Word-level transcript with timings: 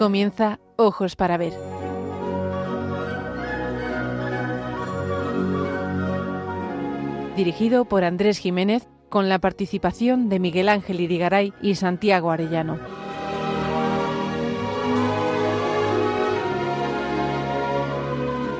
Comienza 0.00 0.60
Ojos 0.76 1.14
para 1.14 1.36
Ver. 1.36 1.52
Dirigido 7.36 7.84
por 7.84 8.04
Andrés 8.04 8.38
Jiménez 8.38 8.88
con 9.10 9.28
la 9.28 9.40
participación 9.40 10.30
de 10.30 10.38
Miguel 10.38 10.70
Ángel 10.70 11.02
Irigaray 11.02 11.52
y 11.60 11.74
Santiago 11.74 12.30
Arellano. 12.30 12.78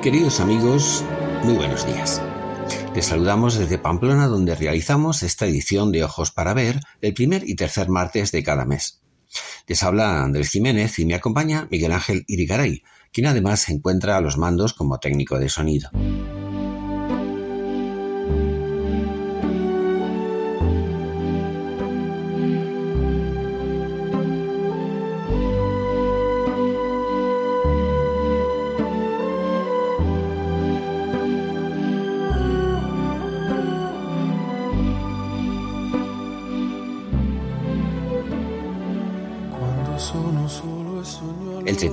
Queridos 0.02 0.40
amigos, 0.40 1.02
muy 1.42 1.54
buenos 1.54 1.86
días. 1.86 2.20
Les 2.94 3.06
saludamos 3.06 3.56
desde 3.56 3.78
Pamplona 3.78 4.26
donde 4.26 4.56
realizamos 4.56 5.22
esta 5.22 5.46
edición 5.46 5.90
de 5.90 6.04
Ojos 6.04 6.32
para 6.32 6.52
Ver 6.52 6.80
el 7.00 7.14
primer 7.14 7.48
y 7.48 7.56
tercer 7.56 7.88
martes 7.88 8.30
de 8.30 8.42
cada 8.42 8.66
mes. 8.66 8.99
Les 9.70 9.84
habla 9.84 10.24
Andrés 10.24 10.50
Jiménez 10.50 10.98
y 10.98 11.06
me 11.06 11.14
acompaña 11.14 11.68
Miguel 11.70 11.92
Ángel 11.92 12.24
Irigaray, 12.26 12.82
quien 13.12 13.28
además 13.28 13.60
se 13.60 13.72
encuentra 13.72 14.16
a 14.16 14.20
los 14.20 14.36
mandos 14.36 14.74
como 14.74 14.98
técnico 14.98 15.38
de 15.38 15.48
sonido. 15.48 15.90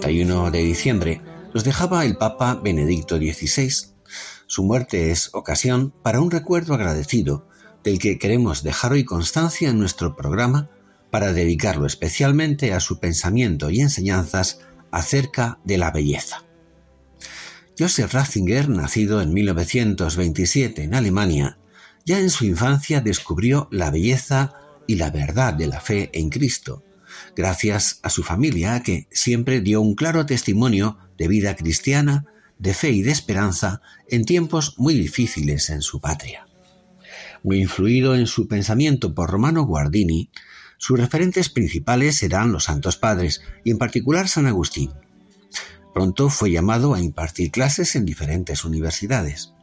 31 0.07 0.51
de 0.51 0.59
diciembre 0.59 1.21
nos 1.53 1.65
dejaba 1.65 2.05
el 2.05 2.15
Papa 2.15 2.55
Benedicto 2.63 3.17
XVI. 3.17 3.91
Su 4.45 4.63
muerte 4.63 5.11
es 5.11 5.31
ocasión 5.33 5.93
para 6.01 6.21
un 6.21 6.31
recuerdo 6.31 6.73
agradecido 6.73 7.49
del 7.83 7.99
que 7.99 8.17
queremos 8.17 8.63
dejar 8.63 8.93
hoy 8.93 9.03
constancia 9.03 9.69
en 9.69 9.79
nuestro 9.79 10.15
programa 10.15 10.69
para 11.11 11.33
dedicarlo 11.33 11.85
especialmente 11.85 12.71
a 12.71 12.79
su 12.79 13.01
pensamiento 13.01 13.69
y 13.69 13.81
enseñanzas 13.81 14.61
acerca 14.91 15.59
de 15.65 15.77
la 15.77 15.91
belleza. 15.91 16.45
Joseph 17.77 18.13
Ratzinger, 18.13 18.69
nacido 18.69 19.21
en 19.21 19.33
1927 19.33 20.83
en 20.83 20.95
Alemania, 20.95 21.59
ya 22.05 22.17
en 22.19 22.29
su 22.29 22.45
infancia 22.45 23.01
descubrió 23.01 23.67
la 23.71 23.91
belleza 23.91 24.53
y 24.87 24.95
la 24.95 25.09
verdad 25.09 25.53
de 25.53 25.67
la 25.67 25.81
fe 25.81 26.09
en 26.13 26.29
Cristo 26.29 26.81
gracias 27.35 27.99
a 28.03 28.09
su 28.09 28.23
familia 28.23 28.81
que 28.83 29.07
siempre 29.11 29.61
dio 29.61 29.81
un 29.81 29.95
claro 29.95 30.25
testimonio 30.25 30.97
de 31.17 31.27
vida 31.27 31.55
cristiana, 31.55 32.25
de 32.59 32.73
fe 32.73 32.91
y 32.91 33.01
de 33.01 33.11
esperanza 33.11 33.81
en 34.09 34.25
tiempos 34.25 34.75
muy 34.77 34.93
difíciles 34.93 35.69
en 35.69 35.81
su 35.81 35.99
patria. 35.99 36.47
Muy 37.43 37.61
influido 37.61 38.15
en 38.15 38.27
su 38.27 38.47
pensamiento 38.47 39.13
por 39.13 39.29
Romano 39.29 39.63
Guardini, 39.63 40.29
sus 40.77 40.99
referentes 40.99 41.49
principales 41.49 42.21
eran 42.21 42.51
los 42.51 42.65
Santos 42.65 42.97
Padres 42.97 43.41
y 43.63 43.71
en 43.71 43.77
particular 43.77 44.27
San 44.27 44.45
Agustín. 44.45 44.91
Pronto 45.93 46.29
fue 46.29 46.51
llamado 46.51 46.93
a 46.93 47.01
impartir 47.01 47.49
clases 47.51 47.95
en 47.95 48.05
diferentes 48.05 48.63
universidades. 48.63 49.53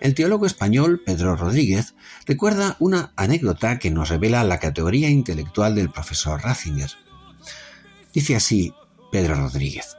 El 0.00 0.14
teólogo 0.14 0.46
español 0.46 1.02
Pedro 1.04 1.36
Rodríguez 1.36 1.94
recuerda 2.26 2.76
una 2.78 3.12
anécdota 3.16 3.78
que 3.78 3.90
nos 3.90 4.08
revela 4.08 4.44
la 4.44 4.58
categoría 4.58 5.08
intelectual 5.08 5.74
del 5.74 5.90
profesor 5.90 6.42
Ratzinger. 6.42 6.90
Dice 8.12 8.36
así 8.36 8.74
Pedro 9.10 9.36
Rodríguez. 9.36 9.96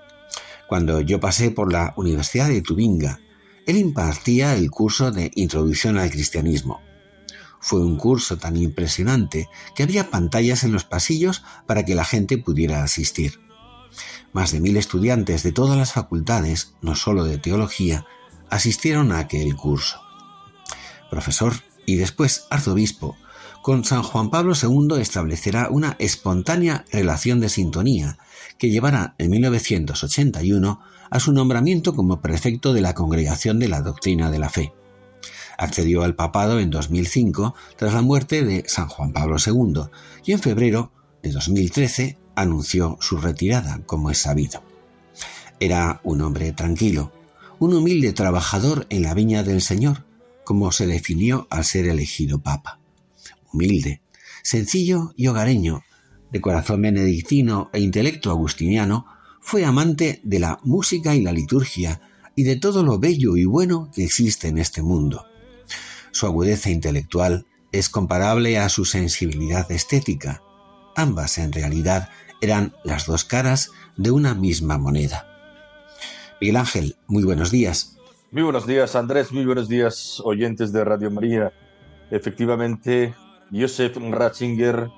Cuando 0.68 1.02
yo 1.02 1.20
pasé 1.20 1.52
por 1.52 1.72
la 1.72 1.94
Universidad 1.96 2.50
de 2.50 2.62
Tubinga, 2.62 3.20
él 3.66 3.78
impartía 3.78 4.56
el 4.56 4.70
curso 4.70 5.12
de 5.12 5.32
Introducción 5.36 5.98
al 5.98 6.12
Cristianismo. 6.12 6.82
Fue 7.60 7.82
un 7.82 7.98
curso 7.98 8.38
tan 8.38 8.56
impresionante 8.56 9.50
que 9.76 9.84
había 9.84 10.10
pantallas 10.10 10.64
en 10.64 10.72
los 10.72 10.84
pasillos 10.84 11.44
para 11.66 11.84
que 11.84 11.96
la 11.96 12.06
gente 12.06 12.38
pudiera 12.38 12.84
asistir. 12.84 13.40
Más 14.32 14.52
de 14.52 14.60
mil 14.60 14.78
estudiantes 14.78 15.44
de 15.44 15.52
todas 15.52 15.78
las 15.78 15.94
facultades, 15.94 16.76
no 16.82 16.96
solo 16.96 17.24
de 17.24 17.40
teología, 17.40 18.06
asistieron 18.50 19.12
a 19.12 19.20
aquel 19.20 19.56
curso. 19.56 20.02
Profesor 21.10 21.54
y 21.86 21.96
después 21.96 22.48
arzobispo, 22.50 23.18
con 23.62 23.84
San 23.84 24.04
Juan 24.04 24.30
Pablo 24.30 24.54
II 24.56 25.00
establecerá 25.02 25.68
una 25.70 25.96
espontánea 26.00 26.86
relación 26.92 27.42
de 27.42 27.50
sintonía 27.50 28.18
que 28.58 28.70
llevará 28.70 29.16
en 29.18 29.30
1981 29.32 30.80
a 31.10 31.20
su 31.20 31.34
nombramiento 31.34 31.94
como 31.94 32.22
prefecto 32.22 32.74
de 32.74 32.82
la 32.82 32.94
Congregación 32.94 33.60
de 33.60 33.68
la 33.68 33.82
Doctrina 33.82 34.32
de 34.32 34.40
la 34.40 34.50
Fe. 34.50 34.74
Accedió 35.58 36.04
al 36.04 36.16
papado 36.16 36.60
en 36.60 36.70
2005 36.70 37.56
tras 37.76 37.94
la 37.94 38.02
muerte 38.02 38.44
de 38.44 38.64
San 38.68 38.88
Juan 38.88 39.12
Pablo 39.12 39.38
II 39.44 39.90
y 40.24 40.34
en 40.34 40.40
febrero 40.40 40.92
de 41.24 41.32
2013 41.32 42.18
anunció 42.36 42.98
su 43.02 43.18
retirada, 43.18 43.82
como 43.86 44.12
es 44.12 44.20
sabido. 44.20 44.64
Era 45.60 46.00
un 46.04 46.22
hombre 46.22 46.52
tranquilo, 46.52 47.12
un 47.60 47.74
humilde 47.74 48.14
trabajador 48.14 48.86
en 48.90 49.04
la 49.04 49.14
viña 49.14 49.44
del 49.44 49.62
Señor, 49.62 50.06
como 50.44 50.72
se 50.72 50.86
definió 50.86 51.48
al 51.50 51.66
ser 51.66 51.88
elegido 51.88 52.40
papa. 52.40 52.80
Humilde, 53.52 54.02
sencillo 54.44 55.14
y 55.16 55.28
hogareño, 55.28 55.84
de 56.32 56.42
corazón 56.42 56.82
benedictino 56.82 57.70
e 57.74 57.80
intelecto 57.80 58.30
agustiniano, 58.30 59.06
fue 59.42 59.66
amante 59.66 60.20
de 60.24 60.40
la 60.40 60.60
música 60.64 61.16
y 61.16 61.22
la 61.22 61.32
liturgia 61.32 62.02
y 62.36 62.44
de 62.44 62.58
todo 62.58 62.84
lo 62.84 63.00
bello 63.00 63.38
y 63.38 63.46
bueno 63.46 63.90
que 63.94 64.04
existe 64.04 64.50
en 64.50 64.58
este 64.58 64.82
mundo. 64.82 65.26
Su 66.12 66.26
agudeza 66.28 66.70
intelectual 66.70 67.46
es 67.72 67.90
comparable 67.90 68.58
a 68.60 68.70
su 68.70 68.86
sensibilidad 68.86 69.72
estética. 69.72 70.44
Ambas, 70.96 71.38
en 71.38 71.52
realidad, 71.52 72.10
eran 72.42 72.76
las 72.84 73.06
dos 73.06 73.24
caras 73.24 73.72
de 73.96 74.12
una 74.12 74.34
misma 74.34 74.78
moneda. 74.78 75.37
Miguel 76.40 76.58
Ángel, 76.58 76.96
muy 77.08 77.24
buenos 77.24 77.50
días. 77.50 77.98
Muy 78.32 78.44
buenos 78.44 78.68
días, 78.68 78.96
Andrés. 78.96 79.32
Muy 79.32 79.46
buenos 79.46 79.68
días, 79.68 80.22
oyentes 80.24 80.72
de 80.72 80.84
Radio 80.84 81.10
María. 81.10 81.52
Efectivamente, 82.12 83.16
Joseph 83.52 83.98
Ratzinger 83.98 84.90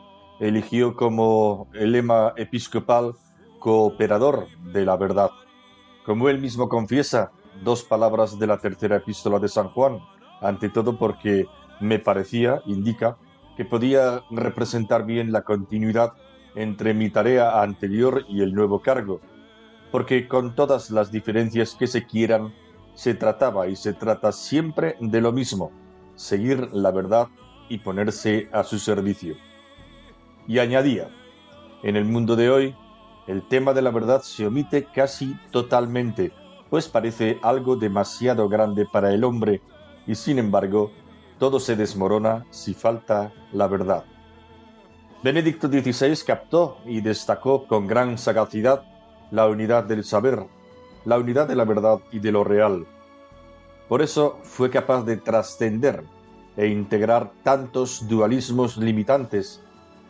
eligió 0.41 0.95
como 0.95 1.69
el 1.73 1.94
lema 1.94 2.33
episcopal 2.35 3.13
cooperador 3.59 4.47
de 4.73 4.83
la 4.83 4.97
verdad. 4.97 5.29
Como 6.05 6.28
él 6.28 6.39
mismo 6.39 6.67
confiesa, 6.67 7.31
dos 7.63 7.83
palabras 7.83 8.38
de 8.38 8.47
la 8.47 8.57
tercera 8.57 8.97
epístola 8.97 9.39
de 9.39 9.47
San 9.47 9.69
Juan, 9.69 9.99
ante 10.41 10.67
todo 10.67 10.97
porque 10.97 11.45
me 11.79 11.99
parecía, 11.99 12.61
indica, 12.66 13.17
que 13.55 13.63
podía 13.63 14.23
representar 14.29 15.05
bien 15.05 15.31
la 15.31 15.44
continuidad 15.44 16.13
entre 16.55 16.94
mi 16.94 17.09
tarea 17.09 17.61
anterior 17.61 18.25
y 18.28 18.41
el 18.41 18.53
nuevo 18.53 18.81
cargo, 18.81 19.22
porque 19.91 20.27
con 20.27 20.55
todas 20.55 20.91
las 20.91 21.11
diferencias 21.11 21.75
que 21.75 21.88
se 21.88 22.05
quieran, 22.05 22.53
se 22.94 23.13
trataba 23.13 23.67
y 23.67 23.75
se 23.75 23.94
trata 23.94 24.31
siempre 24.31 24.95
de 25.00 25.22
lo 25.22 25.31
mismo, 25.31 25.72
seguir 26.16 26.69
la 26.73 26.91
verdad 26.91 27.27
y 27.69 27.77
ponerse 27.77 28.49
a 28.51 28.63
su 28.63 28.79
servicio. 28.79 29.35
Y 30.47 30.59
añadía, 30.59 31.09
en 31.83 31.95
el 31.95 32.05
mundo 32.05 32.35
de 32.35 32.49
hoy, 32.49 32.75
el 33.28 33.47
tema 33.47 33.73
de 33.73 33.81
la 33.81 33.91
verdad 33.91 34.22
se 34.22 34.47
omite 34.47 34.85
casi 34.85 35.37
totalmente, 35.52 36.34
pues 36.69 36.87
parece 36.87 37.40
algo 37.41 37.75
demasiado 37.75 38.49
grande 38.49 38.85
para 38.91 39.14
el 39.14 39.23
hombre, 39.23 39.61
y 40.08 40.16
sin 40.16 40.40
embargo, 40.40 40.91
todo 41.37 41.59
se 41.59 41.75
desmorona 41.75 42.46
si 42.49 42.73
falta 42.73 43.31
la 43.53 43.67
verdad. 43.67 44.03
Benedicto 45.23 45.67
XVI 45.67 46.16
captó 46.25 46.78
y 46.85 47.02
destacó 47.02 47.67
con 47.67 47.87
gran 47.87 48.17
sagacidad 48.17 48.84
la 49.31 49.47
unidad 49.47 49.84
del 49.84 50.03
saber, 50.03 50.46
la 51.05 51.17
unidad 51.17 51.47
de 51.47 51.55
la 51.55 51.66
verdad 51.66 51.99
y 52.11 52.20
de 52.20 52.31
lo 52.31 52.43
real. 52.43 52.85
Por 53.87 54.02
eso 54.02 54.40
fue 54.43 54.70
capaz 54.70 55.03
de 55.03 55.17
trascender 55.17 56.03
e 56.58 56.67
integrar 56.67 57.31
tantos 57.43 58.08
dualismos 58.08 58.78
limitantes 58.78 59.61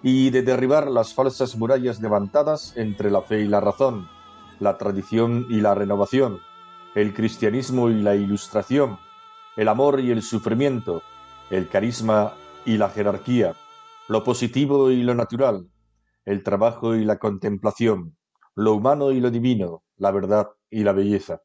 y 0.02 0.30
de 0.30 0.42
derribar 0.42 0.90
las 0.90 1.14
falsas 1.14 1.58
murallas 1.58 2.00
levantadas 2.02 2.76
entre 2.78 3.12
la 3.12 3.22
fe 3.22 3.42
y 3.42 3.48
la 3.48 3.60
razón, 3.60 4.08
la 4.60 4.78
tradición 4.78 5.46
y 5.50 5.62
la 5.62 5.76
renovación, 5.76 6.40
el 6.96 7.14
cristianismo 7.14 7.90
y 7.90 8.02
la 8.02 8.16
ilustración, 8.16 8.98
el 9.56 9.68
amor 9.68 10.00
y 10.00 10.12
el 10.12 10.22
sufrimiento, 10.22 11.02
el 11.50 11.68
carisma 11.68 12.34
y 12.66 12.78
la 12.78 12.90
jerarquía, 12.90 13.56
lo 14.08 14.24
positivo 14.24 14.90
y 14.92 15.04
lo 15.04 15.16
natural, 15.16 15.68
el 16.26 16.44
trabajo 16.44 16.96
y 16.96 17.06
la 17.06 17.18
contemplación, 17.18 18.16
lo 18.60 18.74
humano 18.74 19.12
y 19.12 19.22
lo 19.22 19.32
divino, 19.32 19.86
la 19.96 20.12
verdad 20.12 20.50
y 20.70 20.84
la 20.84 20.92
belleza. 20.92 21.42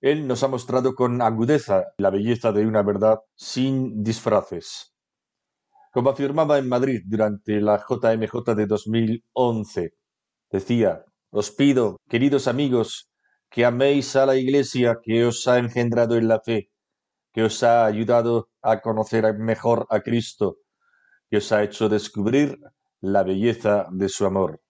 Él 0.00 0.26
nos 0.26 0.42
ha 0.42 0.48
mostrado 0.48 0.96
con 0.96 1.22
agudeza 1.22 1.84
la 1.96 2.10
belleza 2.10 2.50
de 2.50 2.66
una 2.66 2.82
verdad 2.82 3.20
sin 3.36 4.02
disfraces. 4.02 4.92
Como 5.92 6.10
afirmaba 6.10 6.58
en 6.58 6.68
Madrid 6.68 7.02
durante 7.06 7.60
la 7.60 7.78
JMJ 7.78 8.56
de 8.56 8.66
2011, 8.66 9.94
decía, 10.50 11.04
Os 11.30 11.52
pido, 11.52 11.98
queridos 12.08 12.48
amigos, 12.48 13.12
que 13.48 13.64
améis 13.64 14.16
a 14.16 14.26
la 14.26 14.34
Iglesia 14.34 14.98
que 15.00 15.24
os 15.24 15.46
ha 15.46 15.58
engendrado 15.58 16.16
en 16.16 16.26
la 16.26 16.40
fe, 16.40 16.72
que 17.32 17.44
os 17.44 17.62
ha 17.62 17.86
ayudado 17.86 18.48
a 18.60 18.80
conocer 18.80 19.38
mejor 19.38 19.86
a 19.88 20.00
Cristo, 20.00 20.56
que 21.30 21.36
os 21.36 21.52
ha 21.52 21.62
hecho 21.62 21.88
descubrir 21.88 22.58
la 23.00 23.22
belleza 23.22 23.86
de 23.92 24.08
su 24.08 24.26
amor. 24.26 24.60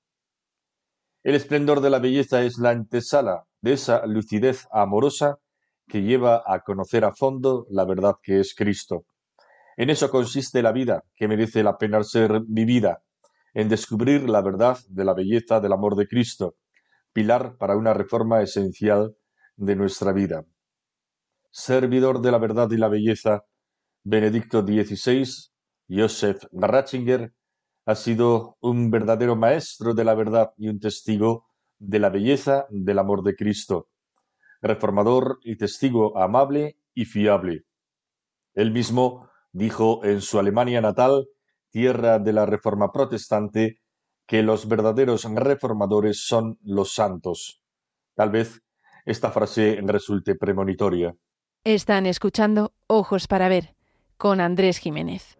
El 1.22 1.34
esplendor 1.34 1.82
de 1.82 1.90
la 1.90 1.99
belleza 1.99 2.43
es 2.43 2.56
la 2.58 2.70
antesala 2.70 3.44
de 3.61 3.75
esa 3.75 4.06
lucidez 4.06 4.67
amorosa 4.72 5.38
que 5.87 6.02
lleva 6.02 6.43
a 6.46 6.61
conocer 6.61 7.05
a 7.05 7.12
fondo 7.12 7.67
la 7.69 7.84
verdad 7.84 8.14
que 8.22 8.40
es 8.40 8.55
Cristo. 8.55 9.05
En 9.76 9.90
eso 9.90 10.08
consiste 10.08 10.62
la 10.62 10.72
vida, 10.72 11.05
que 11.17 11.28
merece 11.28 11.62
la 11.62 11.76
pena 11.76 12.02
ser 12.05 12.40
vivida, 12.46 13.02
en 13.52 13.69
descubrir 13.69 14.31
la 14.31 14.40
verdad 14.40 14.78
de 14.88 15.05
la 15.05 15.12
belleza 15.12 15.61
del 15.61 15.72
amor 15.72 15.94
de 15.94 16.08
Cristo, 16.08 16.56
pilar 17.12 17.58
para 17.58 17.76
una 17.76 17.93
reforma 17.93 18.40
esencial 18.40 19.14
de 19.56 19.76
nuestra 19.76 20.12
vida. 20.12 20.46
Servidor 21.50 22.23
de 22.23 22.31
la 22.31 22.38
verdad 22.38 22.70
y 22.70 22.78
la 22.78 22.88
belleza, 22.88 23.44
Benedicto 24.05 24.62
XVI, 24.62 25.28
Joseph 25.87 26.44
Ratzinger, 26.52 27.34
ha 27.86 27.94
sido 27.94 28.56
un 28.60 28.90
verdadero 28.90 29.36
maestro 29.36 29.94
de 29.94 30.04
la 30.04 30.14
verdad 30.14 30.52
y 30.56 30.68
un 30.68 30.80
testigo 30.80 31.46
de 31.78 31.98
la 31.98 32.10
belleza 32.10 32.66
del 32.70 32.98
amor 32.98 33.22
de 33.22 33.34
Cristo, 33.34 33.88
reformador 34.60 35.38
y 35.42 35.56
testigo 35.56 36.18
amable 36.18 36.76
y 36.94 37.06
fiable. 37.06 37.64
Él 38.54 38.70
mismo 38.72 39.28
dijo 39.52 40.04
en 40.04 40.20
su 40.20 40.38
Alemania 40.38 40.80
natal, 40.80 41.28
tierra 41.70 42.18
de 42.18 42.32
la 42.32 42.46
Reforma 42.46 42.92
protestante, 42.92 43.80
que 44.26 44.42
los 44.42 44.68
verdaderos 44.68 45.24
reformadores 45.24 46.24
son 46.26 46.58
los 46.62 46.92
santos. 46.92 47.62
Tal 48.14 48.30
vez 48.30 48.62
esta 49.04 49.30
frase 49.30 49.80
resulte 49.82 50.34
premonitoria. 50.34 51.16
Están 51.64 52.06
escuchando 52.06 52.72
Ojos 52.86 53.26
para 53.26 53.48
Ver 53.48 53.74
con 54.16 54.40
Andrés 54.40 54.78
Jiménez. 54.78 55.39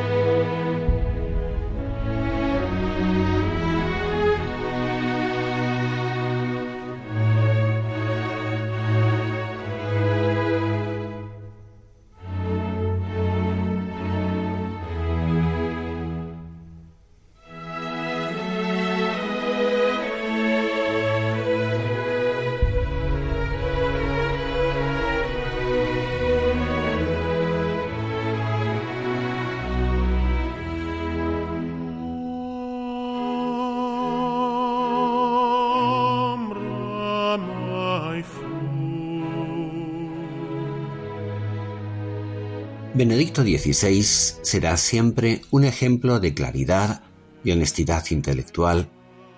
Benedicto 43.33 43.71
XVI 43.71 44.03
será 44.41 44.75
siempre 44.75 45.41
un 45.51 45.63
ejemplo 45.63 46.19
de 46.19 46.33
claridad 46.33 47.01
y 47.45 47.51
honestidad 47.51 48.03
intelectual, 48.09 48.89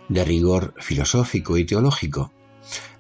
de 0.09 0.25
rigor 0.25 0.73
filosófico 0.79 1.59
y 1.59 1.65
teológico, 1.65 2.31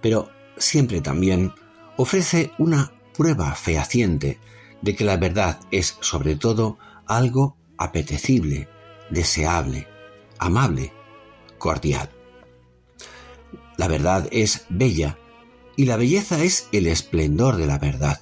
pero 0.01 0.29
siempre 0.55 1.01
también 1.01 1.51
ofrece 1.97 2.51
una 2.59 2.93
prueba 3.17 3.55
fehaciente 3.55 4.37
de 4.83 4.95
que 4.95 5.03
la 5.03 5.17
verdad 5.17 5.59
es 5.71 5.97
sobre 6.01 6.35
todo 6.35 6.77
algo 7.07 7.57
apetecible, 7.79 8.67
deseable, 9.09 9.87
amable, 10.37 10.93
cordial. 11.57 12.11
La 13.77 13.87
verdad 13.87 14.27
es 14.31 14.65
bella 14.69 15.17
y 15.75 15.85
la 15.85 15.97
belleza 15.97 16.43
es 16.43 16.67
el 16.71 16.85
esplendor 16.85 17.57
de 17.57 17.65
la 17.65 17.79
verdad 17.79 18.19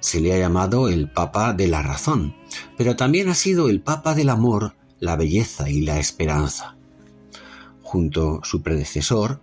se 0.00 0.20
le 0.20 0.32
ha 0.32 0.38
llamado 0.38 0.88
el 0.88 1.10
Papa 1.10 1.52
de 1.52 1.68
la 1.68 1.82
Razón, 1.82 2.34
pero 2.76 2.96
también 2.96 3.28
ha 3.28 3.34
sido 3.34 3.68
el 3.68 3.80
Papa 3.80 4.14
del 4.14 4.28
Amor, 4.28 4.74
la 5.00 5.16
Belleza 5.16 5.70
y 5.70 5.80
la 5.82 5.98
Esperanza. 5.98 6.76
Junto 7.82 8.40
a 8.42 8.44
su 8.44 8.62
predecesor, 8.62 9.40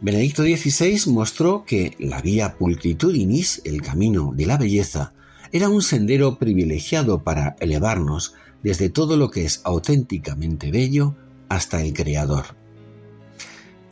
Benedicto 0.00 0.42
XVI 0.42 1.12
mostró 1.12 1.64
que 1.64 1.94
la 1.98 2.22
vía 2.22 2.56
pulcritudinis, 2.56 3.60
el 3.64 3.82
camino 3.82 4.32
de 4.34 4.46
la 4.46 4.56
belleza, 4.56 5.12
era 5.52 5.68
un 5.68 5.82
sendero 5.82 6.38
privilegiado 6.38 7.22
para 7.22 7.56
elevarnos 7.60 8.34
desde 8.62 8.88
todo 8.88 9.16
lo 9.16 9.30
que 9.30 9.44
es 9.44 9.60
auténticamente 9.64 10.70
bello 10.70 11.16
hasta 11.48 11.82
el 11.82 11.92
Creador. 11.92 12.59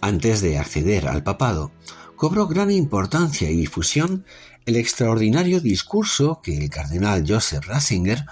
Antes 0.00 0.41
de 0.41 0.59
acceder 0.59 1.09
al 1.09 1.23
papado, 1.23 1.73
cobró 2.17 2.47
gran 2.47 2.71
importancia 2.71 3.50
y 3.50 3.57
difusión 3.57 4.25
el 4.67 4.76
extraordinario 4.76 5.61
discurso 5.61 6.40
que 6.43 6.57
el 6.57 6.71
cardenal 6.71 7.25
Joseph 7.26 7.67
Ratzinger 7.67 8.25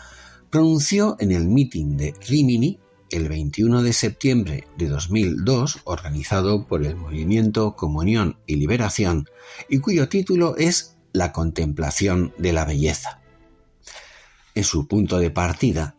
pronunció 0.51 1.17
en 1.19 1.33
el 1.33 1.47
meeting 1.47 1.97
de 1.97 2.15
Rimini 2.29 2.79
el 3.11 3.29
21 3.29 3.83
de 3.83 3.93
septiembre 3.93 4.67
de 4.77 4.89
2002, 4.89 5.81
organizado 5.85 6.67
por 6.67 6.85
el 6.85 6.97
movimiento 6.97 7.77
Comunión 7.77 8.39
y 8.47 8.57
Liberación, 8.57 9.27
y 9.69 9.79
cuyo 9.79 10.09
título 10.09 10.57
es 10.57 10.97
La 11.13 11.33
contemplación 11.33 12.33
de 12.39 12.53
la 12.53 12.65
belleza. 12.65 13.21
En 14.55 14.65
su 14.65 14.89
punto 14.89 15.19
de 15.19 15.31
partida, 15.31 15.97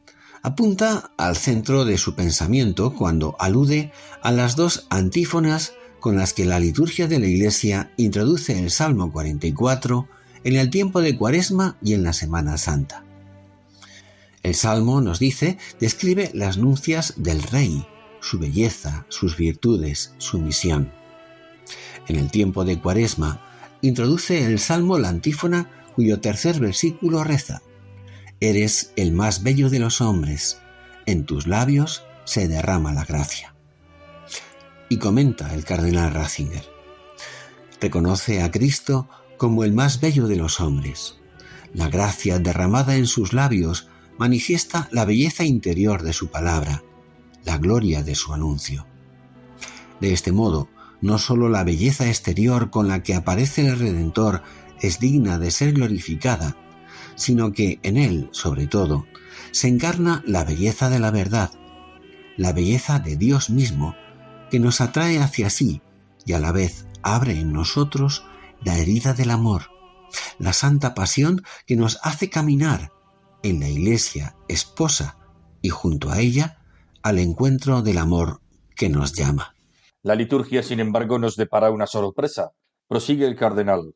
apunta 0.48 1.12
al 1.18 1.36
centro 1.36 1.84
de 1.84 1.98
su 1.98 2.16
pensamiento 2.16 2.94
cuando 2.94 3.36
alude 3.38 3.92
a 4.22 4.32
las 4.32 4.56
dos 4.56 4.88
antífonas 4.89 5.74
con 6.00 6.16
las 6.16 6.32
que 6.32 6.46
la 6.46 6.58
liturgia 6.58 7.10
de 7.10 7.20
la 7.20 7.27
Iglesia 7.27 7.92
introduce 7.98 8.58
el 8.58 8.72
Salmo 8.72 9.12
44 9.12 10.08
en 10.46 10.56
el 10.56 10.70
tiempo 10.70 11.01
de 11.01 11.18
Cuaresma 11.18 11.77
y 11.84 11.96
en 11.96 12.04
la 12.04 12.13
Semana 12.13 12.58
Santa. 12.58 13.04
El 14.42 14.56
Salmo 14.56 15.01
nos 15.01 15.20
dice, 15.20 15.58
describe 15.82 16.32
las 16.34 16.58
nuncias 16.58 17.16
del 17.18 17.44
Rey, 17.44 17.86
su 18.22 18.39
belleza, 18.39 19.06
sus 19.10 19.36
virtudes, 19.36 20.13
su 20.18 20.39
misión. 20.39 20.94
En 22.08 22.16
el 22.16 22.32
tiempo 22.32 22.63
de 22.63 22.80
Cuaresma, 22.80 23.42
introduce 23.82 24.46
el 24.46 24.60
Salmo 24.60 24.98
la 24.98 25.10
antífona 25.10 25.70
cuyo 25.94 26.22
tercer 26.22 26.58
versículo 26.62 27.25
reza, 27.25 27.62
Eres 28.39 28.94
el 28.96 29.13
más 29.13 29.41
bello 29.41 29.72
de 29.72 29.79
los 29.79 30.00
hombres, 30.00 30.60
en 31.08 31.25
tus 31.25 31.48
labios 31.48 32.03
se 32.24 32.48
derrama 32.48 32.94
la 32.94 33.03
gracia. 33.03 33.56
Y 34.89 34.98
comenta 34.98 35.56
el 35.56 35.65
cardenal 35.65 36.13
Ratzinger, 36.13 36.63
reconoce 37.82 38.44
a 38.44 38.51
Cristo 38.51 39.10
como 39.38 39.63
el 39.63 39.74
más 39.74 40.01
bello 40.01 40.27
de 40.27 40.36
los 40.36 40.60
hombres. 40.60 41.15
La 41.74 41.89
gracia 41.89 42.38
derramada 42.38 42.96
en 42.96 43.08
sus 43.08 43.34
labios 43.34 43.88
manifiesta 44.20 44.88
la 44.91 45.03
belleza 45.03 45.44
interior 45.44 46.03
de 46.03 46.13
su 46.13 46.27
palabra, 46.27 46.84
la 47.44 47.58
gloria 47.58 48.03
de 48.03 48.13
su 48.13 48.34
anuncio. 48.34 48.86
De 50.00 50.13
este 50.13 50.32
modo, 50.32 50.70
no 51.01 51.17
sólo 51.17 51.50
la 51.50 51.63
belleza 51.63 52.08
exterior 52.08 52.70
con 52.70 52.88
la 52.88 53.01
que 53.01 53.15
aparece 53.15 53.65
el 53.65 53.79
Redentor 53.79 54.44
es 54.79 55.00
digna 55.00 55.39
de 55.39 55.50
ser 55.50 55.74
glorificada, 55.74 56.56
sino 57.18 57.52
que 57.52 57.80
en 57.84 57.98
él, 57.98 58.30
sobre 58.32 58.68
todo, 58.68 59.06
se 59.52 59.68
encarna 59.68 60.24
la 60.26 60.46
belleza 60.46 60.90
de 60.90 61.00
la 61.00 61.12
verdad, 61.12 61.52
la 62.38 62.54
belleza 62.54 63.00
de 63.00 63.18
Dios 63.18 63.50
mismo, 63.50 63.96
que 64.50 64.60
nos 64.60 64.80
atrae 64.80 65.20
hacia 65.20 65.50
sí 65.50 65.82
y 66.26 66.34
a 66.34 66.40
la 66.40 66.54
vez 66.54 66.88
abre 67.02 67.40
en 67.40 67.52
nosotros 67.52 68.24
la 68.64 68.78
herida 68.78 69.14
del 69.14 69.32
amor, 69.32 69.64
la 70.40 70.54
santa 70.54 70.94
pasión 70.94 71.44
que 71.66 71.76
nos 71.76 72.00
hace 72.04 72.30
caminar 72.30 72.92
en 73.44 73.60
la 73.60 73.70
iglesia 73.70 74.36
esposa 74.48 75.18
y 75.62 75.70
junto 75.70 76.12
a 76.12 76.20
ella 76.20 76.60
al 77.02 77.20
encuentro 77.20 77.82
del 77.82 77.98
amor 77.98 78.42
que 78.76 78.90
nos 78.90 79.14
llama. 79.14 79.56
La 80.04 80.16
liturgia, 80.16 80.64
sin 80.64 80.80
embargo, 80.80 81.20
nos 81.20 81.36
depara 81.36 81.72
una 81.72 81.88
sorpresa. 81.88 82.52
Prosigue 82.88 83.26
el 83.26 83.36
cardenal. 83.36 83.96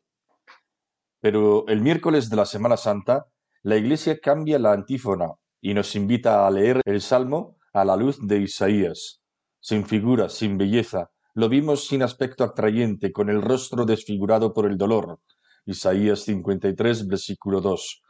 Pero 1.21 1.67
el 1.67 1.81
miércoles 1.81 2.29
de 2.29 2.35
la 2.35 2.45
Semana 2.45 2.77
Santa, 2.77 3.27
la 3.61 3.77
Iglesia 3.77 4.19
cambia 4.19 4.57
la 4.57 4.73
antífona 4.73 5.27
y 5.61 5.75
nos 5.75 5.95
invita 5.95 6.47
a 6.47 6.51
leer 6.51 6.81
el 6.83 6.99
Salmo 6.99 7.57
a 7.73 7.85
la 7.85 7.95
luz 7.95 8.17
de 8.27 8.39
Isaías. 8.39 9.21
Sin 9.59 9.85
figura, 9.85 10.29
sin 10.29 10.57
belleza, 10.57 11.11
lo 11.35 11.47
vimos 11.47 11.85
sin 11.87 12.01
aspecto 12.01 12.43
atrayente, 12.43 13.11
con 13.11 13.29
el 13.29 13.41
rostro 13.43 13.85
desfigurado 13.85 14.51
por 14.51 14.65
el 14.65 14.77
dolor. 14.77 15.19
Isaías 15.65 16.21
53, 16.21 17.07
versículo 17.07 17.61
2. 17.61 18.01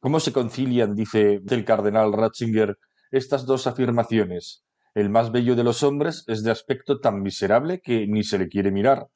¿Cómo 0.00 0.18
se 0.18 0.32
concilian, 0.32 0.94
dice 0.94 1.42
el 1.46 1.64
cardenal 1.66 2.14
Ratzinger, 2.14 2.78
estas 3.10 3.44
dos 3.44 3.66
afirmaciones? 3.66 4.64
El 4.94 5.10
más 5.10 5.30
bello 5.30 5.54
de 5.54 5.64
los 5.64 5.82
hombres 5.82 6.24
es 6.26 6.42
de 6.42 6.50
aspecto 6.50 6.98
tan 6.98 7.20
miserable 7.20 7.80
que 7.82 8.06
ni 8.06 8.24
se 8.24 8.38
le 8.38 8.48
quiere 8.48 8.70
mirar. 8.70 9.08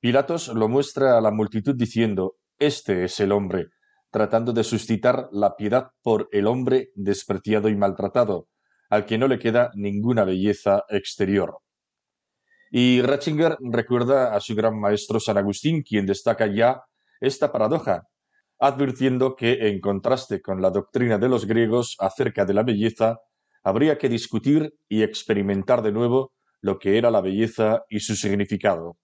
Pilatos 0.00 0.48
lo 0.48 0.68
muestra 0.68 1.16
a 1.16 1.20
la 1.20 1.30
multitud 1.30 1.74
diciendo, 1.74 2.36
Este 2.60 3.04
es 3.04 3.18
el 3.20 3.32
hombre, 3.32 3.68
tratando 4.10 4.52
de 4.52 4.64
suscitar 4.64 5.30
la 5.32 5.56
piedad 5.56 5.92
por 6.02 6.28
el 6.30 6.46
hombre 6.46 6.90
despreciado 6.94 7.70
y 7.70 7.74
maltratado, 7.74 8.48
al 8.90 9.06
que 9.06 9.16
no 9.16 9.28
le 9.28 9.38
queda 9.38 9.70
ninguna 9.74 10.24
belleza 10.24 10.84
exterior. 10.90 11.60
Y 12.70 13.00
Ratzinger 13.00 13.56
recuerda 13.62 14.34
a 14.34 14.40
su 14.40 14.54
gran 14.54 14.78
maestro 14.78 15.18
San 15.20 15.38
Agustín, 15.38 15.82
quien 15.82 16.04
destaca 16.04 16.48
ya 16.48 16.82
esta 17.18 17.50
paradoja, 17.50 18.02
advirtiendo 18.58 19.36
que, 19.36 19.68
en 19.68 19.80
contraste 19.80 20.42
con 20.42 20.60
la 20.60 20.68
doctrina 20.68 21.16
de 21.16 21.30
los 21.30 21.46
griegos 21.46 21.96
acerca 21.98 22.44
de 22.44 22.52
la 22.52 22.62
belleza, 22.62 23.20
habría 23.62 23.96
que 23.96 24.10
discutir 24.10 24.74
y 24.86 25.02
experimentar 25.02 25.80
de 25.80 25.92
nuevo 25.92 26.34
lo 26.60 26.78
que 26.78 26.98
era 26.98 27.10
la 27.10 27.22
belleza 27.22 27.84
y 27.88 28.00
su 28.00 28.14
significado. 28.16 28.98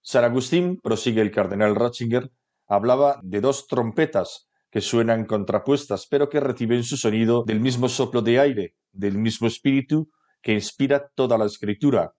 San 0.00 0.24
Agustín, 0.24 0.80
prosigue 0.82 1.20
el 1.20 1.30
cardenal 1.30 1.76
Ratzinger, 1.76 2.30
hablaba 2.66 3.20
de 3.22 3.40
dos 3.40 3.66
trompetas 3.66 4.48
que 4.70 4.80
suenan 4.80 5.26
contrapuestas, 5.26 6.06
pero 6.10 6.28
que 6.28 6.40
reciben 6.40 6.84
su 6.84 6.96
sonido 6.96 7.44
del 7.44 7.60
mismo 7.60 7.88
soplo 7.88 8.22
de 8.22 8.40
aire, 8.40 8.74
del 8.92 9.16
mismo 9.18 9.46
espíritu 9.46 10.10
que 10.42 10.52
inspira 10.52 11.10
toda 11.14 11.38
la 11.38 11.46
escritura, 11.46 12.14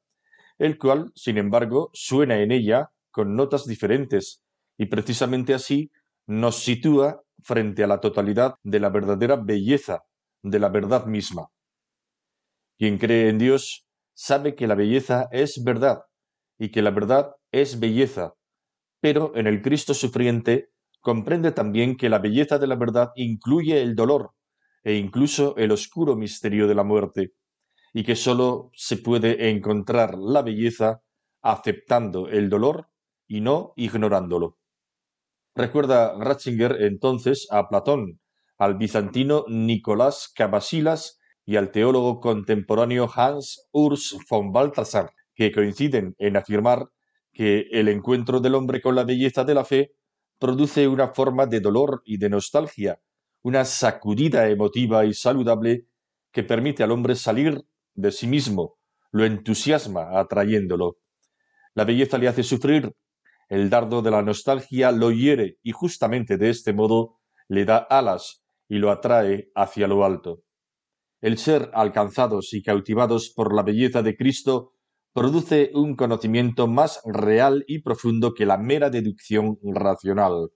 el 0.57 0.77
cual, 0.77 1.11
sin 1.15 1.37
embargo, 1.37 1.89
suena 1.93 2.39
en 2.39 2.51
ella 2.51 2.91
con 3.11 3.35
notas 3.35 3.65
diferentes, 3.65 4.43
y 4.77 4.87
precisamente 4.87 5.53
así 5.53 5.91
nos 6.25 6.57
sitúa 6.57 7.21
frente 7.43 7.83
a 7.83 7.87
la 7.87 7.99
totalidad 7.99 8.55
de 8.63 8.79
la 8.79 8.89
verdadera 8.89 9.35
belleza, 9.35 10.03
de 10.43 10.59
la 10.59 10.69
verdad 10.69 11.05
misma. 11.05 11.47
Quien 12.77 12.97
cree 12.97 13.29
en 13.29 13.39
Dios 13.39 13.87
sabe 14.13 14.55
que 14.55 14.67
la 14.67 14.75
belleza 14.75 15.27
es 15.31 15.63
verdad 15.63 16.03
y 16.59 16.69
que 16.69 16.81
la 16.81 16.91
verdad 16.91 17.35
es 17.51 17.79
belleza, 17.79 18.33
pero 19.07 19.31
en 19.35 19.47
el 19.47 19.61
Cristo 19.61 19.93
sufriente 19.93 20.73
comprende 20.99 21.53
también 21.53 21.95
que 21.95 22.09
la 22.09 22.19
belleza 22.19 22.59
de 22.59 22.67
la 22.67 22.75
verdad 22.75 23.11
incluye 23.15 23.81
el 23.81 23.95
dolor 23.95 24.33
e 24.83 24.95
incluso 24.95 25.55
el 25.55 25.71
oscuro 25.71 26.17
misterio 26.17 26.67
de 26.67 26.75
la 26.75 26.83
muerte, 26.83 27.31
y 27.93 28.03
que 28.03 28.17
sólo 28.17 28.69
se 28.73 28.97
puede 28.97 29.49
encontrar 29.49 30.17
la 30.17 30.41
belleza 30.41 31.03
aceptando 31.41 32.27
el 32.27 32.49
dolor 32.49 32.89
y 33.29 33.39
no 33.39 33.71
ignorándolo. 33.77 34.57
Recuerda 35.55 36.13
Ratzinger 36.19 36.75
entonces 36.81 37.47
a 37.49 37.69
Platón, 37.69 38.19
al 38.57 38.75
bizantino 38.75 39.45
Nicolás 39.47 40.33
Cabasilas 40.35 41.17
y 41.45 41.55
al 41.55 41.71
teólogo 41.71 42.19
contemporáneo 42.19 43.09
Hans 43.15 43.69
Urs 43.71 44.17
von 44.29 44.51
Balthasar, 44.51 45.13
que 45.33 45.53
coinciden 45.53 46.13
en 46.17 46.35
afirmar 46.35 46.89
que 47.37 47.67
el 47.71 47.87
encuentro 47.87 48.39
del 48.39 48.55
hombre 48.55 48.81
con 48.81 48.95
la 48.95 49.03
belleza 49.03 49.43
de 49.43 49.53
la 49.53 49.63
fe 49.63 49.93
produce 50.39 50.87
una 50.87 51.09
forma 51.09 51.45
de 51.45 51.59
dolor 51.59 52.01
y 52.03 52.17
de 52.17 52.29
nostalgia, 52.29 52.99
una 53.43 53.63
sacudida 53.63 54.49
emotiva 54.49 55.05
y 55.05 55.13
saludable 55.13 55.85
que 56.31 56.41
permite 56.41 56.81
al 56.81 56.89
hombre 56.89 57.13
salir 57.13 57.61
de 57.93 58.11
sí 58.11 58.25
mismo, 58.25 58.79
lo 59.11 59.23
entusiasma 59.23 60.19
atrayéndolo. 60.19 60.97
La 61.75 61.85
belleza 61.85 62.17
le 62.17 62.27
hace 62.27 62.41
sufrir 62.41 62.95
el 63.49 63.69
dardo 63.69 64.01
de 64.01 64.09
la 64.09 64.23
nostalgia 64.23 64.91
lo 64.91 65.11
hiere 65.11 65.59
y 65.61 65.73
justamente 65.73 66.37
de 66.37 66.49
este 66.49 66.73
modo 66.73 67.19
le 67.47 67.65
da 67.65 67.77
alas 67.77 68.43
y 68.67 68.79
lo 68.79 68.89
atrae 68.89 69.51
hacia 69.53 69.87
lo 69.87 70.03
alto. 70.03 70.41
El 71.21 71.37
ser 71.37 71.69
alcanzados 71.75 72.55
y 72.55 72.63
cautivados 72.63 73.29
por 73.29 73.53
la 73.53 73.61
belleza 73.61 74.01
de 74.01 74.17
Cristo 74.17 74.73
produce 75.17 75.71
un 75.73 75.95
conocimiento 75.95 76.67
más 76.67 76.99
real 77.03 77.65
y 77.67 77.81
profundo 77.81 78.35
que 78.35 78.45
la 78.45 78.59
mera 78.59 78.91
deducción 78.91 79.57
racional. 79.63 80.51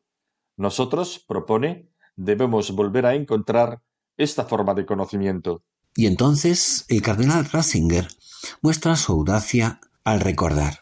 Nosotros, 0.55 1.25
propone, 1.27 1.89
debemos 2.15 2.69
volver 2.69 3.07
a 3.07 3.15
encontrar 3.15 3.81
esta 4.17 4.45
forma 4.45 4.75
de 4.75 4.85
conocimiento. 4.85 5.63
Y 5.95 6.05
entonces 6.05 6.85
el 6.89 7.01
cardenal 7.01 7.45
Ratzinger 7.45 8.07
muestra 8.61 8.95
su 8.97 9.13
audacia 9.13 9.81
al 10.03 10.19
recordar 10.19 10.81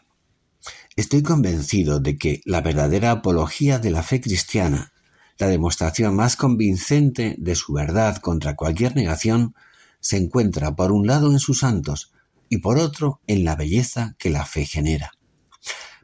Estoy 0.94 1.22
convencido 1.22 2.00
de 2.00 2.18
que 2.18 2.42
la 2.44 2.60
verdadera 2.60 3.10
apología 3.10 3.78
de 3.78 3.90
la 3.90 4.02
fe 4.02 4.20
cristiana, 4.20 4.92
la 5.38 5.46
demostración 5.46 6.14
más 6.14 6.36
convincente 6.36 7.34
de 7.38 7.54
su 7.54 7.72
verdad 7.72 8.18
contra 8.18 8.56
cualquier 8.56 8.94
negación, 8.94 9.54
se 10.00 10.18
encuentra 10.18 10.76
por 10.76 10.92
un 10.92 11.06
lado 11.06 11.32
en 11.32 11.38
sus 11.38 11.60
santos 11.60 12.12
y 12.50 12.58
por 12.58 12.78
otro 12.78 13.22
en 13.26 13.44
la 13.44 13.56
belleza 13.56 14.16
que 14.18 14.28
la 14.28 14.44
fe 14.44 14.66
genera. 14.66 15.12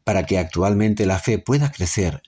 Para 0.05 0.25
que 0.25 0.39
actualmente 0.39 1.05
la 1.05 1.19
fe 1.19 1.39
pueda 1.39 1.73
crecer, 1.73 2.23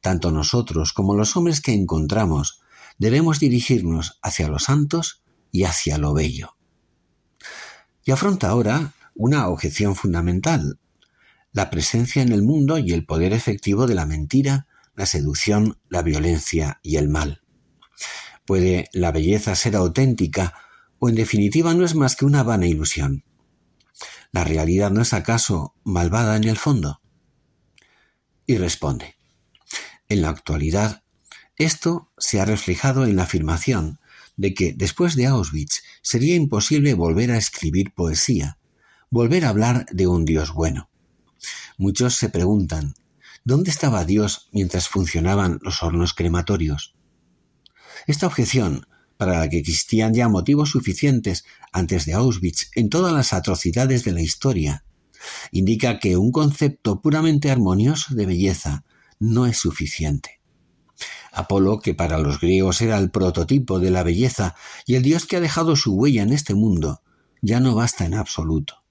tanto 0.00 0.30
nosotros 0.30 0.92
como 0.94 1.14
los 1.14 1.36
hombres 1.36 1.60
que 1.60 1.74
encontramos 1.74 2.60
debemos 2.98 3.40
dirigirnos 3.40 4.18
hacia 4.22 4.48
los 4.48 4.64
santos 4.64 5.24
y 5.50 5.64
hacia 5.64 5.98
lo 5.98 6.14
bello. 6.14 6.56
Y 8.04 8.12
afronta 8.12 8.48
ahora 8.48 8.94
una 9.14 9.48
objeción 9.48 9.96
fundamental, 9.96 10.78
la 11.52 11.68
presencia 11.68 12.22
en 12.22 12.32
el 12.32 12.42
mundo 12.42 12.78
y 12.78 12.92
el 12.92 13.04
poder 13.04 13.32
efectivo 13.32 13.86
de 13.86 13.94
la 13.94 14.06
mentira, 14.06 14.68
la 14.94 15.06
seducción, 15.06 15.78
la 15.88 16.02
violencia 16.02 16.78
y 16.82 16.96
el 16.96 17.08
mal. 17.08 17.42
¿Puede 18.44 18.88
la 18.92 19.10
belleza 19.10 19.56
ser 19.56 19.74
auténtica 19.74 20.54
o 21.00 21.08
en 21.08 21.16
definitiva 21.16 21.74
no 21.74 21.84
es 21.84 21.96
más 21.96 22.14
que 22.14 22.24
una 22.24 22.44
vana 22.44 22.66
ilusión? 22.66 23.24
¿La 24.32 24.44
realidad 24.44 24.90
no 24.90 25.02
es 25.02 25.12
acaso 25.12 25.74
malvada 25.84 26.36
en 26.36 26.44
el 26.44 26.56
fondo? 26.56 27.00
Y 28.46 28.56
responde, 28.58 29.16
en 30.08 30.22
la 30.22 30.28
actualidad, 30.28 31.02
esto 31.56 32.10
se 32.18 32.40
ha 32.40 32.44
reflejado 32.44 33.04
en 33.04 33.16
la 33.16 33.22
afirmación 33.22 34.00
de 34.36 34.54
que 34.54 34.72
después 34.76 35.14
de 35.14 35.26
Auschwitz 35.26 35.82
sería 36.02 36.34
imposible 36.34 36.94
volver 36.94 37.30
a 37.30 37.38
escribir 37.38 37.94
poesía, 37.94 38.58
volver 39.10 39.44
a 39.44 39.50
hablar 39.50 39.86
de 39.92 40.06
un 40.06 40.24
Dios 40.24 40.52
bueno. 40.52 40.90
Muchos 41.78 42.16
se 42.16 42.28
preguntan, 42.28 42.94
¿dónde 43.44 43.70
estaba 43.70 44.04
Dios 44.04 44.48
mientras 44.52 44.88
funcionaban 44.88 45.60
los 45.62 45.82
hornos 45.82 46.14
crematorios? 46.14 46.94
Esta 48.06 48.26
objeción, 48.26 48.86
para 49.16 49.38
la 49.38 49.48
que 49.48 49.58
existían 49.58 50.14
ya 50.14 50.28
motivos 50.28 50.70
suficientes 50.70 51.44
antes 51.72 52.04
de 52.06 52.14
Auschwitz 52.14 52.70
en 52.74 52.88
todas 52.88 53.12
las 53.12 53.32
atrocidades 53.32 54.04
de 54.04 54.12
la 54.12 54.22
historia, 54.22 54.84
indica 55.52 55.98
que 55.98 56.16
un 56.16 56.32
concepto 56.32 57.00
puramente 57.00 57.50
armonioso 57.50 58.14
de 58.14 58.26
belleza 58.26 58.84
no 59.18 59.46
es 59.46 59.56
suficiente. 59.56 60.40
Apolo, 61.32 61.80
que 61.80 61.94
para 61.94 62.18
los 62.18 62.40
griegos 62.40 62.80
era 62.80 62.98
el 62.98 63.10
prototipo 63.10 63.80
de 63.80 63.90
la 63.90 64.02
belleza 64.02 64.54
y 64.86 64.94
el 64.94 65.02
dios 65.02 65.26
que 65.26 65.36
ha 65.36 65.40
dejado 65.40 65.74
su 65.74 65.94
huella 65.94 66.22
en 66.22 66.32
este 66.32 66.54
mundo, 66.54 67.02
ya 67.42 67.60
no 67.60 67.74
basta 67.74 68.04
en 68.04 68.14
absoluto. 68.14 68.84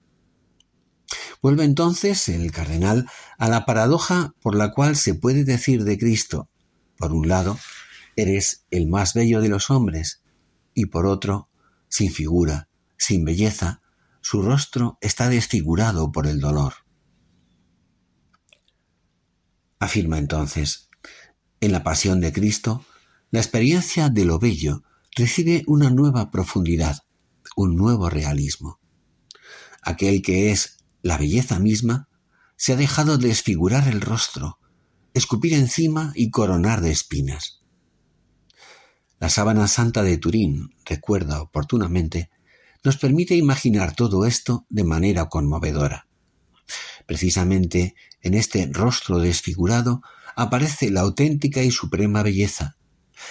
Vuelve 1.40 1.64
entonces 1.64 2.28
el 2.28 2.52
cardenal 2.52 3.06
a 3.38 3.48
la 3.48 3.66
paradoja 3.66 4.34
por 4.40 4.54
la 4.54 4.72
cual 4.72 4.96
se 4.96 5.14
puede 5.14 5.44
decir 5.44 5.84
de 5.84 5.98
Cristo, 5.98 6.48
por 6.96 7.12
un 7.12 7.28
lado, 7.28 7.58
eres 8.16 8.66
el 8.70 8.86
más 8.86 9.14
bello 9.14 9.40
de 9.40 9.48
los 9.48 9.70
hombres, 9.70 10.22
y 10.74 10.86
por 10.86 11.06
otro, 11.06 11.48
sin 11.88 12.10
figura, 12.10 12.68
sin 12.96 13.24
belleza, 13.24 13.82
su 14.20 14.42
rostro 14.42 14.98
está 15.00 15.28
desfigurado 15.28 16.10
por 16.10 16.26
el 16.26 16.40
dolor. 16.40 16.74
Afirma 19.78 20.18
entonces, 20.18 20.88
en 21.60 21.72
la 21.72 21.82
pasión 21.82 22.20
de 22.20 22.32
Cristo, 22.32 22.84
la 23.30 23.40
experiencia 23.40 24.08
de 24.08 24.24
lo 24.24 24.38
bello 24.38 24.82
recibe 25.14 25.62
una 25.66 25.90
nueva 25.90 26.30
profundidad, 26.30 26.98
un 27.56 27.76
nuevo 27.76 28.08
realismo. 28.08 28.80
Aquel 29.82 30.22
que 30.22 30.50
es 30.50 30.78
la 31.02 31.18
belleza 31.18 31.58
misma, 31.58 32.08
se 32.56 32.72
ha 32.72 32.76
dejado 32.76 33.18
desfigurar 33.18 33.88
el 33.88 34.00
rostro, 34.00 34.58
escupir 35.12 35.54
encima 35.54 36.12
y 36.14 36.30
coronar 36.30 36.80
de 36.80 36.90
espinas. 36.90 37.63
La 39.24 39.30
sábana 39.30 39.68
santa 39.68 40.02
de 40.02 40.18
Turín, 40.18 40.74
recuerda 40.84 41.40
oportunamente, 41.40 42.28
nos 42.84 42.98
permite 42.98 43.34
imaginar 43.34 43.96
todo 43.96 44.26
esto 44.26 44.66
de 44.68 44.84
manera 44.84 45.30
conmovedora. 45.30 46.06
Precisamente 47.06 47.94
en 48.20 48.34
este 48.34 48.68
rostro 48.70 49.20
desfigurado 49.20 50.02
aparece 50.36 50.90
la 50.90 51.00
auténtica 51.00 51.62
y 51.62 51.70
suprema 51.70 52.22
belleza, 52.22 52.76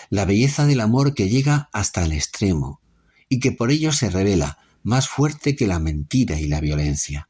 la 0.09 0.25
belleza 0.25 0.65
del 0.65 0.79
amor 0.79 1.13
que 1.13 1.29
llega 1.29 1.69
hasta 1.71 2.03
el 2.03 2.13
extremo 2.13 2.81
y 3.29 3.39
que 3.39 3.51
por 3.51 3.69
ello 3.69 3.91
se 3.91 4.09
revela 4.09 4.57
más 4.81 5.07
fuerte 5.07 5.55
que 5.55 5.67
la 5.67 5.77
mentira 5.77 6.39
y 6.39 6.47
la 6.47 6.59
violencia. 6.59 7.29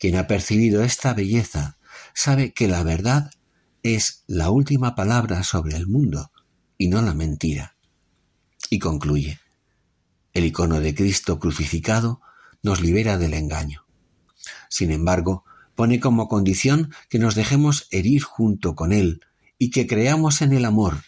Quien 0.00 0.16
ha 0.16 0.26
percibido 0.26 0.82
esta 0.82 1.14
belleza 1.14 1.78
sabe 2.12 2.52
que 2.52 2.66
la 2.66 2.82
verdad 2.82 3.30
es 3.84 4.24
la 4.26 4.50
última 4.50 4.96
palabra 4.96 5.44
sobre 5.44 5.76
el 5.76 5.86
mundo 5.86 6.32
y 6.84 6.88
no 6.88 7.00
la 7.00 7.14
mentira. 7.14 7.76
Y 8.68 8.78
concluye, 8.78 9.40
el 10.34 10.44
icono 10.44 10.80
de 10.80 10.94
Cristo 10.94 11.38
crucificado 11.38 12.20
nos 12.62 12.82
libera 12.82 13.16
del 13.16 13.32
engaño. 13.32 13.86
Sin 14.68 14.90
embargo, 14.90 15.46
pone 15.74 15.98
como 15.98 16.28
condición 16.28 16.92
que 17.08 17.18
nos 17.18 17.36
dejemos 17.36 17.88
herir 17.90 18.22
junto 18.22 18.74
con 18.74 18.92
Él 18.92 19.22
y 19.58 19.70
que 19.70 19.86
creamos 19.86 20.42
en 20.42 20.52
el 20.52 20.66
amor, 20.66 20.98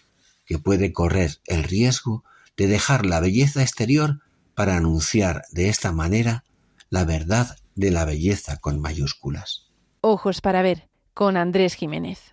que 0.47 0.59
puede 0.59 0.95
correr 0.95 1.41
el 1.45 1.63
riesgo 1.63 2.25
de 2.57 2.69
dejar 2.69 3.05
la 3.05 3.21
belleza 3.21 3.61
exterior 3.61 4.23
para 4.55 4.79
anunciar 4.79 5.43
de 5.51 5.69
esta 5.69 5.93
manera 5.93 6.45
la 6.89 7.05
verdad 7.05 7.55
de 7.75 7.91
la 7.91 8.07
belleza 8.07 8.57
con 8.57 8.81
mayúsculas. 8.81 9.67
Ojos 10.01 10.41
para 10.41 10.63
ver, 10.63 10.89
con 11.13 11.37
Andrés 11.37 11.75
Jiménez. 11.75 12.33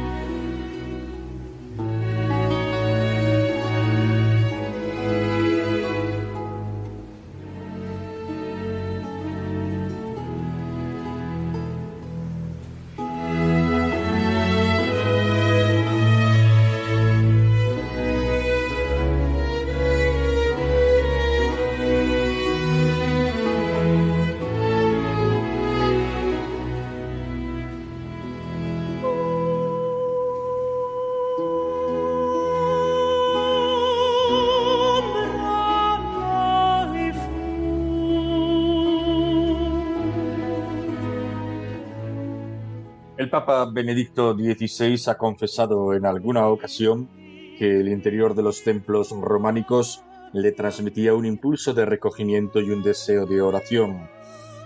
Papa 43.29 43.65
Benedicto 43.71 44.33
XVI 44.33 44.97
ha 45.07 45.17
confesado 45.17 45.93
en 45.93 46.05
alguna 46.05 46.47
ocasión 46.47 47.09
que 47.57 47.79
el 47.79 47.89
interior 47.89 48.35
de 48.35 48.43
los 48.43 48.63
templos 48.63 49.11
románicos 49.11 50.03
le 50.33 50.51
transmitía 50.51 51.13
un 51.13 51.25
impulso 51.25 51.73
de 51.73 51.85
recogimiento 51.85 52.61
y 52.61 52.71
un 52.71 52.81
deseo 52.81 53.25
de 53.25 53.41
oración. 53.41 54.09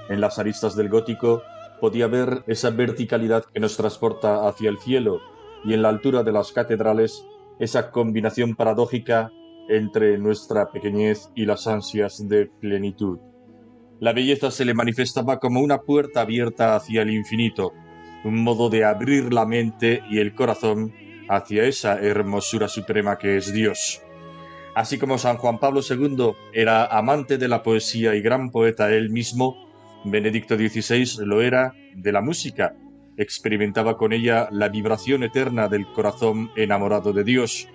En 0.09 0.21
las 0.21 0.39
aristas 0.39 0.75
del 0.75 0.89
gótico 0.89 1.41
podía 1.81 2.07
ver 2.07 2.43
esa 2.47 2.69
verticalidad 2.69 3.45
que 3.45 3.59
nos 3.59 3.75
transporta 3.75 4.47
hacia 4.47 4.69
el 4.69 4.77
cielo 4.77 5.19
y 5.63 5.73
en 5.73 5.81
la 5.81 5.89
altura 5.89 6.23
de 6.23 6.31
las 6.31 6.51
catedrales 6.51 7.25
esa 7.59 7.91
combinación 7.91 8.55
paradójica 8.55 9.31
entre 9.67 10.17
nuestra 10.17 10.71
pequeñez 10.71 11.31
y 11.35 11.45
las 11.45 11.67
ansias 11.67 12.27
de 12.27 12.45
plenitud. 12.45 13.19
La 13.99 14.13
belleza 14.13 14.51
se 14.51 14.65
le 14.65 14.73
manifestaba 14.73 15.39
como 15.39 15.61
una 15.61 15.79
puerta 15.79 16.21
abierta 16.21 16.75
hacia 16.75 17.01
el 17.01 17.09
infinito, 17.11 17.73
un 18.25 18.43
modo 18.43 18.69
de 18.69 18.83
abrir 18.83 19.31
la 19.31 19.45
mente 19.45 20.01
y 20.09 20.17
el 20.19 20.33
corazón 20.33 20.91
hacia 21.29 21.63
esa 21.65 21.99
hermosura 21.99 22.67
suprema 22.67 23.17
que 23.17 23.37
es 23.37 23.53
Dios. 23.53 24.01
Así 24.73 24.97
como 24.97 25.19
San 25.19 25.37
Juan 25.37 25.59
Pablo 25.59 25.81
II 25.87 26.33
era 26.51 26.85
amante 26.85 27.37
de 27.37 27.47
la 27.47 27.61
poesía 27.61 28.15
y 28.15 28.21
gran 28.21 28.49
poeta 28.49 28.91
él 28.91 29.11
mismo, 29.11 29.55
Benedicto 30.03 30.57
XVI 30.57 31.23
lo 31.25 31.41
era 31.41 31.73
de 31.95 32.11
la 32.11 32.21
música, 32.21 32.75
experimentaba 33.15 33.95
con 33.95 34.11
ella 34.11 34.49
la 34.51 34.69
vibración 34.69 35.23
eterna 35.23 35.67
del 35.67 35.85
corazón 35.93 36.51
enamorado 36.55 37.13
de 37.13 37.23
Dios. 37.23 37.69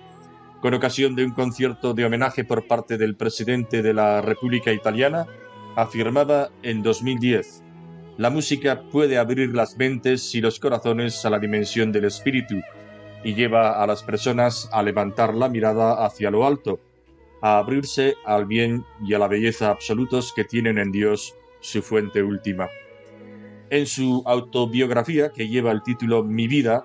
Con 0.61 0.73
ocasión 0.73 1.15
de 1.15 1.25
un 1.25 1.31
concierto 1.31 1.93
de 1.93 2.05
homenaje 2.05 2.43
por 2.43 2.67
parte 2.67 2.97
del 2.97 3.15
presidente 3.15 3.81
de 3.81 3.93
la 3.93 4.21
República 4.21 4.71
Italiana, 4.71 5.25
afirmaba 5.75 6.49
en 6.61 6.83
2010, 6.83 7.60
la 8.17 8.29
música 8.29 8.83
puede 8.91 9.17
abrir 9.17 9.55
las 9.55 9.77
mentes 9.77 10.35
y 10.35 10.41
los 10.41 10.59
corazones 10.59 11.25
a 11.25 11.29
la 11.29 11.39
dimensión 11.39 11.91
del 11.91 12.05
espíritu 12.05 12.61
y 13.23 13.33
lleva 13.33 13.81
a 13.81 13.87
las 13.87 14.03
personas 14.03 14.69
a 14.71 14.83
levantar 14.83 15.33
la 15.33 15.47
mirada 15.47 16.05
hacia 16.05 16.31
lo 16.31 16.45
alto, 16.45 16.79
a 17.41 17.57
abrirse 17.57 18.15
al 18.25 18.45
bien 18.45 18.83
y 19.05 19.13
a 19.13 19.19
la 19.19 19.27
belleza 19.27 19.69
absolutos 19.69 20.33
que 20.35 20.43
tienen 20.43 20.77
en 20.77 20.91
Dios 20.91 21.35
su 21.61 21.81
fuente 21.81 22.21
última. 22.21 22.69
En 23.69 23.85
su 23.85 24.23
autobiografía, 24.25 25.29
que 25.29 25.47
lleva 25.47 25.71
el 25.71 25.81
título 25.81 26.23
Mi 26.23 26.47
vida, 26.47 26.83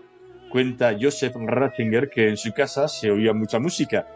cuenta 0.50 0.96
Joseph 1.00 1.34
Ratzinger 1.34 2.08
que 2.08 2.28
en 2.28 2.36
su 2.36 2.52
casa 2.52 2.86
se 2.86 3.10
oía 3.10 3.32
mucha 3.32 3.58
música 3.58 4.06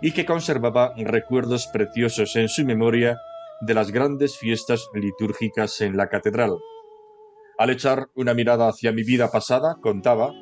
y 0.00 0.12
que 0.12 0.24
conservaba 0.24 0.94
recuerdos 0.96 1.66
preciosos 1.66 2.36
en 2.36 2.48
su 2.48 2.64
memoria 2.64 3.18
de 3.60 3.74
las 3.74 3.90
grandes 3.90 4.38
fiestas 4.38 4.88
litúrgicas 4.94 5.80
en 5.80 5.96
la 5.96 6.08
catedral. 6.08 6.56
Al 7.58 7.70
echar 7.70 8.08
una 8.14 8.32
mirada 8.32 8.68
hacia 8.68 8.90
mi 8.90 9.02
vida 9.02 9.30
pasada, 9.30 9.76
contaba, 9.82 10.32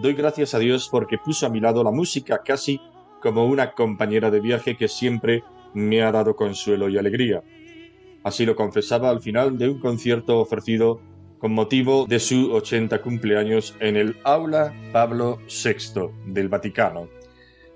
doy 0.00 0.14
gracias 0.14 0.54
a 0.54 0.58
Dios 0.58 0.88
porque 0.90 1.18
puso 1.18 1.46
a 1.46 1.50
mi 1.50 1.60
lado 1.60 1.84
la 1.84 1.92
música 1.92 2.42
casi 2.44 2.80
como 3.22 3.46
una 3.46 3.72
compañera 3.74 4.30
de 4.30 4.40
viaje 4.40 4.76
que 4.76 4.88
siempre 4.88 5.44
me 5.72 6.02
ha 6.02 6.10
dado 6.10 6.34
consuelo 6.34 6.88
y 6.88 6.98
alegría. 6.98 7.42
Así 8.24 8.44
lo 8.44 8.56
confesaba 8.56 9.10
al 9.10 9.20
final 9.20 9.56
de 9.56 9.68
un 9.68 9.78
concierto 9.78 10.40
ofrecido 10.40 11.00
con 11.38 11.52
motivo 11.52 12.06
de 12.06 12.18
su 12.18 12.52
80 12.52 13.02
cumpleaños 13.02 13.76
en 13.78 13.96
el 13.96 14.16
Aula 14.24 14.74
Pablo 14.92 15.38
VI 15.46 16.10
del 16.26 16.48
Vaticano. 16.48 17.08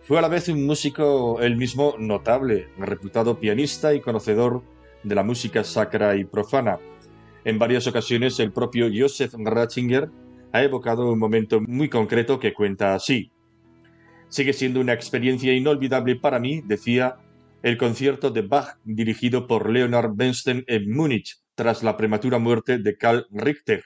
Fue 0.00 0.18
a 0.18 0.22
la 0.22 0.28
vez 0.28 0.48
un 0.48 0.64
músico 0.64 1.38
él 1.40 1.56
mismo 1.56 1.94
notable, 1.98 2.68
reputado 2.78 3.38
pianista 3.38 3.92
y 3.92 4.00
conocedor 4.00 4.62
de 5.02 5.14
la 5.14 5.22
música 5.22 5.64
sacra 5.64 6.16
y 6.16 6.24
profana. 6.24 6.78
En 7.44 7.58
varias 7.58 7.86
ocasiones 7.86 8.38
el 8.40 8.52
propio 8.52 8.88
Joseph 8.94 9.34
Ratzinger 9.38 10.10
ha 10.52 10.62
evocado 10.62 11.12
un 11.12 11.18
momento 11.18 11.60
muy 11.60 11.88
concreto 11.88 12.38
que 12.38 12.54
cuenta 12.54 12.94
así. 12.94 13.30
Sigue 14.28 14.52
siendo 14.52 14.80
una 14.80 14.92
experiencia 14.92 15.54
inolvidable 15.54 16.16
para 16.16 16.38
mí, 16.38 16.60
decía, 16.64 17.16
el 17.62 17.76
concierto 17.76 18.30
de 18.30 18.42
Bach 18.42 18.78
dirigido 18.84 19.46
por 19.46 19.70
Leonard 19.70 20.12
Bernstein 20.14 20.64
en 20.66 20.90
Múnich 20.90 21.38
tras 21.54 21.82
la 21.82 21.96
prematura 21.96 22.38
muerte 22.38 22.78
de 22.78 22.96
Karl 22.96 23.26
Richter. 23.30 23.82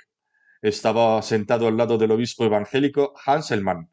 Estaba 0.61 1.20
sentado 1.22 1.66
al 1.66 1.77
lado 1.77 1.96
del 1.96 2.11
obispo 2.11 2.44
evangélico 2.44 3.14
Hanselmann, 3.25 3.90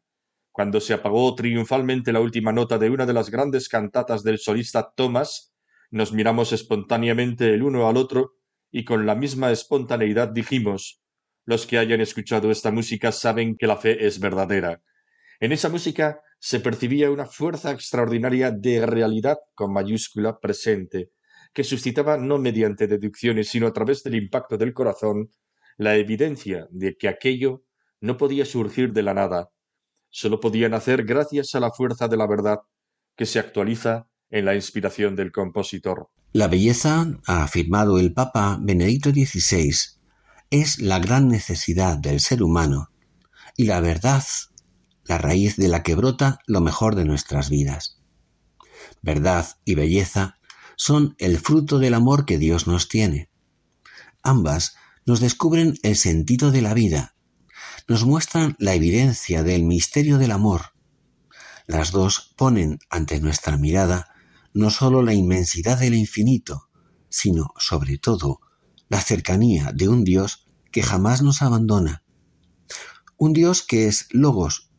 cuando 0.52 0.80
se 0.80 0.92
apagó 0.92 1.34
triunfalmente 1.34 2.12
la 2.12 2.20
última 2.20 2.52
nota 2.52 2.78
de 2.78 2.90
una 2.90 3.06
de 3.06 3.14
las 3.14 3.30
grandes 3.30 3.68
cantatas 3.68 4.22
del 4.22 4.38
solista 4.38 4.92
Thomas, 4.94 5.49
nos 5.90 6.12
miramos 6.12 6.52
espontáneamente 6.52 7.52
el 7.52 7.62
uno 7.62 7.88
al 7.88 7.96
otro 7.96 8.34
y 8.70 8.84
con 8.84 9.06
la 9.06 9.14
misma 9.14 9.50
espontaneidad 9.50 10.28
dijimos 10.28 11.02
Los 11.44 11.66
que 11.66 11.78
hayan 11.78 12.00
escuchado 12.00 12.50
esta 12.50 12.70
música 12.70 13.12
saben 13.12 13.56
que 13.56 13.66
la 13.66 13.76
fe 13.76 14.06
es 14.06 14.20
verdadera. 14.20 14.82
En 15.40 15.52
esa 15.52 15.68
música 15.68 16.20
se 16.38 16.60
percibía 16.60 17.10
una 17.10 17.26
fuerza 17.26 17.72
extraordinaria 17.72 18.50
de 18.50 18.86
realidad 18.86 19.38
con 19.54 19.72
mayúscula 19.72 20.38
presente, 20.38 21.10
que 21.52 21.64
suscitaba 21.64 22.16
no 22.16 22.38
mediante 22.38 22.86
deducciones, 22.86 23.48
sino 23.48 23.66
a 23.66 23.72
través 23.72 24.02
del 24.02 24.14
impacto 24.14 24.56
del 24.56 24.72
corazón, 24.72 25.30
la 25.76 25.96
evidencia 25.96 26.68
de 26.70 26.96
que 26.96 27.08
aquello 27.08 27.64
no 28.00 28.16
podía 28.16 28.44
surgir 28.44 28.92
de 28.92 29.02
la 29.02 29.14
nada, 29.14 29.50
solo 30.10 30.40
podía 30.40 30.68
nacer 30.68 31.04
gracias 31.04 31.54
a 31.54 31.60
la 31.60 31.70
fuerza 31.70 32.08
de 32.08 32.16
la 32.16 32.26
verdad 32.26 32.60
que 33.16 33.26
se 33.26 33.38
actualiza 33.38 34.09
en 34.30 34.44
la 34.44 34.54
inspiración 34.54 35.16
del 35.16 35.32
compositor. 35.32 36.10
La 36.32 36.48
belleza, 36.48 37.06
ha 37.26 37.42
afirmado 37.42 37.98
el 37.98 38.12
Papa 38.12 38.58
Benedicto 38.60 39.10
XVI, 39.10 39.74
es 40.50 40.80
la 40.80 40.98
gran 40.98 41.28
necesidad 41.28 41.98
del 41.98 42.20
ser 42.20 42.42
humano 42.42 42.90
y 43.56 43.64
la 43.64 43.80
verdad, 43.80 44.24
la 45.04 45.18
raíz 45.18 45.56
de 45.56 45.68
la 45.68 45.82
que 45.82 45.94
brota 45.94 46.38
lo 46.46 46.60
mejor 46.60 46.94
de 46.94 47.04
nuestras 47.04 47.50
vidas. 47.50 48.00
Verdad 49.02 49.46
y 49.64 49.74
belleza 49.74 50.38
son 50.76 51.14
el 51.18 51.38
fruto 51.38 51.78
del 51.78 51.94
amor 51.94 52.24
que 52.24 52.38
Dios 52.38 52.66
nos 52.66 52.88
tiene. 52.88 53.28
Ambas 54.22 54.76
nos 55.04 55.20
descubren 55.20 55.74
el 55.82 55.96
sentido 55.96 56.50
de 56.50 56.62
la 56.62 56.74
vida, 56.74 57.16
nos 57.88 58.04
muestran 58.04 58.54
la 58.58 58.74
evidencia 58.74 59.42
del 59.42 59.64
misterio 59.64 60.18
del 60.18 60.30
amor. 60.30 60.72
Las 61.66 61.90
dos 61.90 62.32
ponen 62.36 62.78
ante 62.88 63.20
nuestra 63.20 63.56
mirada 63.56 64.14
no 64.52 64.70
sólo 64.70 65.02
la 65.02 65.14
inmensidad 65.14 65.78
del 65.78 65.94
infinito, 65.94 66.68
sino, 67.08 67.52
sobre 67.58 67.98
todo, 67.98 68.40
la 68.88 69.00
cercanía 69.00 69.72
de 69.72 69.88
un 69.88 70.04
Dios 70.04 70.46
que 70.72 70.82
jamás 70.82 71.22
nos 71.22 71.42
abandona. 71.42 72.02
Un 73.16 73.32
Dios 73.32 73.62
que 73.62 73.86
es 73.86 74.06
logos 74.10 74.70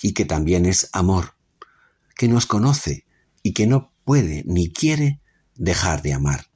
y 0.00 0.12
que 0.12 0.24
también 0.24 0.66
es 0.66 0.88
amor, 0.92 1.36
que 2.16 2.28
nos 2.28 2.46
conoce 2.46 3.06
y 3.42 3.52
que 3.52 3.66
no 3.66 3.92
puede 4.04 4.42
ni 4.46 4.72
quiere 4.72 5.20
dejar 5.54 6.02
de 6.02 6.12
amar. 6.12 6.46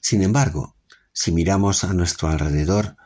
Sin 0.00 0.22
embargo, 0.22 0.76
si 1.12 1.32
miramos 1.32 1.84
a 1.84 1.92
nuestro 1.92 2.28
alrededor, 2.28 2.96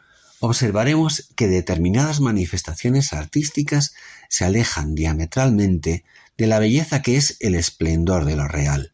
observaremos 0.40 1.32
que 1.36 1.48
determinadas 1.48 2.20
manifestaciones 2.20 3.12
artísticas 3.12 3.94
se 4.28 4.44
alejan 4.44 4.94
diametralmente 4.94 6.04
de 6.38 6.46
la 6.46 6.58
belleza 6.58 7.02
que 7.02 7.16
es 7.16 7.36
el 7.40 7.54
esplendor 7.54 8.24
de 8.24 8.36
lo 8.36 8.48
real. 8.48 8.92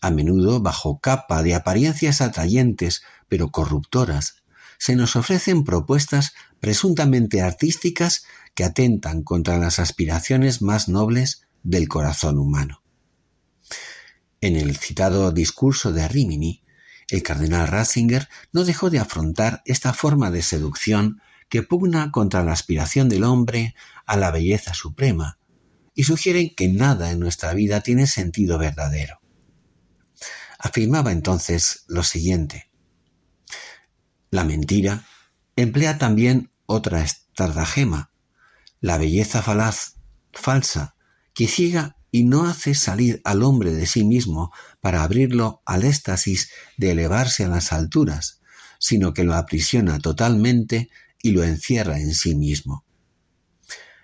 A 0.00 0.10
menudo, 0.10 0.60
bajo 0.60 0.98
capa 0.98 1.42
de 1.42 1.54
apariencias 1.54 2.20
atrayentes 2.20 3.02
pero 3.28 3.50
corruptoras, 3.50 4.42
se 4.78 4.96
nos 4.96 5.14
ofrecen 5.14 5.64
propuestas 5.64 6.34
presuntamente 6.60 7.40
artísticas 7.40 8.24
que 8.54 8.64
atentan 8.64 9.22
contra 9.22 9.58
las 9.58 9.78
aspiraciones 9.78 10.60
más 10.60 10.88
nobles 10.88 11.46
del 11.62 11.88
corazón 11.88 12.38
humano. 12.38 12.82
En 14.40 14.56
el 14.56 14.76
citado 14.76 15.30
discurso 15.30 15.92
de 15.92 16.08
Rimini, 16.08 16.62
el 17.08 17.22
cardenal 17.22 17.68
Ratzinger 17.68 18.28
no 18.52 18.64
dejó 18.64 18.90
de 18.90 18.98
afrontar 18.98 19.62
esta 19.66 19.92
forma 19.92 20.30
de 20.30 20.42
seducción 20.42 21.20
que 21.48 21.62
pugna 21.62 22.10
contra 22.10 22.42
la 22.42 22.52
aspiración 22.52 23.08
del 23.08 23.22
hombre 23.22 23.76
a 24.04 24.16
la 24.16 24.30
belleza 24.30 24.74
suprema 24.74 25.38
y 25.94 26.04
sugiere 26.04 26.54
que 26.54 26.68
nada 26.68 27.10
en 27.10 27.20
nuestra 27.20 27.52
vida 27.54 27.80
tiene 27.80 28.06
sentido 28.06 28.58
verdadero. 28.58 29.20
Afirmaba 30.58 31.12
entonces 31.12 31.84
lo 31.88 32.02
siguiente. 32.02 32.70
La 34.30 34.44
mentira 34.44 35.04
emplea 35.56 35.98
también 35.98 36.50
otra 36.66 37.02
estardajema, 37.02 38.12
la 38.80 38.96
belleza 38.96 39.42
falaz, 39.42 39.96
falsa, 40.32 40.94
que 41.34 41.46
ciega 41.46 41.96
y 42.10 42.24
no 42.24 42.46
hace 42.46 42.74
salir 42.74 43.20
al 43.24 43.42
hombre 43.42 43.72
de 43.72 43.86
sí 43.86 44.04
mismo 44.04 44.52
para 44.80 45.02
abrirlo 45.02 45.62
al 45.66 45.84
éxtasis 45.84 46.50
de 46.76 46.92
elevarse 46.92 47.44
a 47.44 47.48
las 47.48 47.72
alturas, 47.72 48.40
sino 48.78 49.14
que 49.14 49.24
lo 49.24 49.34
aprisiona 49.34 49.98
totalmente 49.98 50.90
y 51.22 51.32
lo 51.32 51.42
encierra 51.44 51.98
en 51.98 52.14
sí 52.14 52.34
mismo. 52.34 52.84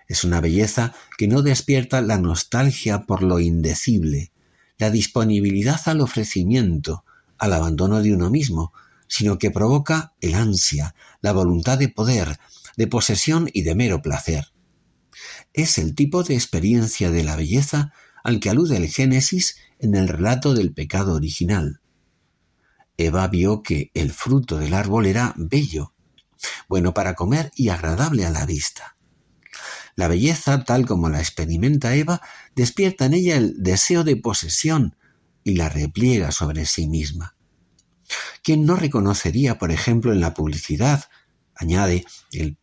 Es 0.09 0.25
una 0.25 0.41
belleza 0.41 0.93
que 1.17 1.29
no 1.29 1.41
despierta 1.41 2.01
la 2.01 2.17
nostalgia 2.17 3.03
por 3.03 3.23
lo 3.23 3.39
indecible, 3.39 4.33
la 4.77 4.89
disponibilidad 4.89 5.79
al 5.85 6.01
ofrecimiento, 6.01 7.05
al 7.37 7.53
abandono 7.53 8.01
de 8.01 8.13
uno 8.13 8.29
mismo, 8.29 8.73
sino 9.07 9.37
que 9.37 9.49
provoca 9.49 10.13
el 10.19 10.35
ansia, 10.35 10.93
la 11.21 11.31
voluntad 11.31 11.77
de 11.77 11.87
poder, 11.87 12.37
de 12.75 12.87
posesión 12.87 13.49
y 13.53 13.61
de 13.61 13.75
mero 13.75 14.01
placer 14.01 14.51
es 15.53 15.77
el 15.77 15.95
tipo 15.95 16.23
de 16.23 16.35
experiencia 16.35 17.11
de 17.11 17.23
la 17.23 17.35
belleza 17.35 17.93
al 18.23 18.39
que 18.39 18.49
alude 18.49 18.77
el 18.77 18.87
Génesis 18.87 19.57
en 19.79 19.95
el 19.95 20.07
relato 20.07 20.53
del 20.53 20.73
pecado 20.73 21.15
original. 21.15 21.81
Eva 22.97 23.27
vio 23.27 23.63
que 23.63 23.91
el 23.93 24.11
fruto 24.11 24.57
del 24.57 24.73
árbol 24.73 25.05
era 25.05 25.33
bello, 25.37 25.93
bueno 26.67 26.93
para 26.93 27.15
comer 27.15 27.51
y 27.55 27.69
agradable 27.69 28.25
a 28.25 28.31
la 28.31 28.45
vista. 28.45 28.97
La 29.99 30.07
belleza, 30.07 30.63
tal 30.63 30.85
como 30.85 31.09
la 31.09 31.19
experimenta 31.19 31.93
Eva, 31.93 32.21
despierta 32.55 33.03
en 33.03 33.13
ella 33.13 33.35
el 33.35 33.61
deseo 33.61 34.05
de 34.05 34.15
posesión 34.15 34.95
y 35.43 35.55
la 35.55 35.67
repliega 35.67 36.31
sobre 36.31 36.65
sí 36.65 36.87
misma. 36.87 37.35
¿Quién 38.41 38.63
no 38.63 38.77
reconocería, 38.77 39.57
por 39.57 39.71
ejemplo, 39.73 40.13
en 40.13 40.21
la 40.21 40.33
publicidad, 40.33 41.09
añade 41.53 42.05
el 42.31 42.57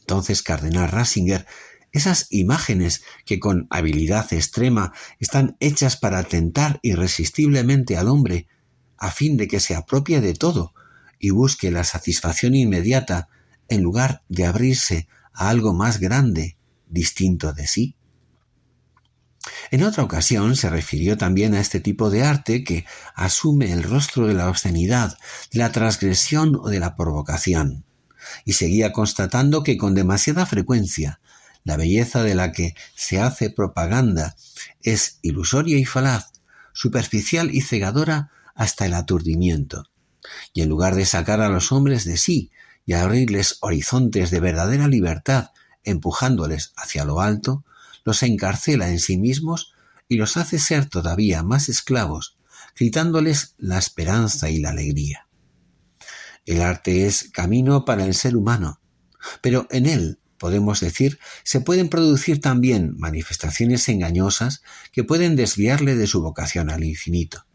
entonces 0.00 0.42
cardenal 0.42 0.90
Ratzinger, 0.90 1.46
esas 1.92 2.26
imágenes 2.30 3.04
que 3.26 3.38
con 3.38 3.68
habilidad 3.70 4.32
extrema 4.32 4.92
están 5.20 5.56
hechas 5.60 5.96
para 5.96 6.18
atentar 6.18 6.80
irresistiblemente 6.82 7.96
al 7.96 8.08
hombre, 8.08 8.48
a 8.98 9.12
fin 9.12 9.36
de 9.36 9.46
que 9.46 9.60
se 9.60 9.76
apropie 9.76 10.20
de 10.20 10.34
todo 10.34 10.74
y 11.20 11.30
busque 11.30 11.70
la 11.70 11.84
satisfacción 11.84 12.56
inmediata 12.56 13.28
en 13.68 13.82
lugar 13.84 14.24
de 14.28 14.46
abrirse 14.46 15.06
a 15.32 15.48
algo 15.48 15.74
más 15.74 16.00
grande, 16.00 16.56
distinto 16.92 17.52
de 17.52 17.66
sí. 17.66 17.96
En 19.72 19.82
otra 19.82 20.04
ocasión 20.04 20.54
se 20.54 20.70
refirió 20.70 21.16
también 21.16 21.54
a 21.54 21.60
este 21.60 21.80
tipo 21.80 22.10
de 22.10 22.22
arte 22.22 22.62
que 22.62 22.84
asume 23.14 23.72
el 23.72 23.82
rostro 23.82 24.28
de 24.28 24.34
la 24.34 24.48
obscenidad, 24.48 25.18
de 25.50 25.58
la 25.58 25.72
transgresión 25.72 26.54
o 26.56 26.68
de 26.68 26.78
la 26.78 26.96
provocación, 26.96 27.84
y 28.44 28.52
seguía 28.52 28.92
constatando 28.92 29.64
que 29.64 29.76
con 29.76 29.94
demasiada 29.94 30.46
frecuencia 30.46 31.20
la 31.64 31.76
belleza 31.76 32.22
de 32.22 32.34
la 32.34 32.52
que 32.52 32.74
se 32.94 33.20
hace 33.20 33.50
propaganda 33.50 34.36
es 34.82 35.18
ilusoria 35.22 35.78
y 35.78 35.84
falaz, 35.84 36.32
superficial 36.72 37.54
y 37.54 37.62
cegadora 37.62 38.30
hasta 38.54 38.86
el 38.86 38.94
aturdimiento. 38.94 39.84
Y 40.52 40.62
en 40.62 40.68
lugar 40.68 40.94
de 40.94 41.06
sacar 41.06 41.40
a 41.40 41.48
los 41.48 41.72
hombres 41.72 42.04
de 42.04 42.16
sí 42.16 42.50
y 42.84 42.94
abrirles 42.94 43.58
horizontes 43.60 44.30
de 44.30 44.40
verdadera 44.40 44.88
libertad, 44.88 45.50
empujándoles 45.84 46.72
hacia 46.76 47.04
lo 47.04 47.20
alto, 47.20 47.64
los 48.04 48.22
encarcela 48.22 48.90
en 48.90 48.98
sí 48.98 49.16
mismos 49.16 49.72
y 50.08 50.16
los 50.16 50.36
hace 50.36 50.58
ser 50.58 50.86
todavía 50.86 51.42
más 51.42 51.68
esclavos, 51.68 52.36
quitándoles 52.74 53.54
la 53.58 53.78
esperanza 53.78 54.50
y 54.50 54.58
la 54.58 54.70
alegría. 54.70 55.28
El 56.44 56.62
arte 56.62 57.06
es 57.06 57.30
camino 57.30 57.84
para 57.84 58.04
el 58.04 58.14
ser 58.14 58.36
humano, 58.36 58.80
pero 59.40 59.66
en 59.70 59.86
él 59.86 60.18
podemos 60.38 60.80
decir, 60.80 61.20
se 61.44 61.60
pueden 61.60 61.88
producir 61.88 62.40
también 62.40 62.96
manifestaciones 62.98 63.88
engañosas 63.88 64.62
que 64.90 65.04
pueden 65.04 65.36
desviarle 65.36 65.94
de 65.94 66.08
su 66.08 66.20
vocación 66.20 66.68
al 66.68 66.82
infinito. 66.82 67.46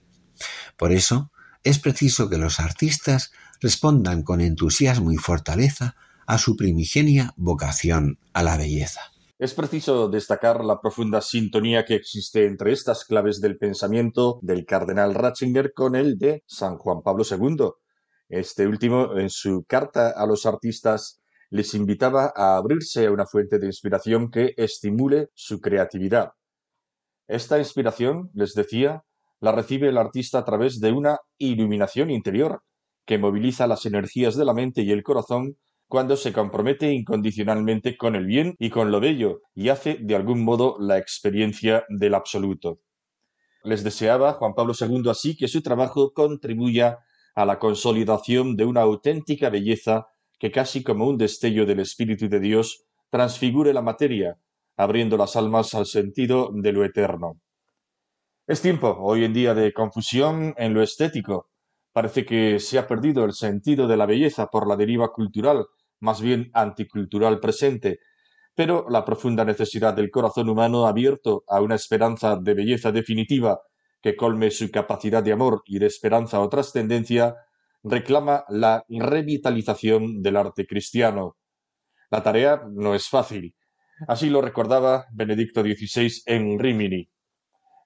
Por 0.77 0.93
eso, 0.93 1.33
es 1.65 1.79
preciso 1.79 2.29
que 2.29 2.37
los 2.37 2.61
artistas 2.61 3.31
respondan 3.59 4.23
con 4.23 4.39
entusiasmo 4.39 5.11
y 5.11 5.17
fortaleza 5.17 5.97
a 6.27 6.37
su 6.37 6.55
primigenia 6.55 7.33
vocación 7.37 8.19
a 8.33 8.43
la 8.43 8.57
belleza. 8.57 9.01
Es 9.39 9.53
preciso 9.53 10.09
destacar 10.09 10.65
la 10.65 10.81
profunda 10.81 11.21
sintonía 11.21 11.85
que 11.85 11.95
existe 11.95 12.45
entre 12.45 12.73
estas 12.73 13.05
claves 13.05 13.39
del 13.39 13.57
pensamiento 13.57 14.39
del 14.41 14.65
cardenal 14.65 15.13
Ratzinger 15.13 15.73
con 15.73 15.95
el 15.95 16.17
de 16.17 16.43
San 16.45 16.77
Juan 16.77 17.01
Pablo 17.01 17.23
II. 17.29 17.69
Este 18.29 18.67
último, 18.67 19.17
en 19.17 19.29
su 19.29 19.63
carta 19.67 20.09
a 20.09 20.25
los 20.25 20.45
artistas, 20.45 21.21
les 21.49 21.73
invitaba 21.75 22.33
a 22.35 22.57
abrirse 22.57 23.05
a 23.05 23.11
una 23.11 23.25
fuente 23.25 23.57
de 23.57 23.67
inspiración 23.67 24.29
que 24.29 24.53
estimule 24.57 25.29
su 25.33 25.61
creatividad. 25.61 26.31
Esta 27.27 27.57
inspiración, 27.57 28.31
les 28.33 28.53
decía, 28.53 29.03
la 29.39 29.53
recibe 29.53 29.89
el 29.89 29.97
artista 29.97 30.39
a 30.39 30.45
través 30.45 30.79
de 30.79 30.91
una 30.91 31.19
iluminación 31.37 32.09
interior 32.09 32.63
que 33.05 33.17
moviliza 33.17 33.67
las 33.67 33.85
energías 33.85 34.35
de 34.35 34.45
la 34.45 34.53
mente 34.53 34.81
y 34.81 34.91
el 34.91 35.03
corazón 35.03 35.57
cuando 35.87 36.17
se 36.17 36.33
compromete 36.33 36.91
incondicionalmente 36.91 37.95
con 37.95 38.15
el 38.15 38.25
bien 38.25 38.55
y 38.59 38.69
con 38.69 38.91
lo 38.91 38.99
bello 38.99 39.41
y 39.55 39.69
hace 39.69 39.97
de 39.99 40.15
algún 40.15 40.43
modo 40.43 40.75
la 40.79 40.97
experiencia 40.97 41.85
del 41.89 42.13
absoluto. 42.13 42.79
Les 43.63 43.83
deseaba 43.83 44.33
Juan 44.33 44.53
Pablo 44.53 44.73
II 44.79 45.09
así 45.09 45.35
que 45.35 45.47
su 45.47 45.61
trabajo 45.61 46.13
contribuya 46.13 46.99
a 47.35 47.45
la 47.45 47.59
consolidación 47.59 48.55
de 48.55 48.65
una 48.65 48.81
auténtica 48.81 49.49
belleza 49.49 50.07
que 50.39 50.51
casi 50.51 50.83
como 50.83 51.07
un 51.07 51.17
destello 51.17 51.65
del 51.65 51.79
Espíritu 51.79 52.27
de 52.29 52.39
Dios 52.39 52.85
transfigure 53.09 53.73
la 53.73 53.81
materia, 53.81 54.37
abriendo 54.75 55.17
las 55.17 55.35
almas 55.35 55.73
al 55.73 55.85
sentido 55.85 56.49
de 56.53 56.71
lo 56.71 56.83
eterno. 56.83 57.39
Es 58.45 58.61
tiempo 58.61 58.95
hoy 58.99 59.23
en 59.23 59.33
día 59.33 59.53
de 59.53 59.73
confusión 59.73 60.53
en 60.57 60.73
lo 60.73 60.81
estético. 60.81 61.49
Parece 61.91 62.25
que 62.25 62.59
se 62.59 62.77
ha 62.77 62.87
perdido 62.87 63.25
el 63.25 63.33
sentido 63.33 63.87
de 63.87 63.97
la 63.97 64.05
belleza 64.05 64.47
por 64.47 64.67
la 64.67 64.75
deriva 64.75 65.11
cultural, 65.11 65.65
más 65.99 66.21
bien 66.21 66.49
anticultural 66.53 67.39
presente, 67.39 67.99
pero 68.55 68.87
la 68.89 69.05
profunda 69.05 69.45
necesidad 69.45 69.93
del 69.93 70.09
corazón 70.09 70.49
humano 70.49 70.87
abierto 70.87 71.43
a 71.47 71.61
una 71.61 71.75
esperanza 71.75 72.35
de 72.37 72.53
belleza 72.53 72.91
definitiva 72.91 73.59
que 74.01 74.15
colme 74.15 74.51
su 74.51 74.71
capacidad 74.71 75.23
de 75.23 75.33
amor 75.33 75.61
y 75.65 75.79
de 75.79 75.87
esperanza 75.87 76.39
o 76.39 76.49
trascendencia 76.49 77.35
reclama 77.83 78.45
la 78.49 78.83
revitalización 78.89 80.21
del 80.21 80.37
arte 80.37 80.65
cristiano. 80.65 81.37
La 82.09 82.23
tarea 82.23 82.63
no 82.69 82.95
es 82.95 83.07
fácil. 83.07 83.55
Así 84.07 84.29
lo 84.29 84.41
recordaba 84.41 85.05
Benedicto 85.11 85.61
XVI 85.61 86.21
en 86.25 86.59
Rimini. 86.59 87.09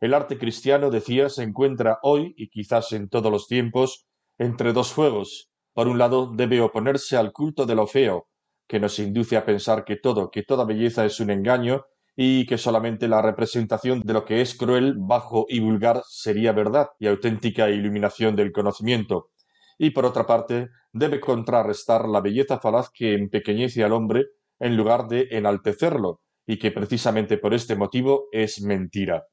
El 0.01 0.13
arte 0.13 0.37
cristiano, 0.37 0.89
decía, 0.89 1.29
se 1.29 1.43
encuentra 1.43 1.99
hoy, 2.01 2.33
y 2.35 2.49
quizás 2.49 2.91
en 2.91 3.07
todos 3.07 3.31
los 3.31 3.47
tiempos, 3.47 4.07
entre 4.37 4.73
dos 4.73 4.91
fuegos. 4.91 5.50
Por 5.73 5.87
un 5.87 5.97
lado, 5.97 6.31
debe 6.33 6.61
oponerse 6.61 7.17
al 7.17 7.31
culto 7.31 7.65
de 7.65 7.75
lo 7.75 7.87
feo, 7.87 8.27
que 8.67 8.79
nos 8.79 8.99
induce 8.99 9.37
a 9.37 9.45
pensar 9.45 9.83
que 9.85 9.95
todo, 9.95 10.31
que 10.31 10.43
toda 10.43 10.65
belleza 10.65 11.05
es 11.05 11.19
un 11.19 11.29
engaño 11.29 11.85
y 12.15 12.45
que 12.45 12.57
solamente 12.57 13.07
la 13.07 13.21
representación 13.21 14.01
de 14.01 14.13
lo 14.13 14.25
que 14.25 14.41
es 14.41 14.55
cruel, 14.55 14.95
bajo 14.97 15.45
y 15.47 15.59
vulgar 15.59 16.01
sería 16.07 16.51
verdad 16.51 16.89
y 16.99 17.07
auténtica 17.07 17.69
iluminación 17.69 18.35
del 18.35 18.51
conocimiento. 18.51 19.29
Y 19.77 19.91
por 19.91 20.05
otra 20.05 20.25
parte, 20.27 20.69
debe 20.91 21.19
contrarrestar 21.19 22.07
la 22.07 22.21
belleza 22.21 22.59
falaz 22.59 22.89
que 22.93 23.13
empequeñece 23.13 23.83
al 23.83 23.93
hombre 23.93 24.25
en 24.59 24.77
lugar 24.77 25.07
de 25.07 25.27
enaltecerlo, 25.31 26.21
y 26.45 26.59
que 26.59 26.71
precisamente 26.71 27.37
por 27.37 27.53
este 27.53 27.75
motivo 27.75 28.27
es 28.31 28.61
mentira. 28.61 29.25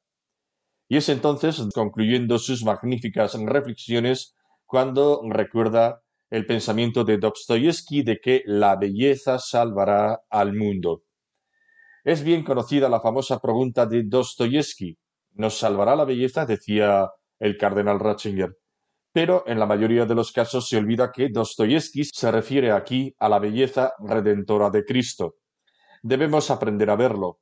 Y 0.88 0.96
es 0.96 1.08
entonces, 1.10 1.62
concluyendo 1.74 2.38
sus 2.38 2.64
magníficas 2.64 3.34
reflexiones, 3.34 4.34
cuando 4.64 5.20
recuerda 5.28 6.02
el 6.30 6.46
pensamiento 6.46 7.04
de 7.04 7.18
Dostoyevsky 7.18 8.02
de 8.02 8.18
que 8.20 8.42
la 8.46 8.76
belleza 8.76 9.38
salvará 9.38 10.20
al 10.28 10.54
mundo. 10.54 11.02
Es 12.04 12.22
bien 12.22 12.44
conocida 12.44 12.88
la 12.88 13.00
famosa 13.00 13.38
pregunta 13.38 13.86
de 13.86 14.04
Dostoyevsky. 14.04 14.96
¿Nos 15.34 15.58
salvará 15.58 15.96
la 15.96 16.04
belleza? 16.04 16.46
decía 16.46 17.10
el 17.38 17.56
cardenal 17.56 18.00
Ratzinger. 18.00 18.56
Pero 19.12 19.44
en 19.46 19.58
la 19.58 19.66
mayoría 19.66 20.04
de 20.04 20.14
los 20.14 20.32
casos 20.32 20.68
se 20.68 20.76
olvida 20.76 21.10
que 21.12 21.28
Dostoyevsky 21.30 22.04
se 22.04 22.30
refiere 22.30 22.72
aquí 22.72 23.14
a 23.18 23.28
la 23.28 23.38
belleza 23.38 23.92
redentora 23.98 24.70
de 24.70 24.84
Cristo. 24.84 25.36
Debemos 26.02 26.50
aprender 26.50 26.90
a 26.90 26.96
verlo. 26.96 27.40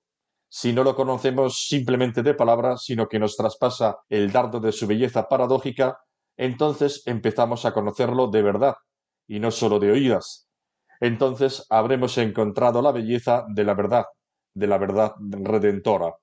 Si 0.49 0.73
no 0.73 0.85
lo 0.85 0.95
conocemos 0.95 1.67
simplemente 1.67 2.23
de 2.23 2.35
palabra, 2.35 2.77
sino 2.77 3.09
que 3.09 3.19
nos 3.19 3.37
traspasa 3.37 3.99
el 4.09 4.31
dardo 4.31 4.61
de 4.61 4.73
su 4.73 4.87
belleza 4.87 5.29
paradójica, 5.29 5.99
entonces 6.37 7.03
empezamos 7.07 7.65
a 7.65 7.73
conocerlo 7.73 8.29
de 8.29 8.43
verdad, 8.43 8.75
y 9.27 9.41
no 9.41 9.51
sólo 9.51 9.79
de 9.79 9.93
oídas. 9.93 10.49
Entonces 11.01 11.67
habremos 11.71 12.17
encontrado 12.19 12.83
la 12.83 12.93
belleza 12.93 13.45
de 13.49 13.65
la 13.65 13.75
verdad, 13.75 14.05
de 14.55 14.67
la 14.67 14.79
verdad 14.79 15.13
redentora. 15.21 16.15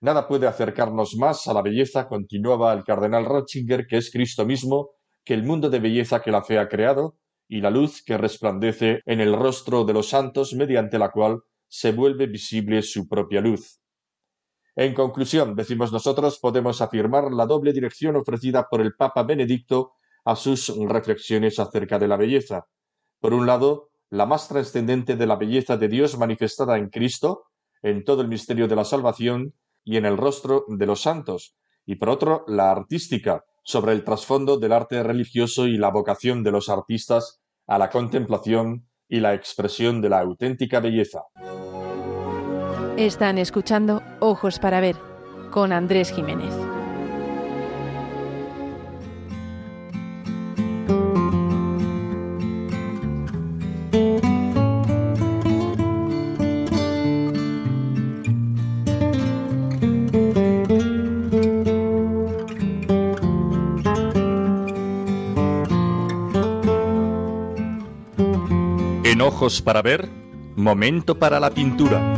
Nada 0.00 0.26
puede 0.26 0.46
acercarnos 0.46 1.14
más 1.16 1.46
a 1.46 1.54
la 1.54 1.62
belleza, 1.62 2.08
continuaba 2.08 2.72
el 2.72 2.84
cardenal 2.84 3.24
Ratzinger, 3.24 3.86
que 3.86 3.98
es 3.98 4.10
Cristo 4.10 4.44
mismo, 4.44 4.90
que 5.24 5.34
el 5.34 5.44
mundo 5.44 5.70
de 5.70 5.78
belleza 5.78 6.20
que 6.20 6.32
la 6.32 6.42
fe 6.42 6.58
ha 6.58 6.68
creado, 6.68 7.16
y 7.48 7.60
la 7.60 7.70
luz 7.70 8.02
que 8.02 8.18
resplandece 8.18 9.02
en 9.06 9.20
el 9.20 9.34
rostro 9.34 9.84
de 9.84 9.92
los 9.92 10.08
santos, 10.08 10.54
mediante 10.54 10.98
la 10.98 11.10
cual 11.10 11.40
se 11.68 11.92
vuelve 11.92 12.26
visible 12.26 12.82
su 12.82 13.08
propia 13.08 13.40
luz. 13.40 13.81
En 14.74 14.94
conclusión, 14.94 15.54
decimos 15.54 15.92
nosotros, 15.92 16.38
podemos 16.40 16.80
afirmar 16.80 17.30
la 17.30 17.44
doble 17.46 17.72
dirección 17.72 18.16
ofrecida 18.16 18.68
por 18.70 18.80
el 18.80 18.94
Papa 18.94 19.22
Benedicto 19.22 19.92
a 20.24 20.34
sus 20.34 20.72
reflexiones 20.88 21.58
acerca 21.58 21.98
de 21.98 22.08
la 22.08 22.16
belleza. 22.16 22.66
Por 23.20 23.34
un 23.34 23.46
lado, 23.46 23.90
la 24.08 24.24
más 24.24 24.48
trascendente 24.48 25.16
de 25.16 25.26
la 25.26 25.36
belleza 25.36 25.76
de 25.76 25.88
Dios 25.88 26.16
manifestada 26.16 26.78
en 26.78 26.88
Cristo, 26.88 27.44
en 27.82 28.04
todo 28.04 28.22
el 28.22 28.28
misterio 28.28 28.66
de 28.66 28.76
la 28.76 28.84
salvación 28.84 29.54
y 29.84 29.96
en 29.96 30.06
el 30.06 30.16
rostro 30.16 30.64
de 30.68 30.86
los 30.86 31.02
santos, 31.02 31.54
y 31.84 31.96
por 31.96 32.08
otro, 32.08 32.44
la 32.46 32.70
artística, 32.70 33.44
sobre 33.64 33.92
el 33.92 34.04
trasfondo 34.04 34.58
del 34.58 34.72
arte 34.72 35.02
religioso 35.02 35.66
y 35.66 35.76
la 35.76 35.90
vocación 35.90 36.42
de 36.42 36.50
los 36.50 36.68
artistas 36.68 37.42
a 37.66 37.78
la 37.78 37.90
contemplación 37.90 38.88
y 39.08 39.20
la 39.20 39.34
expresión 39.34 40.00
de 40.00 40.08
la 40.08 40.20
auténtica 40.20 40.80
belleza. 40.80 41.22
Están 42.96 43.38
escuchando 43.38 44.02
Ojos 44.20 44.58
para 44.58 44.80
Ver 44.80 44.96
con 45.50 45.72
Andrés 45.72 46.12
Jiménez. 46.12 46.54
ojos 69.22 69.62
para 69.62 69.82
ver, 69.82 70.08
momento 70.56 71.18
para 71.18 71.40
la 71.40 71.50
pintura. 71.50 72.11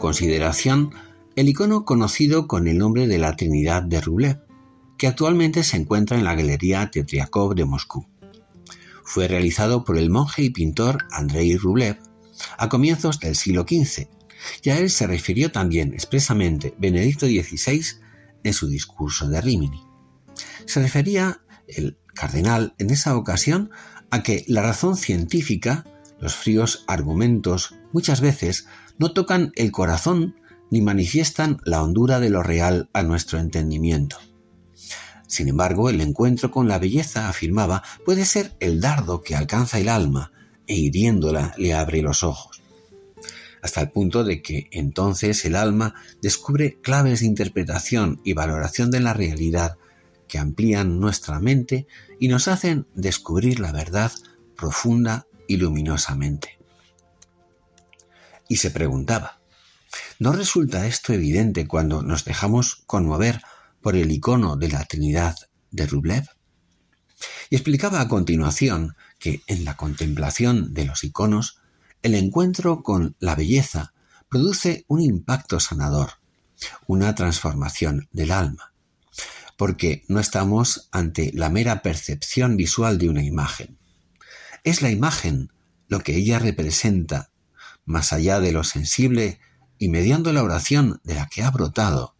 Consideración 0.00 0.90
el 1.36 1.48
icono 1.48 1.84
conocido 1.84 2.48
con 2.48 2.66
el 2.66 2.78
nombre 2.78 3.06
de 3.06 3.18
la 3.18 3.36
Trinidad 3.36 3.84
de 3.84 4.00
Rublev, 4.00 4.40
que 4.98 5.06
actualmente 5.06 5.62
se 5.62 5.76
encuentra 5.76 6.18
en 6.18 6.24
la 6.24 6.34
Galería 6.34 6.90
Tetriakov 6.90 7.54
de 7.54 7.64
Moscú. 7.64 8.08
Fue 9.04 9.28
realizado 9.28 9.84
por 9.84 9.96
el 9.96 10.10
monje 10.10 10.42
y 10.42 10.50
pintor 10.50 11.06
Andrei 11.12 11.56
Rublev 11.56 11.98
a 12.58 12.68
comienzos 12.68 13.20
del 13.20 13.36
siglo 13.36 13.62
XV, 13.62 14.08
y 14.62 14.70
a 14.70 14.78
él 14.78 14.90
se 14.90 15.06
refirió 15.06 15.52
también 15.52 15.92
expresamente 15.92 16.74
Benedicto 16.78 17.26
XVI 17.26 17.82
en 18.42 18.52
su 18.52 18.68
discurso 18.68 19.28
de 19.28 19.40
Rimini. 19.40 19.82
Se 20.66 20.80
refería 20.80 21.42
el 21.68 21.98
cardenal 22.14 22.74
en 22.78 22.90
esa 22.90 23.16
ocasión 23.16 23.70
a 24.10 24.22
que 24.22 24.44
la 24.48 24.62
razón 24.62 24.96
científica, 24.96 25.84
los 26.18 26.34
fríos 26.34 26.84
argumentos, 26.86 27.74
muchas 27.92 28.20
veces 28.20 28.66
no 29.00 29.12
tocan 29.12 29.50
el 29.56 29.72
corazón 29.72 30.36
ni 30.70 30.82
manifiestan 30.82 31.56
la 31.64 31.82
hondura 31.82 32.20
de 32.20 32.28
lo 32.28 32.42
real 32.42 32.90
a 32.92 33.02
nuestro 33.02 33.38
entendimiento. 33.38 34.18
Sin 35.26 35.48
embargo, 35.48 35.88
el 35.88 36.02
encuentro 36.02 36.50
con 36.50 36.68
la 36.68 36.78
belleza, 36.78 37.30
afirmaba, 37.30 37.82
puede 38.04 38.26
ser 38.26 38.52
el 38.60 38.82
dardo 38.82 39.22
que 39.22 39.34
alcanza 39.34 39.78
el 39.78 39.88
alma 39.88 40.32
e 40.66 40.74
hiriéndola 40.74 41.54
le 41.56 41.72
abre 41.72 42.02
los 42.02 42.22
ojos. 42.22 42.62
Hasta 43.62 43.80
el 43.80 43.90
punto 43.90 44.22
de 44.22 44.42
que 44.42 44.68
entonces 44.70 45.46
el 45.46 45.56
alma 45.56 45.94
descubre 46.20 46.78
claves 46.82 47.20
de 47.20 47.26
interpretación 47.26 48.20
y 48.22 48.34
valoración 48.34 48.90
de 48.90 49.00
la 49.00 49.14
realidad 49.14 49.78
que 50.28 50.38
amplían 50.38 51.00
nuestra 51.00 51.40
mente 51.40 51.86
y 52.18 52.28
nos 52.28 52.48
hacen 52.48 52.86
descubrir 52.94 53.60
la 53.60 53.72
verdad 53.72 54.12
profunda 54.56 55.26
y 55.48 55.56
luminosamente 55.56 56.59
y 58.50 58.56
se 58.56 58.72
preguntaba, 58.72 59.40
¿no 60.18 60.32
resulta 60.32 60.88
esto 60.88 61.12
evidente 61.12 61.68
cuando 61.68 62.02
nos 62.02 62.24
dejamos 62.24 62.82
conmover 62.84 63.42
por 63.80 63.94
el 63.94 64.10
icono 64.10 64.56
de 64.56 64.68
la 64.68 64.84
Trinidad 64.84 65.36
de 65.70 65.86
Rublev? 65.86 66.28
Y 67.48 67.54
explicaba 67.54 68.00
a 68.00 68.08
continuación 68.08 68.96
que 69.20 69.42
en 69.46 69.64
la 69.64 69.76
contemplación 69.76 70.74
de 70.74 70.84
los 70.84 71.04
iconos, 71.04 71.60
el 72.02 72.16
encuentro 72.16 72.82
con 72.82 73.14
la 73.20 73.36
belleza 73.36 73.94
produce 74.28 74.84
un 74.88 75.00
impacto 75.00 75.60
sanador, 75.60 76.14
una 76.88 77.14
transformación 77.14 78.08
del 78.10 78.32
alma, 78.32 78.72
porque 79.56 80.02
no 80.08 80.18
estamos 80.18 80.88
ante 80.90 81.30
la 81.34 81.50
mera 81.50 81.82
percepción 81.82 82.56
visual 82.56 82.98
de 82.98 83.10
una 83.10 83.22
imagen. 83.22 83.78
Es 84.64 84.82
la 84.82 84.90
imagen 84.90 85.52
lo 85.86 86.00
que 86.00 86.16
ella 86.16 86.40
representa 86.40 87.29
más 87.90 88.12
allá 88.12 88.40
de 88.40 88.52
lo 88.52 88.64
sensible 88.64 89.40
y 89.78 89.88
mediando 89.88 90.32
la 90.32 90.42
oración 90.42 91.00
de 91.04 91.14
la 91.14 91.26
que 91.26 91.42
ha 91.42 91.50
brotado, 91.50 92.14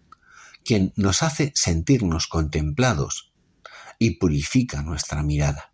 quien 0.65 0.93
nos 0.97 1.23
hace 1.23 1.53
sentirnos 1.55 2.27
contemplados 2.27 3.33
y 3.99 4.19
purifica 4.19 4.83
nuestra 4.83 5.23
mirada. 5.23 5.73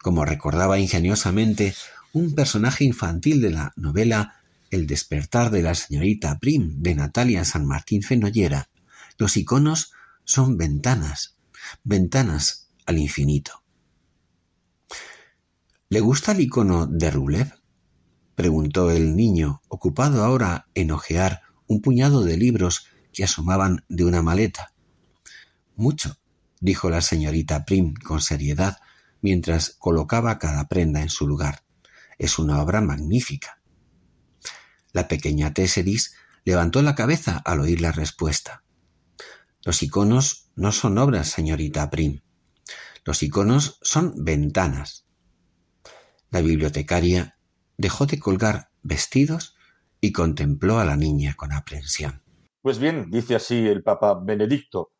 Como 0.00 0.24
recordaba 0.24 0.78
ingeniosamente 0.78 1.74
un 2.12 2.34
personaje 2.34 2.84
infantil 2.84 3.40
de 3.40 3.50
la 3.50 3.72
novela 3.76 4.40
El 4.70 4.86
despertar 4.86 5.50
de 5.50 5.62
la 5.62 5.74
señorita 5.74 6.38
Prim 6.38 6.82
de 6.82 6.94
Natalia 6.94 7.44
San 7.44 7.64
Martín 7.64 8.02
Fenollera, 8.02 8.70
los 9.18 9.36
iconos 9.36 9.92
son 10.24 10.56
ventanas, 10.56 11.36
ventanas 11.84 12.70
al 12.86 12.98
infinito. 12.98 13.62
¿Le 15.88 16.00
gusta 16.00 16.32
el 16.32 16.40
icono 16.40 16.86
de 16.86 17.10
Rublev? 17.10 17.63
Preguntó 18.34 18.90
el 18.90 19.16
niño, 19.16 19.62
ocupado 19.68 20.24
ahora 20.24 20.66
en 20.74 20.90
hojear 20.90 21.42
un 21.66 21.80
puñado 21.80 22.22
de 22.22 22.36
libros 22.36 22.86
que 23.12 23.24
asomaban 23.24 23.84
de 23.88 24.04
una 24.04 24.22
maleta. 24.22 24.72
Mucho, 25.76 26.18
dijo 26.60 26.90
la 26.90 27.00
señorita 27.00 27.64
Prim 27.64 27.94
con 27.94 28.20
seriedad 28.20 28.78
mientras 29.20 29.76
colocaba 29.78 30.38
cada 30.38 30.68
prenda 30.68 31.00
en 31.00 31.10
su 31.10 31.26
lugar. 31.26 31.64
Es 32.18 32.38
una 32.38 32.60
obra 32.62 32.80
magnífica. 32.80 33.60
La 34.92 35.08
pequeña 35.08 35.54
Tesseris 35.54 36.14
levantó 36.44 36.82
la 36.82 36.94
cabeza 36.94 37.38
al 37.44 37.60
oír 37.60 37.80
la 37.80 37.92
respuesta. 37.92 38.62
Los 39.64 39.82
iconos 39.82 40.50
no 40.56 40.72
son 40.72 40.98
obras, 40.98 41.28
señorita 41.28 41.90
Prim. 41.90 42.20
Los 43.04 43.22
iconos 43.22 43.78
son 43.82 44.12
ventanas. 44.24 45.06
La 46.30 46.40
bibliotecaria 46.40 47.38
dejó 47.76 48.06
de 48.06 48.18
colgar 48.18 48.70
vestidos 48.82 49.56
y 50.00 50.12
contempló 50.12 50.78
a 50.78 50.84
la 50.84 50.96
niña 50.96 51.34
con 51.34 51.52
aprensión. 51.52 52.22
Pues 52.62 52.78
bien, 52.78 53.10
dice 53.10 53.34
así 53.34 53.66
el 53.66 53.82
Papa 53.82 54.18
Benedicto, 54.22 54.92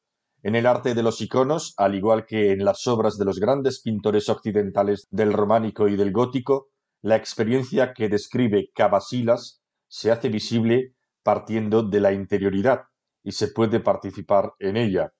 en 0.43 0.57
el 0.57 0.67
arte 0.67 0.95
de 0.95 1.03
los 1.03 1.23
iconos, 1.23 1.73
al 1.79 1.95
igual 1.95 2.27
que 2.27 2.53
en 2.53 2.65
las 2.65 2.87
obras 2.87 3.17
de 3.17 3.25
los 3.25 3.41
grandes 3.41 3.81
pintores 3.81 4.29
occidentales 4.29 5.09
del 5.11 5.33
románico 5.33 5.89
y 5.89 5.97
del 5.97 6.13
gótico, 6.13 6.69
la 7.01 7.17
experiencia 7.17 7.95
que 7.95 8.11
describe 8.11 8.71
Cavasilas 8.75 9.63
se 9.89 10.11
hace 10.11 10.29
visible 10.29 10.95
partiendo 11.23 11.83
de 11.83 12.01
la 12.01 12.13
interioridad 12.13 12.83
y 13.23 13.33
se 13.33 13.49
puede 13.49 13.81
participar 13.81 14.53
en 14.59 14.77
ella. 14.77 15.15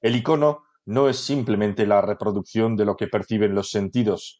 El 0.00 0.16
icono 0.16 0.62
no 0.86 1.10
es 1.10 1.18
simplemente 1.18 1.86
la 1.86 2.00
reproducción 2.00 2.76
de 2.76 2.86
lo 2.86 2.96
que 2.96 3.06
perciben 3.06 3.54
los 3.54 3.70
sentidos. 3.70 4.39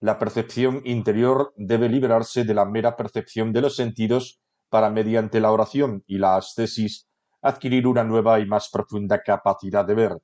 La 0.00 0.18
percepción 0.18 0.82
interior 0.84 1.54
debe 1.56 1.88
liberarse 1.88 2.44
de 2.44 2.52
la 2.52 2.66
mera 2.66 2.96
percepción 2.96 3.52
de 3.52 3.62
los 3.62 3.76
sentidos 3.76 4.40
para, 4.68 4.90
mediante 4.90 5.40
la 5.40 5.52
oración 5.52 6.04
y 6.06 6.18
la 6.18 6.36
ascesis, 6.36 7.08
adquirir 7.40 7.86
una 7.86 8.04
nueva 8.04 8.38
y 8.40 8.46
más 8.46 8.68
profunda 8.70 9.22
capacidad 9.22 9.86
de 9.86 9.94
ver. 9.94 10.18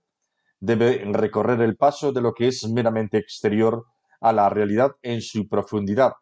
Debe 0.60 1.02
recorrer 1.12 1.60
el 1.62 1.76
paso 1.76 2.12
de 2.12 2.20
lo 2.20 2.34
que 2.34 2.48
es 2.48 2.68
meramente 2.68 3.16
exterior 3.16 3.86
a 4.20 4.32
la 4.32 4.48
realidad 4.50 4.92
en 5.02 5.22
su 5.22 5.48
profundidad, 5.48 6.12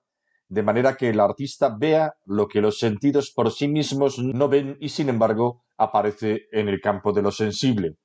de 0.49 0.63
manera 0.63 0.97
que 0.97 1.11
el 1.11 1.21
artista 1.21 1.77
vea 1.77 2.15
lo 2.25 2.49
que 2.49 2.61
los 2.61 2.79
sentidos 2.79 3.33
por 3.33 3.51
sí 3.51 3.69
mismos 3.69 4.19
no 4.19 4.49
ven 4.49 4.77
y 4.81 4.89
sin 4.91 5.09
embargo 5.09 5.65
aparece 5.77 6.47
en 6.53 6.69
el 6.69 6.81
campo 6.81 7.13
de 7.13 7.23
lo 7.23 7.33
sensible, 7.33 7.97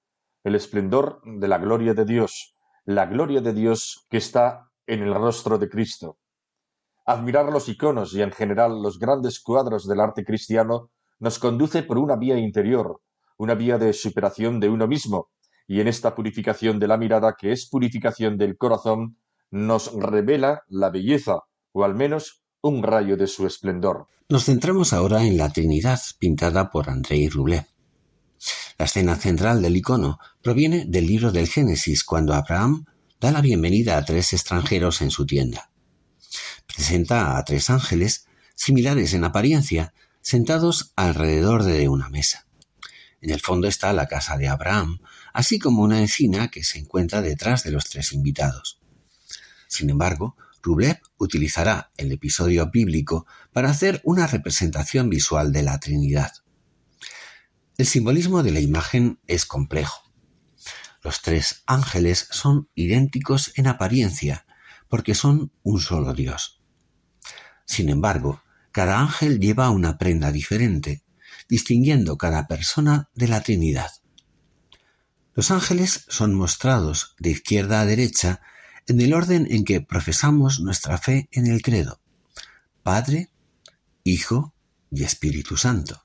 el 0.44 0.56
esplendor 0.56 1.22
de 1.24 1.48
la 1.48 1.58
gloria 1.58 1.94
de 1.94 2.06
Dios, 2.06 2.56
la 2.86 3.06
gloria 3.06 3.42
de 3.42 3.54
Dios 3.54 4.06
que 4.10 4.18
está 4.18 4.70
en 4.88 5.04
el 5.04 5.14
rostro 5.14 5.58
de 5.58 5.70
Cristo. 5.70 6.18
Admirar 7.06 7.52
los 7.52 7.70
iconos 7.70 8.14
y 8.14 8.22
en 8.22 8.32
general 8.32 8.82
los 8.82 8.98
grandes 8.98 9.40
cuadros 9.40 9.88
del 9.88 10.00
arte 10.00 10.24
cristiano 10.24 10.90
nos 11.20 11.40
conduce 11.40 11.84
por 11.84 11.98
una 11.98 12.16
vía 12.16 12.38
interior, 12.38 13.02
una 13.38 13.54
vía 13.54 13.78
de 13.78 13.94
superación 13.94 14.60
de 14.60 14.70
uno 14.70 14.88
mismo, 14.88 15.30
y 15.68 15.80
en 15.82 15.88
esta 15.88 16.16
purificación 16.16 16.80
de 16.80 16.88
la 16.88 16.98
mirada, 16.98 17.36
que 17.38 17.52
es 17.52 17.68
purificación 17.70 18.38
del 18.38 18.58
corazón, 18.58 19.18
nos 19.52 19.94
revela 19.94 20.64
la 20.68 20.90
belleza, 20.90 21.40
o 21.72 21.84
al 21.84 21.96
menos 21.96 22.44
un 22.62 22.84
rayo 22.84 23.18
de 23.18 23.28
su 23.28 23.46
esplendor. 23.46 24.08
Nos 24.30 24.46
centramos 24.46 24.94
ahora 24.94 25.24
en 25.24 25.38
la 25.38 25.52
Trinidad, 25.52 26.00
pintada 26.20 26.70
por 26.72 26.90
Andrei 26.90 27.30
Rublev. 27.30 27.66
La 28.78 28.86
escena 28.86 29.16
central 29.16 29.62
del 29.62 29.78
icono 29.78 30.20
proviene 30.42 30.86
del 30.86 31.08
libro 31.08 31.32
del 31.32 31.48
Génesis, 31.48 32.04
cuando 32.04 32.34
Abraham 32.34 32.86
da 33.26 33.32
la 33.32 33.42
bienvenida 33.42 33.98
a 33.98 34.06
tres 34.06 34.34
extranjeros 34.34 35.02
en 35.02 35.10
su 35.10 35.26
tienda. 35.26 35.72
Presenta 36.68 37.40
a 37.40 37.44
tres 37.44 37.72
ángeles, 37.72 38.28
similares 38.54 39.16
en 39.16 39.24
apariencia, 39.24 39.96
sentados 40.22 40.94
alrededor 40.96 41.64
de 41.64 41.90
una 41.90 42.08
mesa. 42.10 42.46
En 43.22 43.32
el 43.32 43.42
fondo 43.42 43.68
está 43.68 43.94
la 43.94 44.06
casa 44.06 44.38
de 44.38 44.48
Abraham, 44.48 45.00
así 45.34 45.58
como 45.58 45.82
una 45.82 46.02
encina 46.02 46.50
que 46.50 46.64
se 46.64 46.78
encuentra 46.78 47.24
detrás 47.24 47.64
de 47.64 47.72
los 47.72 47.86
tres 47.86 48.14
invitados. 48.14 48.80
Sin 49.68 49.90
embargo, 49.90 50.38
Rublev 50.62 51.00
utilizará 51.18 51.92
el 51.98 52.12
episodio 52.12 52.70
bíblico 52.70 53.26
para 53.52 53.72
hacer 53.72 54.02
una 54.04 54.28
representación 54.28 55.10
visual 55.10 55.52
de 55.52 55.64
la 55.64 55.80
Trinidad. 55.80 56.32
El 57.80 57.88
simbolismo 57.88 58.44
de 58.44 58.52
la 58.52 58.60
imagen 58.60 59.18
es 59.26 59.48
complejo. 59.48 60.05
Los 61.06 61.22
tres 61.22 61.62
ángeles 61.68 62.28
son 62.32 62.68
idénticos 62.74 63.52
en 63.58 63.68
apariencia, 63.68 64.48
porque 64.90 65.14
son 65.14 65.52
un 65.62 65.80
solo 65.80 66.16
Dios. 66.16 66.64
Sin 67.64 67.90
embargo, 67.90 68.42
cada 68.72 69.00
ángel 69.00 69.40
lleva 69.40 69.70
una 69.70 70.00
prenda 70.00 70.32
diferente, 70.32 71.04
distinguiendo 71.48 72.18
cada 72.18 72.48
persona 72.48 73.12
de 73.14 73.28
la 73.28 73.42
Trinidad. 73.42 73.92
Los 75.36 75.52
ángeles 75.52 76.06
son 76.08 76.34
mostrados 76.34 77.14
de 77.20 77.30
izquierda 77.30 77.82
a 77.82 77.86
derecha 77.86 78.42
en 78.88 79.00
el 79.00 79.14
orden 79.14 79.46
en 79.52 79.64
que 79.64 79.82
profesamos 79.82 80.60
nuestra 80.60 80.98
fe 80.98 81.30
en 81.32 81.46
el 81.46 81.62
credo. 81.62 82.02
Padre, 82.82 83.30
Hijo 84.04 84.56
y 84.90 85.04
Espíritu 85.04 85.56
Santo. 85.56 86.04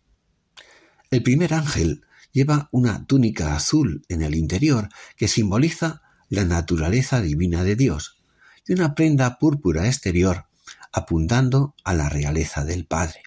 El 1.10 1.22
primer 1.22 1.54
ángel 1.54 2.04
lleva 2.32 2.68
una 2.72 3.06
túnica 3.06 3.54
azul 3.54 4.04
en 4.08 4.22
el 4.22 4.34
interior 4.34 4.88
que 5.16 5.28
simboliza 5.28 6.02
la 6.28 6.44
naturaleza 6.44 7.20
divina 7.20 7.64
de 7.64 7.76
Dios 7.76 8.22
y 8.66 8.72
una 8.74 8.94
prenda 8.94 9.38
púrpura 9.38 9.86
exterior 9.86 10.46
apuntando 10.92 11.74
a 11.84 11.94
la 11.94 12.08
realeza 12.08 12.64
del 12.64 12.86
Padre. 12.86 13.22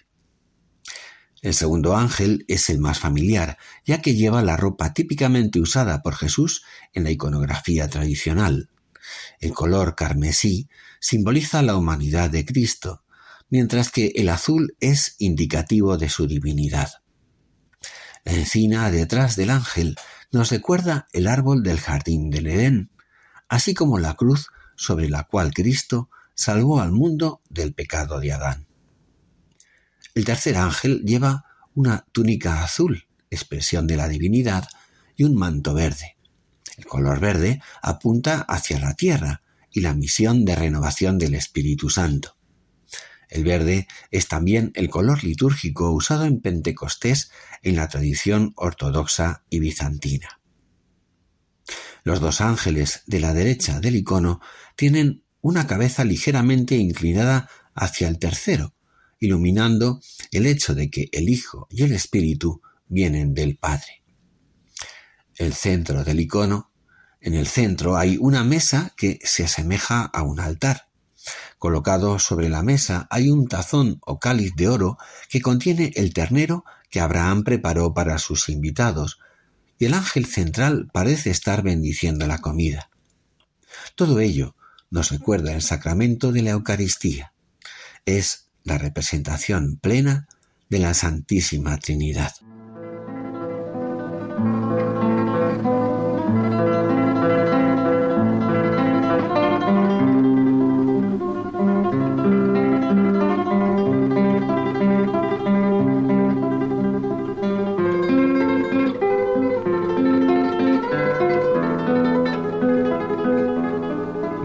El 1.42 1.52
segundo 1.52 1.94
ángel 1.96 2.46
es 2.48 2.70
el 2.70 2.78
más 2.78 2.98
familiar, 2.98 3.58
ya 3.84 4.00
que 4.00 4.14
lleva 4.14 4.42
la 4.42 4.56
ropa 4.56 4.94
típicamente 4.94 5.60
usada 5.60 6.02
por 6.02 6.14
Jesús 6.14 6.62
en 6.94 7.04
la 7.04 7.10
iconografía 7.10 7.88
tradicional. 7.88 8.70
El 9.40 9.52
color 9.52 9.94
carmesí 9.94 10.70
simboliza 11.00 11.60
la 11.60 11.76
humanidad 11.76 12.30
de 12.30 12.46
Cristo, 12.46 13.04
mientras 13.50 13.90
que 13.90 14.12
el 14.14 14.30
azul 14.30 14.74
es 14.80 15.16
indicativo 15.18 15.98
de 15.98 16.08
su 16.08 16.26
divinidad. 16.26 17.03
Encina 18.24 18.90
detrás 18.90 19.36
del 19.36 19.50
ángel 19.50 19.96
nos 20.32 20.50
recuerda 20.50 21.08
el 21.12 21.26
árbol 21.26 21.62
del 21.62 21.78
jardín 21.78 22.30
del 22.30 22.46
Edén, 22.46 22.90
así 23.48 23.74
como 23.74 23.98
la 23.98 24.14
cruz 24.14 24.48
sobre 24.76 25.08
la 25.08 25.24
cual 25.24 25.52
Cristo 25.52 26.10
salvó 26.34 26.80
al 26.80 26.90
mundo 26.90 27.42
del 27.48 27.74
pecado 27.74 28.20
de 28.20 28.32
Adán. 28.32 28.66
El 30.14 30.24
tercer 30.24 30.56
ángel 30.56 31.02
lleva 31.04 31.44
una 31.74 32.06
túnica 32.12 32.62
azul, 32.62 33.06
expresión 33.30 33.86
de 33.86 33.96
la 33.96 34.08
divinidad, 34.08 34.68
y 35.16 35.24
un 35.24 35.34
manto 35.36 35.74
verde. 35.74 36.16
El 36.76 36.86
color 36.86 37.20
verde 37.20 37.62
apunta 37.82 38.40
hacia 38.48 38.80
la 38.80 38.94
tierra 38.94 39.42
y 39.70 39.80
la 39.80 39.94
misión 39.94 40.44
de 40.44 40.56
renovación 40.56 41.18
del 41.18 41.34
Espíritu 41.34 41.90
Santo. 41.90 42.36
El 43.34 43.44
verde 43.44 43.86
es 44.10 44.28
también 44.28 44.72
el 44.74 44.88
color 44.88 45.22
litúrgico 45.22 45.90
usado 45.90 46.24
en 46.24 46.40
Pentecostés 46.40 47.30
en 47.62 47.76
la 47.76 47.88
tradición 47.88 48.54
ortodoxa 48.56 49.44
y 49.50 49.58
bizantina. 49.58 50.40
Los 52.02 52.20
dos 52.20 52.40
ángeles 52.40 53.02
de 53.06 53.20
la 53.20 53.34
derecha 53.34 53.80
del 53.80 53.96
icono 53.96 54.40
tienen 54.76 55.24
una 55.42 55.66
cabeza 55.66 56.04
ligeramente 56.04 56.76
inclinada 56.76 57.50
hacia 57.74 58.08
el 58.08 58.18
tercero, 58.18 58.74
iluminando 59.20 60.00
el 60.32 60.46
hecho 60.46 60.74
de 60.74 60.88
que 60.88 61.08
el 61.12 61.28
Hijo 61.28 61.66
y 61.70 61.82
el 61.82 61.92
Espíritu 61.92 62.62
vienen 62.88 63.34
del 63.34 63.58
Padre 63.58 64.04
el 65.36 65.54
centro 65.54 66.04
del 66.04 66.20
icono, 66.20 66.72
en 67.20 67.34
el 67.34 67.46
centro 67.46 67.96
hay 67.96 68.16
una 68.18 68.44
mesa 68.44 68.92
que 68.96 69.18
se 69.22 69.44
asemeja 69.44 70.04
a 70.04 70.22
un 70.22 70.40
altar. 70.40 70.86
Colocado 71.58 72.18
sobre 72.18 72.48
la 72.48 72.62
mesa 72.62 73.06
hay 73.10 73.30
un 73.30 73.48
tazón 73.48 73.98
o 74.02 74.18
cáliz 74.18 74.54
de 74.56 74.68
oro 74.68 74.98
que 75.28 75.40
contiene 75.40 75.92
el 75.96 76.12
ternero 76.12 76.64
que 76.90 77.00
Abraham 77.00 77.44
preparó 77.44 77.94
para 77.94 78.18
sus 78.18 78.48
invitados, 78.48 79.18
y 79.78 79.86
el 79.86 79.94
ángel 79.94 80.26
central 80.26 80.88
parece 80.92 81.30
estar 81.30 81.62
bendiciendo 81.62 82.26
la 82.26 82.38
comida. 82.38 82.90
Todo 83.96 84.20
ello 84.20 84.54
nos 84.90 85.10
recuerda 85.10 85.52
el 85.54 85.62
sacramento 85.62 86.30
de 86.30 86.42
la 86.42 86.50
Eucaristía. 86.50 87.32
Es 88.06 88.48
la 88.62 88.78
representación 88.78 89.76
plena 89.76 90.28
de 90.68 90.78
la 90.78 90.94
Santísima 90.94 91.78
Trinidad. 91.78 92.32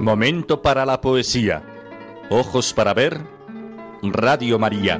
Momento 0.09 0.63
para 0.63 0.87
la 0.87 1.01
poesía. 1.01 1.61
Ojos 2.31 2.73
para 2.73 2.95
ver. 2.95 3.21
Radio 4.01 4.57
María. 4.57 4.97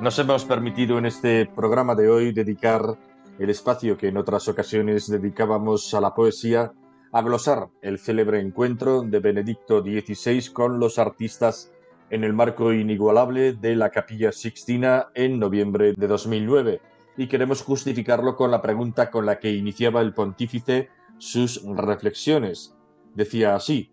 Nos 0.00 0.18
hemos 0.18 0.44
permitido 0.44 0.98
en 0.98 1.06
este 1.06 1.46
programa 1.46 1.94
de 1.94 2.08
hoy 2.08 2.32
dedicar 2.32 2.96
el 3.42 3.50
espacio 3.50 3.96
que 3.96 4.08
en 4.08 4.16
otras 4.16 4.46
ocasiones 4.48 5.08
dedicábamos 5.08 5.92
a 5.94 6.00
la 6.00 6.14
poesía 6.14 6.72
a 7.10 7.22
glosar 7.22 7.68
el 7.82 7.98
célebre 7.98 8.40
encuentro 8.40 9.02
de 9.02 9.18
Benedicto 9.18 9.82
XVI 9.82 10.52
con 10.52 10.78
los 10.78 10.98
artistas 10.98 11.72
en 12.10 12.22
el 12.22 12.34
marco 12.34 12.72
inigualable 12.72 13.52
de 13.54 13.74
la 13.74 13.90
Capilla 13.90 14.30
Sixtina 14.30 15.08
en 15.14 15.40
noviembre 15.40 15.92
de 15.96 16.06
2009 16.06 16.80
y 17.16 17.26
queremos 17.26 17.62
justificarlo 17.62 18.36
con 18.36 18.50
la 18.50 18.62
pregunta 18.62 19.10
con 19.10 19.26
la 19.26 19.40
que 19.40 19.50
iniciaba 19.50 20.02
el 20.02 20.14
pontífice 20.14 20.88
sus 21.18 21.62
reflexiones. 21.64 22.76
Decía 23.14 23.56
así, 23.56 23.92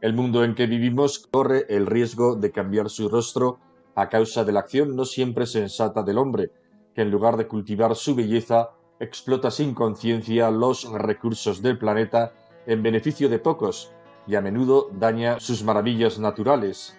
el 0.00 0.14
mundo 0.14 0.44
en 0.44 0.54
que 0.54 0.66
vivimos 0.66 1.18
corre 1.18 1.66
el 1.68 1.86
riesgo 1.86 2.36
de 2.36 2.52
cambiar 2.52 2.90
su 2.90 3.08
rostro 3.08 3.58
a 3.94 4.08
causa 4.08 4.44
de 4.44 4.52
la 4.52 4.60
acción 4.60 4.94
no 4.94 5.04
siempre 5.04 5.46
sensata 5.46 6.02
del 6.02 6.18
hombre, 6.18 6.52
que 6.94 7.02
en 7.02 7.10
lugar 7.10 7.36
de 7.36 7.46
cultivar 7.46 7.94
su 7.94 8.14
belleza, 8.14 8.70
explota 9.00 9.50
sin 9.50 9.74
conciencia 9.74 10.50
los 10.50 10.90
recursos 10.92 11.62
del 11.62 11.78
planeta 11.78 12.32
en 12.66 12.82
beneficio 12.82 13.28
de 13.28 13.38
pocos 13.38 13.92
y 14.26 14.36
a 14.36 14.40
menudo 14.40 14.88
daña 14.92 15.40
sus 15.40 15.64
maravillas 15.64 16.18
naturales. 16.18 16.96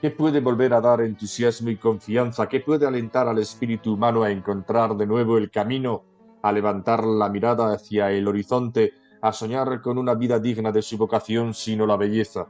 ¿Qué 0.00 0.10
puede 0.10 0.40
volver 0.40 0.74
a 0.74 0.80
dar 0.80 1.00
entusiasmo 1.00 1.70
y 1.70 1.76
confianza? 1.76 2.48
¿Qué 2.48 2.60
puede 2.60 2.86
alentar 2.86 3.28
al 3.28 3.38
espíritu 3.38 3.94
humano 3.94 4.22
a 4.22 4.30
encontrar 4.30 4.96
de 4.96 5.06
nuevo 5.06 5.38
el 5.38 5.50
camino, 5.50 6.04
a 6.42 6.52
levantar 6.52 7.04
la 7.04 7.28
mirada 7.28 7.72
hacia 7.72 8.10
el 8.10 8.28
horizonte, 8.28 8.92
a 9.20 9.32
soñar 9.32 9.80
con 9.82 9.98
una 9.98 10.14
vida 10.14 10.38
digna 10.38 10.70
de 10.70 10.82
su 10.82 10.96
vocación 10.96 11.52
sino 11.52 11.84
la 11.86 11.96
belleza? 11.96 12.46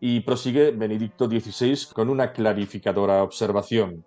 Y 0.00 0.20
prosigue 0.20 0.70
Benedicto 0.70 1.26
XVI 1.26 1.92
con 1.92 2.08
una 2.08 2.32
clarificadora 2.32 3.22
observación. 3.22 4.04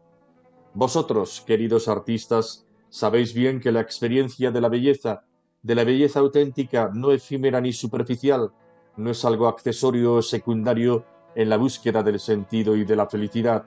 Vosotros, 0.74 1.43
queridos 1.45 1.88
artistas, 1.88 2.67
sabéis 2.89 3.34
bien 3.34 3.59
que 3.59 3.72
la 3.72 3.82
experiencia 3.82 4.51
de 4.51 4.61
la 4.61 4.70
belleza, 4.70 5.24
de 5.63 5.76
la 5.76 5.84
belleza 5.84 6.20
auténtica, 6.20 6.91
no 6.93 7.11
efímera 7.11 7.59
ni 7.59 7.74
superficial, 7.74 8.51
no 8.95 9.09
es 9.09 9.26
algo 9.26 9.47
accesorio 9.47 10.15
o 10.15 10.22
secundario 10.22 11.05
en 11.36 11.49
la 11.49 11.57
búsqueda 11.57 12.03
del 12.03 12.20
sentido 12.20 12.76
y 12.76 12.86
de 12.86 12.95
la 12.95 13.07
felicidad, 13.07 13.65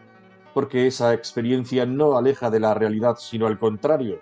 porque 0.54 0.86
esa 0.86 1.12
experiencia 1.12 1.86
no 1.86 2.16
aleja 2.16 2.50
de 2.50 2.60
la 2.60 2.74
realidad, 2.74 3.16
sino 3.18 3.46
al 3.46 3.58
contrario, 3.58 4.20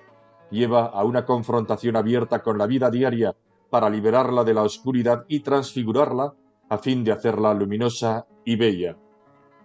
lleva 0.51 0.87
a 0.87 1.05
una 1.05 1.25
confrontación 1.25 1.97
abierta 1.97 2.43
con 2.43 2.59
la 2.59 2.67
vida 2.67 2.91
diaria 2.91 3.37
para 3.69 3.91
liberarla 3.91 4.43
de 4.43 4.55
la 4.55 4.63
oscuridad 4.63 5.25
y 5.29 5.41
transfigurarla 5.41 6.35
a 6.69 6.79
fin 6.79 7.05
de 7.05 7.13
hacerla 7.13 7.53
luminosa 7.55 8.27
y 8.45 8.57
bella. 8.57 8.97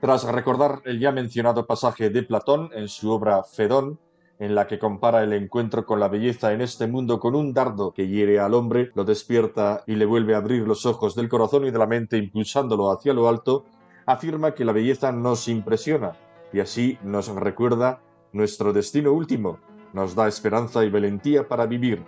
Tras 0.06 0.24
recordar 0.24 0.84
el 0.86 1.00
ya 1.00 1.12
mencionado 1.12 1.66
pasaje 1.66 2.12
de 2.12 2.22
Platón 2.22 2.70
en 2.76 2.88
su 2.90 3.10
obra 3.10 3.42
Fedón, 3.42 3.98
en 4.38 4.54
la 4.54 4.68
que 4.68 4.78
compara 4.78 5.24
el 5.24 5.34
encuentro 5.34 5.84
con 5.84 6.00
la 6.00 6.10
belleza 6.10 6.54
en 6.54 6.62
este 6.62 6.86
mundo 6.86 7.20
con 7.20 7.34
un 7.34 7.56
dardo 7.56 7.92
que 7.92 8.08
hiere 8.08 8.40
al 8.40 8.54
hombre, 8.54 8.92
lo 8.94 9.04
despierta 9.04 9.84
y 9.88 9.96
le 9.96 10.06
vuelve 10.06 10.36
a 10.36 10.38
abrir 10.38 10.68
los 10.68 10.86
ojos 10.86 11.16
del 11.16 11.28
corazón 11.28 11.66
y 11.66 11.72
de 11.72 11.80
la 11.80 11.88
mente 11.88 12.18
impulsándolo 12.18 12.92
hacia 12.92 13.16
lo 13.16 13.28
alto, 13.28 13.66
afirma 14.06 14.54
que 14.54 14.64
la 14.64 14.74
belleza 14.74 15.12
nos 15.12 15.48
impresiona 15.48 16.12
y 16.54 16.60
así 16.60 17.00
nos 17.02 17.28
recuerda 17.30 18.00
nuestro 18.32 18.74
destino 18.74 19.12
último, 19.12 19.58
nos 19.92 20.14
da 20.14 20.28
esperanza 20.28 20.86
y 20.86 20.92
valentía 20.92 21.48
para 21.48 21.66
vivir. 21.66 22.04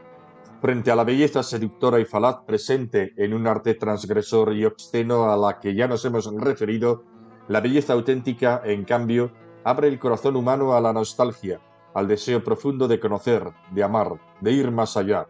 Frente 0.62 0.92
a 0.92 0.96
la 0.96 1.04
belleza 1.04 1.42
seductora 1.42 2.00
y 2.00 2.06
falaz 2.06 2.44
presente 2.46 3.14
en 3.18 3.34
un 3.34 3.48
arte 3.48 3.74
transgresor 3.74 4.54
y 4.54 4.66
obsceno 4.66 5.32
a 5.32 5.36
la 5.36 5.60
que 5.60 5.74
ya 5.74 5.88
nos 5.88 6.06
hemos 6.06 6.32
referido, 6.32 7.17
la 7.48 7.62
belleza 7.62 7.94
auténtica, 7.94 8.62
en 8.66 8.84
cambio, 8.84 9.32
abre 9.64 9.88
el 9.88 10.00
corazón 10.00 10.36
humano 10.36 10.76
a 10.76 10.82
la 10.82 10.94
nostalgia, 10.94 11.62
al 11.94 12.08
deseo 12.08 12.44
profundo 12.44 12.88
de 12.88 13.00
conocer, 13.00 13.44
de 13.72 13.84
amar, 13.84 14.20
de 14.42 14.52
ir 14.52 14.72
más 14.72 14.98
allá. 14.98 15.28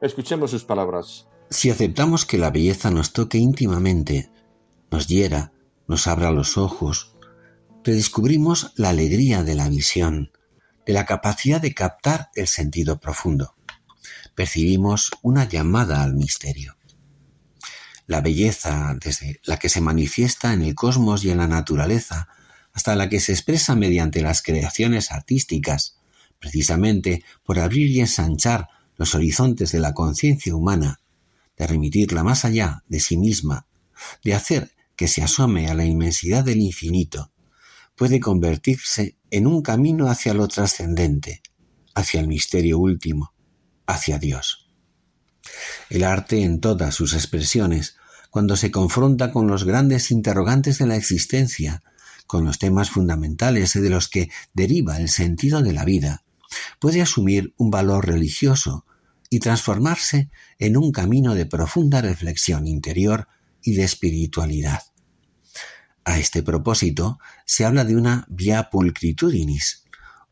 Escuchemos 0.00 0.50
sus 0.50 0.64
palabras. 0.64 1.28
Si 1.50 1.70
aceptamos 1.70 2.24
que 2.24 2.38
la 2.38 2.50
belleza 2.50 2.90
nos 2.90 3.12
toque 3.12 3.38
íntimamente, 3.38 4.30
nos 4.90 5.06
hiera, 5.06 5.52
nos 5.86 6.06
abra 6.06 6.30
los 6.30 6.58
ojos, 6.58 7.16
redescubrimos 7.84 8.72
la 8.76 8.88
alegría 8.90 9.42
de 9.42 9.54
la 9.54 9.68
visión, 9.68 10.32
de 10.84 10.92
la 10.92 11.04
capacidad 11.04 11.60
de 11.60 11.74
captar 11.74 12.30
el 12.34 12.46
sentido 12.46 12.98
profundo. 12.98 13.54
Percibimos 14.34 15.12
una 15.22 15.48
llamada 15.48 16.02
al 16.02 16.14
misterio. 16.14 16.75
La 18.06 18.20
belleza, 18.20 18.96
desde 19.02 19.40
la 19.44 19.58
que 19.58 19.68
se 19.68 19.80
manifiesta 19.80 20.52
en 20.52 20.62
el 20.62 20.74
cosmos 20.74 21.24
y 21.24 21.30
en 21.30 21.38
la 21.38 21.48
naturaleza, 21.48 22.28
hasta 22.72 22.94
la 22.94 23.08
que 23.08 23.20
se 23.20 23.32
expresa 23.32 23.74
mediante 23.74 24.20
las 24.20 24.42
creaciones 24.42 25.10
artísticas, 25.10 25.96
precisamente 26.38 27.24
por 27.44 27.58
abrir 27.58 27.88
y 27.90 28.00
ensanchar 28.00 28.68
los 28.96 29.14
horizontes 29.14 29.72
de 29.72 29.80
la 29.80 29.94
conciencia 29.94 30.54
humana, 30.54 31.00
de 31.56 31.66
remitirla 31.66 32.22
más 32.22 32.44
allá 32.44 32.84
de 32.88 33.00
sí 33.00 33.16
misma, 33.16 33.66
de 34.22 34.34
hacer 34.34 34.72
que 34.94 35.08
se 35.08 35.22
asome 35.22 35.68
a 35.68 35.74
la 35.74 35.84
inmensidad 35.84 36.44
del 36.44 36.60
infinito, 36.60 37.32
puede 37.96 38.20
convertirse 38.20 39.16
en 39.30 39.46
un 39.46 39.62
camino 39.62 40.08
hacia 40.08 40.34
lo 40.34 40.48
trascendente, 40.48 41.42
hacia 41.94 42.20
el 42.20 42.28
misterio 42.28 42.78
último, 42.78 43.32
hacia 43.86 44.18
Dios. 44.18 44.65
El 45.90 46.04
arte 46.04 46.42
en 46.42 46.60
todas 46.60 46.94
sus 46.94 47.14
expresiones, 47.14 47.96
cuando 48.30 48.56
se 48.56 48.70
confronta 48.70 49.32
con 49.32 49.46
los 49.46 49.64
grandes 49.64 50.10
interrogantes 50.10 50.78
de 50.78 50.86
la 50.86 50.96
existencia, 50.96 51.82
con 52.26 52.44
los 52.44 52.58
temas 52.58 52.90
fundamentales 52.90 53.74
de 53.74 53.88
los 53.88 54.08
que 54.08 54.30
deriva 54.52 54.98
el 54.98 55.08
sentido 55.08 55.62
de 55.62 55.72
la 55.72 55.84
vida, 55.84 56.24
puede 56.78 57.02
asumir 57.02 57.54
un 57.56 57.70
valor 57.70 58.06
religioso 58.06 58.84
y 59.30 59.40
transformarse 59.40 60.30
en 60.58 60.76
un 60.76 60.92
camino 60.92 61.34
de 61.34 61.46
profunda 61.46 62.00
reflexión 62.00 62.66
interior 62.66 63.28
y 63.62 63.74
de 63.74 63.84
espiritualidad. 63.84 64.82
A 66.04 66.18
este 66.18 66.42
propósito 66.42 67.18
se 67.44 67.64
habla 67.64 67.84
de 67.84 67.96
una 67.96 68.26
via 68.28 68.70
pulcritudinis, 68.70 69.84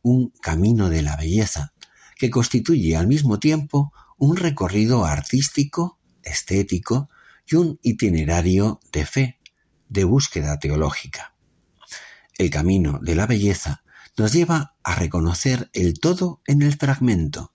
un 0.02 0.32
camino 0.40 0.88
de 0.88 1.02
la 1.02 1.16
belleza, 1.16 1.72
que 2.16 2.30
constituye 2.30 2.96
al 2.96 3.08
mismo 3.08 3.40
tiempo 3.40 3.92
un 4.18 4.36
recorrido 4.36 5.04
artístico, 5.04 5.98
estético 6.22 7.10
y 7.46 7.56
un 7.56 7.78
itinerario 7.82 8.80
de 8.92 9.06
fe, 9.06 9.40
de 9.88 10.04
búsqueda 10.04 10.58
teológica. 10.58 11.34
El 12.36 12.50
camino 12.50 12.98
de 13.02 13.14
la 13.14 13.26
belleza 13.26 13.84
nos 14.16 14.32
lleva 14.32 14.76
a 14.82 14.94
reconocer 14.94 15.70
el 15.72 15.98
todo 15.98 16.40
en 16.46 16.62
el 16.62 16.76
fragmento, 16.76 17.52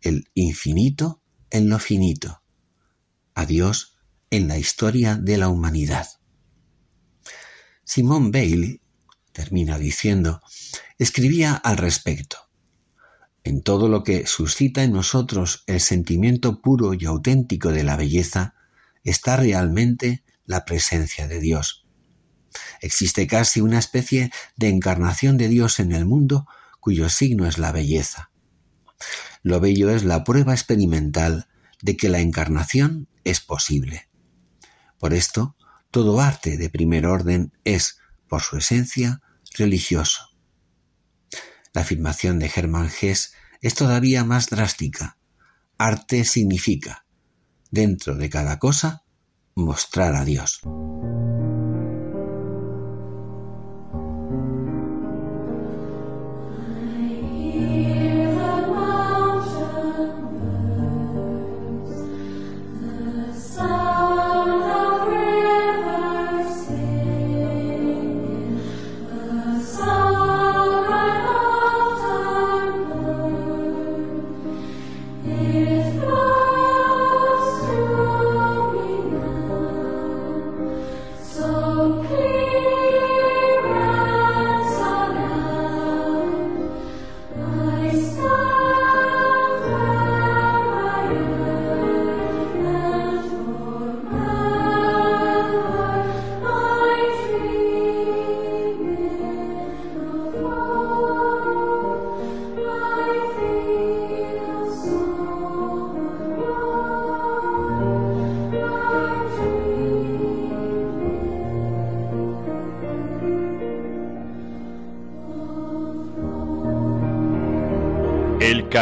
el 0.00 0.28
infinito 0.34 1.22
en 1.50 1.68
lo 1.68 1.78
finito, 1.78 2.42
a 3.34 3.46
Dios 3.46 3.96
en 4.30 4.48
la 4.48 4.58
historia 4.58 5.16
de 5.16 5.38
la 5.38 5.48
humanidad. 5.48 6.06
Simón 7.84 8.30
Bailey, 8.30 8.80
termina 9.32 9.78
diciendo, 9.78 10.40
escribía 10.98 11.54
al 11.54 11.76
respecto. 11.76 12.43
En 13.44 13.62
todo 13.62 13.88
lo 13.88 14.02
que 14.02 14.26
suscita 14.26 14.82
en 14.82 14.92
nosotros 14.92 15.64
el 15.66 15.80
sentimiento 15.80 16.62
puro 16.62 16.94
y 16.94 17.04
auténtico 17.04 17.72
de 17.72 17.84
la 17.84 17.96
belleza, 17.96 18.54
está 19.04 19.36
realmente 19.36 20.24
la 20.46 20.64
presencia 20.64 21.28
de 21.28 21.40
Dios. 21.40 21.86
Existe 22.80 23.26
casi 23.26 23.60
una 23.60 23.78
especie 23.78 24.32
de 24.56 24.68
encarnación 24.68 25.36
de 25.36 25.48
Dios 25.48 25.78
en 25.78 25.92
el 25.92 26.06
mundo 26.06 26.46
cuyo 26.80 27.08
signo 27.10 27.46
es 27.46 27.58
la 27.58 27.70
belleza. 27.70 28.30
Lo 29.42 29.60
bello 29.60 29.90
es 29.90 30.04
la 30.04 30.24
prueba 30.24 30.54
experimental 30.54 31.48
de 31.82 31.96
que 31.98 32.08
la 32.08 32.20
encarnación 32.20 33.08
es 33.24 33.40
posible. 33.40 34.08
Por 34.98 35.12
esto, 35.12 35.56
todo 35.90 36.20
arte 36.20 36.56
de 36.56 36.70
primer 36.70 37.04
orden 37.04 37.52
es, 37.64 37.98
por 38.26 38.40
su 38.40 38.56
esencia, 38.56 39.20
religioso. 39.52 40.33
La 41.74 41.82
afirmación 41.82 42.38
de 42.38 42.50
Hermann 42.54 42.88
Hesse 42.88 43.32
es 43.60 43.74
todavía 43.74 44.24
más 44.24 44.48
drástica. 44.48 45.18
Arte 45.76 46.24
significa, 46.24 47.04
dentro 47.72 48.14
de 48.14 48.30
cada 48.30 48.60
cosa, 48.60 49.02
mostrar 49.56 50.14
a 50.14 50.24
Dios. 50.24 50.60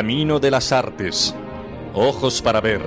Camino 0.03 0.41
de 0.41 0.51
las 0.51 0.73
artes. 0.73 1.33
Ojos 1.95 2.43
para 2.43 2.61
ver. 2.61 2.83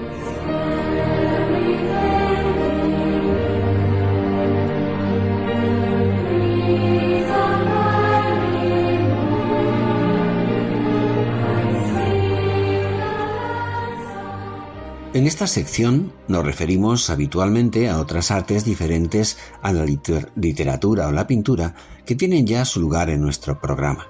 En 15.14 15.26
esta 15.26 15.48
sección 15.48 16.12
nos 16.28 16.44
referimos 16.44 17.10
habitualmente 17.10 17.88
a 17.88 18.02
otras 18.02 18.30
artes 18.30 18.66
diferentes 18.66 19.38
a 19.62 19.72
la 19.72 19.86
literatura 19.86 21.08
o 21.08 21.14
la 21.14 21.28
pintura 21.28 21.76
que 22.06 22.16
tienen 22.16 22.46
ya 22.46 22.66
su 22.66 22.82
lugar 22.82 23.10
en 23.10 23.22
nuestro 23.22 23.58
programa. 23.62 24.06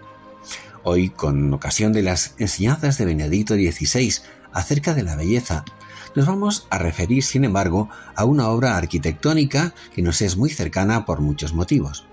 Hoy, 0.87 1.09
con 1.09 1.51
ocasión 1.51 1.93
de 1.93 2.03
las 2.03 2.35
enseñanzas 2.37 2.99
de 2.99 3.05
Benedicto 3.05 3.55
XVI 3.55 4.21
acerca 4.53 4.93
de 4.93 5.01
la 5.01 5.15
belleza, 5.15 5.65
nos 6.13 6.27
vamos 6.27 6.67
a 6.69 6.77
referir, 6.77 7.23
sin 7.23 7.43
embargo, 7.43 7.89
a 8.15 8.23
una 8.23 8.49
obra 8.49 8.77
arquitectónica 8.77 9.73
que 9.95 10.03
nos 10.03 10.21
es 10.21 10.37
muy 10.37 10.51
cercana 10.51 11.03
por 11.03 11.21
muchos 11.21 11.55
motivos, 11.55 12.05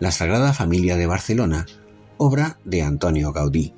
la 0.00 0.10
Sagrada 0.10 0.52
Familia 0.52 0.96
de 0.96 1.06
Barcelona, 1.06 1.66
obra 2.16 2.58
de 2.64 2.82
Antonio 2.82 3.32
Gaudí. 3.32 3.74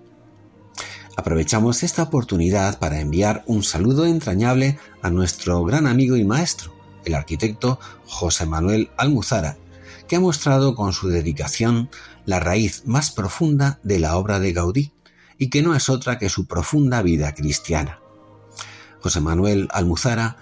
Aprovechamos 1.15 1.83
esta 1.83 2.05
oportunidad 2.05 2.79
para 2.79 3.01
enviar 3.01 3.45
un 3.45 3.63
saludo 3.63 4.07
entrañable 4.07 4.79
a 5.03 5.11
nuestro 5.11 5.63
gran 5.65 5.87
amigo 5.87 6.17
y 6.17 6.25
maestro, 6.25 6.75
el 7.05 7.15
arquitecto 7.15 7.79
José 8.07 8.47
Manuel 8.47 8.89
Almuzara, 8.97 9.59
que 10.09 10.17
ha 10.17 10.21
mostrado 10.21 10.75
con 10.75 10.93
su 10.93 11.09
dedicación 11.09 11.91
la 12.25 12.41
raíz 12.41 12.83
más 12.87 13.11
profunda 13.11 13.79
de 13.83 13.99
la 13.99 14.17
obra 14.17 14.41
de 14.41 14.53
Gaudí, 14.53 14.93
y 15.39 15.51
que 15.51 15.63
no 15.63 15.77
es 15.77 15.89
otra 15.89 16.19
que 16.19 16.29
su 16.29 16.47
profunda 16.47 17.03
vida 17.03 17.35
cristiana. 17.35 18.01
José 19.01 19.21
Manuel 19.21 19.69
Almuzara 19.71 20.37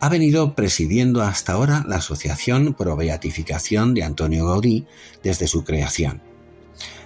ha 0.00 0.08
venido 0.08 0.54
presidiendo 0.54 1.22
hasta 1.22 1.52
ahora 1.52 1.84
la 1.86 1.96
Asociación 1.96 2.74
Pro 2.74 2.96
Beatificación 2.96 3.94
de 3.94 4.02
Antonio 4.02 4.46
Gaudí 4.46 4.86
desde 5.22 5.46
su 5.46 5.62
creación. 5.62 6.22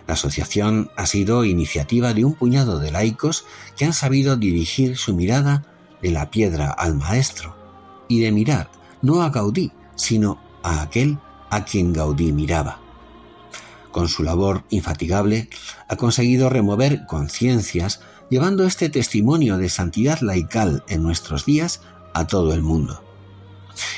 La 0.06 0.14
asociación 0.14 0.90
ha 0.96 1.06
sido 1.06 1.44
iniciativa 1.44 2.14
de 2.14 2.24
un 2.24 2.34
puñado 2.34 2.78
de 2.78 2.92
laicos 2.92 3.44
que 3.76 3.84
han 3.84 3.94
sabido 3.94 4.36
dirigir 4.36 4.96
su 4.96 5.14
mirada 5.14 5.64
de 6.02 6.10
la 6.10 6.30
piedra 6.30 6.70
al 6.70 6.94
maestro 6.94 7.56
y 8.08 8.20
de 8.20 8.30
mirar 8.30 8.70
no 9.02 9.22
a 9.22 9.30
Gaudí, 9.30 9.72
sino 9.96 10.40
a 10.62 10.82
aquel 10.82 11.18
a 11.54 11.64
quien 11.64 11.92
Gaudí 11.92 12.32
miraba. 12.32 12.80
Con 13.92 14.08
su 14.08 14.22
labor 14.22 14.64
infatigable 14.70 15.48
ha 15.88 15.96
conseguido 15.96 16.50
remover 16.50 17.06
conciencias 17.06 18.00
llevando 18.28 18.64
este 18.64 18.88
testimonio 18.88 19.56
de 19.58 19.68
santidad 19.68 20.20
laical 20.20 20.82
en 20.88 21.02
nuestros 21.02 21.44
días 21.44 21.80
a 22.12 22.26
todo 22.26 22.54
el 22.54 22.62
mundo 22.62 23.04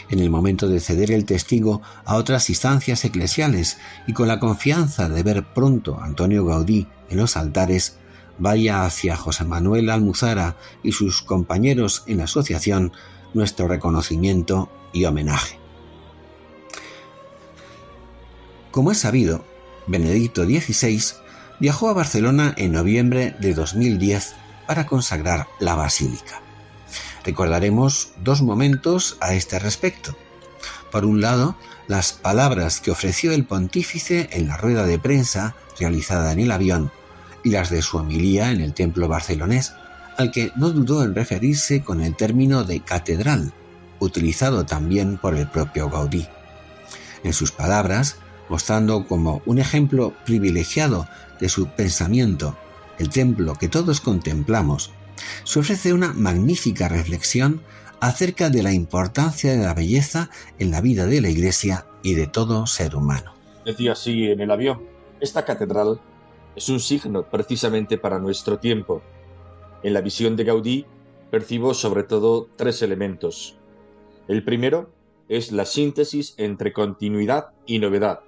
en 0.08 0.20
el 0.20 0.30
momento 0.30 0.68
de 0.68 0.80
ceder 0.80 1.10
el 1.10 1.24
testigo 1.24 1.82
a 2.04 2.16
otras 2.16 2.48
instancias 2.48 3.04
eclesiales 3.04 3.78
y 4.06 4.12
con 4.12 4.28
la 4.28 4.40
confianza 4.40 5.08
de 5.08 5.22
ver 5.22 5.44
pronto 5.52 5.98
a 6.00 6.04
Antonio 6.04 6.44
Gaudí 6.44 6.86
en 7.10 7.18
los 7.18 7.36
altares, 7.36 7.98
vaya 8.38 8.84
hacia 8.84 9.16
José 9.16 9.44
Manuel 9.44 9.90
Almuzara 9.90 10.56
y 10.82 10.92
sus 10.92 11.22
compañeros 11.22 12.04
en 12.06 12.18
la 12.18 12.24
asociación 12.24 12.92
nuestro 13.34 13.68
reconocimiento 13.68 14.70
y 14.92 15.04
homenaje. 15.04 15.65
Como 18.76 18.92
es 18.92 18.98
sabido, 18.98 19.42
Benedicto 19.86 20.44
XVI 20.44 21.02
viajó 21.60 21.88
a 21.88 21.94
Barcelona 21.94 22.52
en 22.58 22.72
noviembre 22.72 23.34
de 23.40 23.54
2010 23.54 24.34
para 24.66 24.84
consagrar 24.84 25.46
la 25.60 25.74
basílica. 25.74 26.42
Recordaremos 27.24 28.12
dos 28.22 28.42
momentos 28.42 29.16
a 29.20 29.32
este 29.32 29.58
respecto. 29.58 30.14
Por 30.92 31.06
un 31.06 31.22
lado, 31.22 31.56
las 31.88 32.12
palabras 32.12 32.82
que 32.82 32.90
ofreció 32.90 33.32
el 33.32 33.46
pontífice 33.46 34.28
en 34.32 34.46
la 34.46 34.58
rueda 34.58 34.84
de 34.84 34.98
prensa 34.98 35.56
realizada 35.80 36.32
en 36.32 36.40
el 36.40 36.52
avión 36.52 36.92
y 37.44 37.52
las 37.52 37.70
de 37.70 37.80
su 37.80 37.96
homilía 37.96 38.50
en 38.50 38.60
el 38.60 38.74
templo 38.74 39.08
barcelonés, 39.08 39.72
al 40.18 40.30
que 40.30 40.52
no 40.54 40.68
dudó 40.68 41.02
en 41.02 41.14
referirse 41.14 41.82
con 41.82 42.02
el 42.02 42.14
término 42.14 42.62
de 42.62 42.80
catedral, 42.80 43.54
utilizado 44.00 44.66
también 44.66 45.16
por 45.16 45.34
el 45.34 45.48
propio 45.48 45.88
Gaudí. 45.88 46.28
En 47.24 47.32
sus 47.32 47.52
palabras, 47.52 48.18
mostrando 48.48 49.06
como 49.06 49.42
un 49.46 49.58
ejemplo 49.58 50.12
privilegiado 50.24 51.08
de 51.40 51.48
su 51.48 51.68
pensamiento 51.68 52.56
el 52.98 53.10
templo 53.10 53.54
que 53.54 53.68
todos 53.68 54.00
contemplamos 54.00 54.90
se 55.44 55.60
ofrece 55.60 55.92
una 55.92 56.12
magnífica 56.12 56.88
reflexión 56.88 57.60
acerca 58.00 58.50
de 58.50 58.62
la 58.62 58.72
importancia 58.72 59.52
de 59.52 59.64
la 59.64 59.74
belleza 59.74 60.30
en 60.58 60.70
la 60.70 60.80
vida 60.80 61.06
de 61.06 61.20
la 61.20 61.30
Iglesia 61.30 61.86
y 62.02 62.14
de 62.14 62.26
todo 62.26 62.66
ser 62.66 62.94
humano. 62.94 63.32
Decía 63.64 63.92
así 63.92 64.24
en 64.24 64.40
el 64.40 64.50
avión, 64.50 64.82
esta 65.20 65.44
catedral 65.44 66.00
es 66.54 66.68
un 66.68 66.80
signo 66.80 67.24
precisamente 67.24 67.98
para 67.98 68.18
nuestro 68.18 68.58
tiempo. 68.58 69.02
En 69.82 69.92
la 69.92 70.00
visión 70.00 70.36
de 70.36 70.44
Gaudí 70.44 70.86
percibo 71.30 71.74
sobre 71.74 72.02
todo 72.02 72.48
tres 72.56 72.82
elementos. 72.82 73.58
El 74.28 74.44
primero 74.44 74.90
es 75.28 75.52
la 75.52 75.64
síntesis 75.64 76.34
entre 76.36 76.72
continuidad 76.72 77.48
y 77.66 77.78
novedad, 77.78 78.20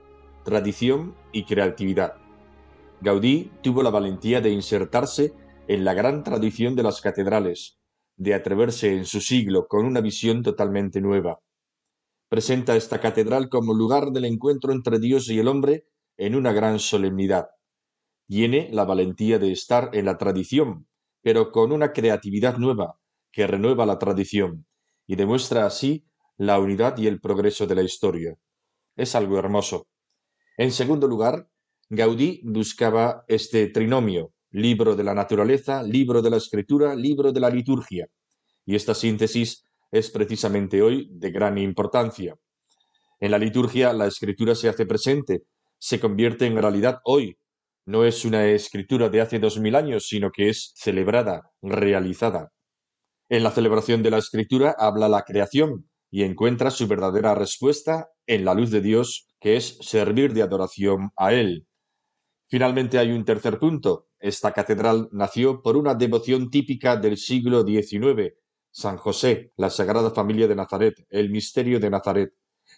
tradición 0.49 1.15
y 1.31 1.45
creatividad. 1.45 2.15
Gaudí 3.03 3.53
tuvo 3.63 3.83
la 3.83 3.91
valentía 3.91 4.41
de 4.41 4.49
insertarse 4.49 5.35
en 5.67 5.85
la 5.85 5.93
gran 5.93 6.25
tradición 6.25 6.75
de 6.75 6.83
las 6.83 7.03
catedrales, 7.03 7.79
de 8.17 8.33
atreverse 8.33 8.97
en 8.97 9.05
su 9.05 9.21
siglo 9.21 9.69
con 9.69 9.85
una 9.85 10.01
visión 10.01 10.43
totalmente 10.43 11.03
nueva. 11.03 11.41
Presenta 12.31 12.77
esta 12.77 12.99
catedral 12.99 13.51
como 13.51 13.75
lugar 13.75 14.11
del 14.11 14.25
encuentro 14.25 14.73
entre 14.73 14.99
Dios 14.99 15.29
y 15.29 15.39
el 15.39 15.49
hombre 15.49 15.85
en 16.17 16.35
una 16.35 16.55
gran 16.55 16.79
solemnidad. 16.79 17.51
Tiene 18.27 18.71
la 18.73 18.87
valentía 18.87 19.39
de 19.39 19.53
estar 19.53 19.91
en 19.93 20.07
la 20.07 20.17
tradición, 20.17 20.89
pero 21.21 21.53
con 21.53 21.73
una 21.73 21.93
creatividad 21.93 22.57
nueva, 22.57 22.99
que 23.33 23.47
renueva 23.47 23.85
la 23.85 23.99
tradición, 23.99 24.67
y 25.07 25.17
demuestra 25.17 25.67
así 25.67 26.07
la 26.39 26.59
unidad 26.59 26.97
y 26.97 27.07
el 27.07 27.21
progreso 27.21 27.67
de 27.67 27.75
la 27.75 27.83
historia. 27.83 28.39
Es 28.97 29.15
algo 29.15 29.39
hermoso. 29.39 29.89
En 30.59 30.73
segundo 30.73 31.07
lugar, 31.07 31.49
Gaudí 31.89 32.41
buscaba 32.43 33.25
este 33.29 33.69
trinomio, 33.69 34.33
libro 34.51 34.97
de 34.97 35.05
la 35.05 35.15
naturaleza, 35.15 35.85
libro 35.85 36.21
de 36.21 36.31
la 36.31 36.39
escritura, 36.39 36.97
libro 36.97 37.31
de 37.31 37.39
la 37.39 37.49
liturgia. 37.49 38.09
Y 38.67 38.75
esta 38.75 38.93
síntesis 38.93 39.65
es 39.93 40.11
precisamente 40.11 40.83
hoy 40.83 41.09
de 41.13 41.31
gran 41.31 41.59
importancia. 41.59 42.35
En 43.21 43.31
la 43.31 43.39
liturgia 43.39 43.93
la 43.93 44.09
escritura 44.09 44.57
se 44.57 44.69
hace 44.69 44.85
presente, 44.85 45.45
se 45.79 46.01
convierte 46.01 46.47
en 46.47 46.57
realidad 46.57 46.99
hoy. 47.05 47.39
No 47.87 48.05
es 48.05 48.25
una 48.25 48.45
escritura 48.49 49.09
de 49.09 49.21
hace 49.21 49.39
dos 49.39 49.61
mil 49.61 49.77
años, 49.77 50.09
sino 50.09 50.33
que 50.33 50.49
es 50.49 50.73
celebrada, 50.75 51.53
realizada. 51.63 52.51
En 53.29 53.45
la 53.45 53.53
celebración 53.53 54.03
de 54.03 54.11
la 54.11 54.19
escritura 54.19 54.75
habla 54.77 55.09
la 55.09 55.23
creación 55.23 55.89
y 56.11 56.25
encuentra 56.25 56.73
su 56.73 56.89
verdadera 56.89 57.37
respuesta 57.37 58.09
en 58.27 58.45
la 58.45 58.55
luz 58.55 58.73
de 58.73 58.81
Dios, 58.81 59.28
que 59.41 59.57
es 59.57 59.79
servir 59.81 60.33
de 60.33 60.43
adoración 60.43 61.11
a 61.17 61.33
Él. 61.33 61.67
Finalmente 62.49 62.99
hay 62.99 63.13
un 63.13 63.25
tercer 63.25 63.59
punto, 63.59 64.09
esta 64.21 64.53
catedral 64.53 65.09
nació 65.13 65.63
por 65.63 65.77
una 65.77 65.95
devoción 65.95 66.51
típica 66.51 66.97
del 66.97 67.17
siglo 67.17 67.65
XIX, 67.65 68.35
San 68.71 68.97
José, 68.97 69.53
la 69.57 69.71
Sagrada 69.71 70.11
Familia 70.11 70.49
de 70.49 70.57
Nazaret, 70.57 70.95
el 71.11 71.31
misterio 71.31 71.79
de 71.79 71.91
Nazaret. 71.91 72.33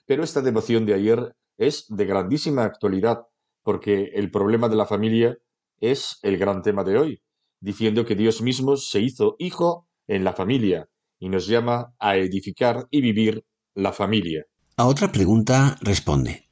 Pero 0.06 0.22
esta 0.22 0.42
devoción 0.42 0.84
de 0.84 0.94
ayer 0.94 1.34
es 1.56 1.86
de 1.88 2.04
grandísima 2.04 2.64
actualidad, 2.64 3.20
porque 3.62 4.10
el 4.14 4.30
problema 4.30 4.68
de 4.68 4.76
la 4.76 4.86
familia 4.86 5.38
es 5.80 6.18
el 6.22 6.36
gran 6.36 6.62
tema 6.62 6.84
de 6.84 6.98
hoy, 6.98 7.22
diciendo 7.60 8.04
que 8.04 8.14
Dios 8.14 8.42
mismo 8.42 8.76
se 8.76 9.00
hizo 9.00 9.36
hijo 9.38 9.88
en 10.06 10.24
la 10.24 10.34
familia 10.34 10.88
y 11.18 11.28
nos 11.28 11.46
llama 11.46 11.94
a 11.98 12.16
edificar 12.16 12.86
y 12.90 13.00
vivir 13.00 13.44
la 13.74 13.92
familia. 13.92 14.44
A 14.76 14.86
otra 14.86 15.10
pregunta 15.10 15.76
responde. 15.80 16.49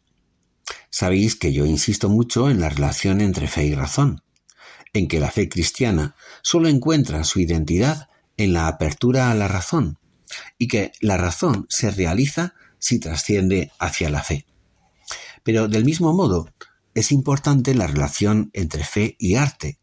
Sabéis 0.90 1.36
que 1.36 1.52
yo 1.52 1.66
insisto 1.66 2.08
mucho 2.08 2.50
en 2.50 2.60
la 2.60 2.68
relación 2.68 3.20
entre 3.20 3.46
fe 3.48 3.66
y 3.66 3.74
razón 3.74 4.22
en 4.92 5.08
que 5.08 5.20
la 5.20 5.30
fe 5.30 5.48
cristiana 5.48 6.14
sólo 6.42 6.68
encuentra 6.68 7.24
su 7.24 7.40
identidad 7.40 8.08
en 8.36 8.52
la 8.52 8.68
apertura 8.68 9.30
a 9.30 9.34
la 9.34 9.48
razón 9.48 9.98
y 10.58 10.68
que 10.68 10.92
la 11.00 11.16
razón 11.16 11.66
se 11.68 11.90
realiza 11.90 12.54
si 12.78 12.98
trasciende 12.98 13.72
hacia 13.78 14.10
la 14.10 14.22
fe. 14.22 14.46
Pero 15.42 15.68
del 15.68 15.84
mismo 15.84 16.12
modo, 16.12 16.48
es 16.94 17.12
importante 17.12 17.74
la 17.74 17.86
relación 17.86 18.50
entre 18.52 18.84
fe 18.84 19.16
y 19.18 19.36
arte, 19.36 19.78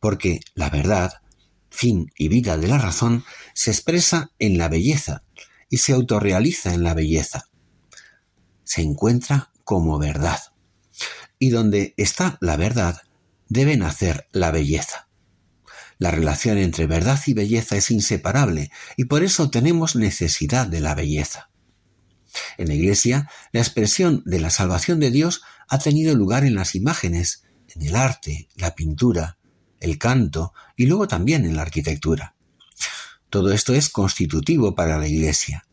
porque 0.00 0.40
la 0.54 0.70
verdad, 0.70 1.22
fin 1.70 2.10
y 2.16 2.28
vida 2.28 2.56
de 2.56 2.68
la 2.68 2.78
razón, 2.78 3.24
se 3.54 3.70
expresa 3.70 4.30
en 4.38 4.58
la 4.58 4.68
belleza 4.68 5.24
y 5.68 5.78
se 5.78 5.92
autorrealiza 5.92 6.72
en 6.72 6.82
la 6.82 6.94
belleza. 6.94 7.48
Se 8.64 8.82
encuentra 8.82 9.50
como 9.68 9.98
verdad. 9.98 10.40
Y 11.38 11.50
donde 11.50 11.92
está 11.98 12.38
la 12.40 12.56
verdad, 12.56 13.02
debe 13.50 13.76
nacer 13.76 14.26
la 14.32 14.50
belleza. 14.50 15.10
La 15.98 16.10
relación 16.10 16.56
entre 16.56 16.86
verdad 16.86 17.20
y 17.26 17.34
belleza 17.34 17.76
es 17.76 17.90
inseparable 17.90 18.70
y 18.96 19.04
por 19.04 19.22
eso 19.22 19.50
tenemos 19.50 19.94
necesidad 19.94 20.66
de 20.66 20.80
la 20.80 20.94
belleza. 20.94 21.50
En 22.56 22.68
la 22.68 22.74
Iglesia, 22.76 23.28
la 23.52 23.60
expresión 23.60 24.22
de 24.24 24.40
la 24.40 24.48
salvación 24.48 25.00
de 25.00 25.10
Dios 25.10 25.42
ha 25.68 25.78
tenido 25.78 26.14
lugar 26.14 26.44
en 26.44 26.54
las 26.54 26.74
imágenes, 26.74 27.42
en 27.68 27.82
el 27.82 27.94
arte, 27.94 28.48
la 28.54 28.74
pintura, 28.74 29.36
el 29.80 29.98
canto 29.98 30.54
y 30.78 30.86
luego 30.86 31.08
también 31.08 31.44
en 31.44 31.56
la 31.56 31.62
arquitectura. 31.62 32.36
Todo 33.28 33.52
esto 33.52 33.74
es 33.74 33.90
constitutivo 33.90 34.74
para 34.74 34.96
la 34.96 35.08
Iglesia. 35.08 35.67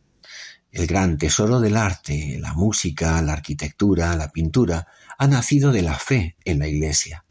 El 0.76 0.88
gran 0.88 1.18
tesoro 1.18 1.62
del 1.62 1.78
arte, 1.78 2.38
la 2.38 2.54
música, 2.54 3.22
la 3.22 3.32
arquitectura, 3.32 4.14
la 4.18 4.34
pintura, 4.34 4.88
ha 5.18 5.26
nacido 5.26 5.72
de 5.72 5.82
la 5.82 5.98
fe 5.98 6.36
en 6.44 6.60
la 6.60 6.68
Iglesia. 6.68 7.24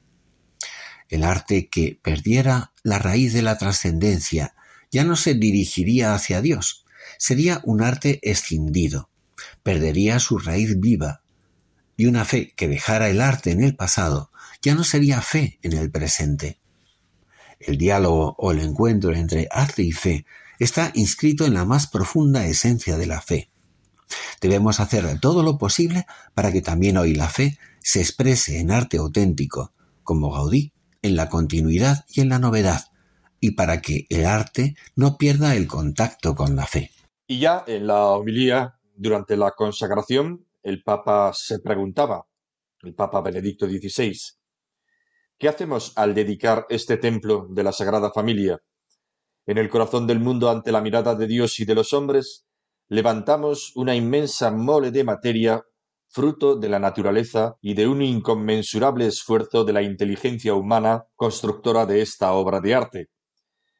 El 1.10 1.24
arte 1.24 1.68
que 1.68 2.00
perdiera 2.02 2.72
la 2.82 2.98
raíz 2.98 3.34
de 3.34 3.42
la 3.42 3.58
trascendencia 3.58 4.54
ya 4.90 5.04
no 5.04 5.14
se 5.14 5.34
dirigiría 5.34 6.14
hacia 6.14 6.40
Dios, 6.40 6.86
sería 7.18 7.60
un 7.64 7.82
arte 7.82 8.18
escindido, 8.22 9.10
perdería 9.62 10.20
su 10.20 10.38
raíz 10.38 10.80
viva, 10.80 11.20
y 11.98 12.06
una 12.06 12.24
fe 12.24 12.54
que 12.56 12.66
dejara 12.66 13.10
el 13.10 13.20
arte 13.20 13.50
en 13.50 13.62
el 13.62 13.76
pasado 13.76 14.32
ya 14.62 14.74
no 14.74 14.84
sería 14.84 15.20
fe 15.20 15.58
en 15.60 15.74
el 15.74 15.90
presente. 15.90 16.60
El 17.60 17.76
diálogo 17.76 18.36
o 18.38 18.52
el 18.52 18.60
encuentro 18.60 19.14
entre 19.14 19.48
arte 19.50 19.82
y 19.82 19.92
fe 19.92 20.24
está 20.64 20.90
inscrito 20.94 21.44
en 21.44 21.54
la 21.54 21.64
más 21.64 21.86
profunda 21.86 22.46
esencia 22.46 22.96
de 22.96 23.06
la 23.06 23.20
fe. 23.20 23.50
Debemos 24.40 24.80
hacer 24.80 25.18
todo 25.20 25.42
lo 25.42 25.58
posible 25.58 26.06
para 26.34 26.52
que 26.52 26.62
también 26.62 26.96
hoy 26.96 27.14
la 27.14 27.28
fe 27.28 27.58
se 27.80 28.00
exprese 28.00 28.58
en 28.58 28.70
arte 28.70 28.96
auténtico, 28.96 29.72
como 30.02 30.32
Gaudí, 30.32 30.72
en 31.02 31.16
la 31.16 31.28
continuidad 31.28 32.04
y 32.08 32.22
en 32.22 32.30
la 32.30 32.38
novedad, 32.38 32.80
y 33.40 33.52
para 33.52 33.80
que 33.80 34.06
el 34.08 34.24
arte 34.24 34.74
no 34.96 35.18
pierda 35.18 35.54
el 35.54 35.66
contacto 35.66 36.34
con 36.34 36.56
la 36.56 36.66
fe. 36.66 36.90
Y 37.26 37.40
ya 37.40 37.64
en 37.66 37.86
la 37.86 38.06
homilía, 38.06 38.78
durante 38.94 39.36
la 39.36 39.50
consagración, 39.50 40.46
el 40.62 40.82
Papa 40.82 41.32
se 41.34 41.58
preguntaba, 41.58 42.26
el 42.82 42.94
Papa 42.94 43.20
Benedicto 43.20 43.66
XVI, 43.66 44.18
¿qué 45.38 45.48
hacemos 45.48 45.92
al 45.96 46.14
dedicar 46.14 46.66
este 46.70 46.96
templo 46.96 47.46
de 47.50 47.64
la 47.64 47.72
Sagrada 47.72 48.10
Familia? 48.10 48.60
En 49.46 49.58
el 49.58 49.68
corazón 49.68 50.06
del 50.06 50.20
mundo 50.20 50.48
ante 50.48 50.72
la 50.72 50.80
mirada 50.80 51.14
de 51.14 51.26
Dios 51.26 51.60
y 51.60 51.66
de 51.66 51.74
los 51.74 51.92
hombres, 51.92 52.46
levantamos 52.88 53.72
una 53.76 53.94
inmensa 53.94 54.50
mole 54.50 54.90
de 54.90 55.04
materia, 55.04 55.62
fruto 56.08 56.56
de 56.56 56.68
la 56.68 56.78
naturaleza 56.78 57.56
y 57.60 57.74
de 57.74 57.86
un 57.86 58.00
inconmensurable 58.00 59.06
esfuerzo 59.06 59.64
de 59.64 59.72
la 59.74 59.82
inteligencia 59.82 60.54
humana 60.54 61.04
constructora 61.14 61.84
de 61.84 62.00
esta 62.00 62.32
obra 62.32 62.60
de 62.60 62.74
arte. 62.74 63.08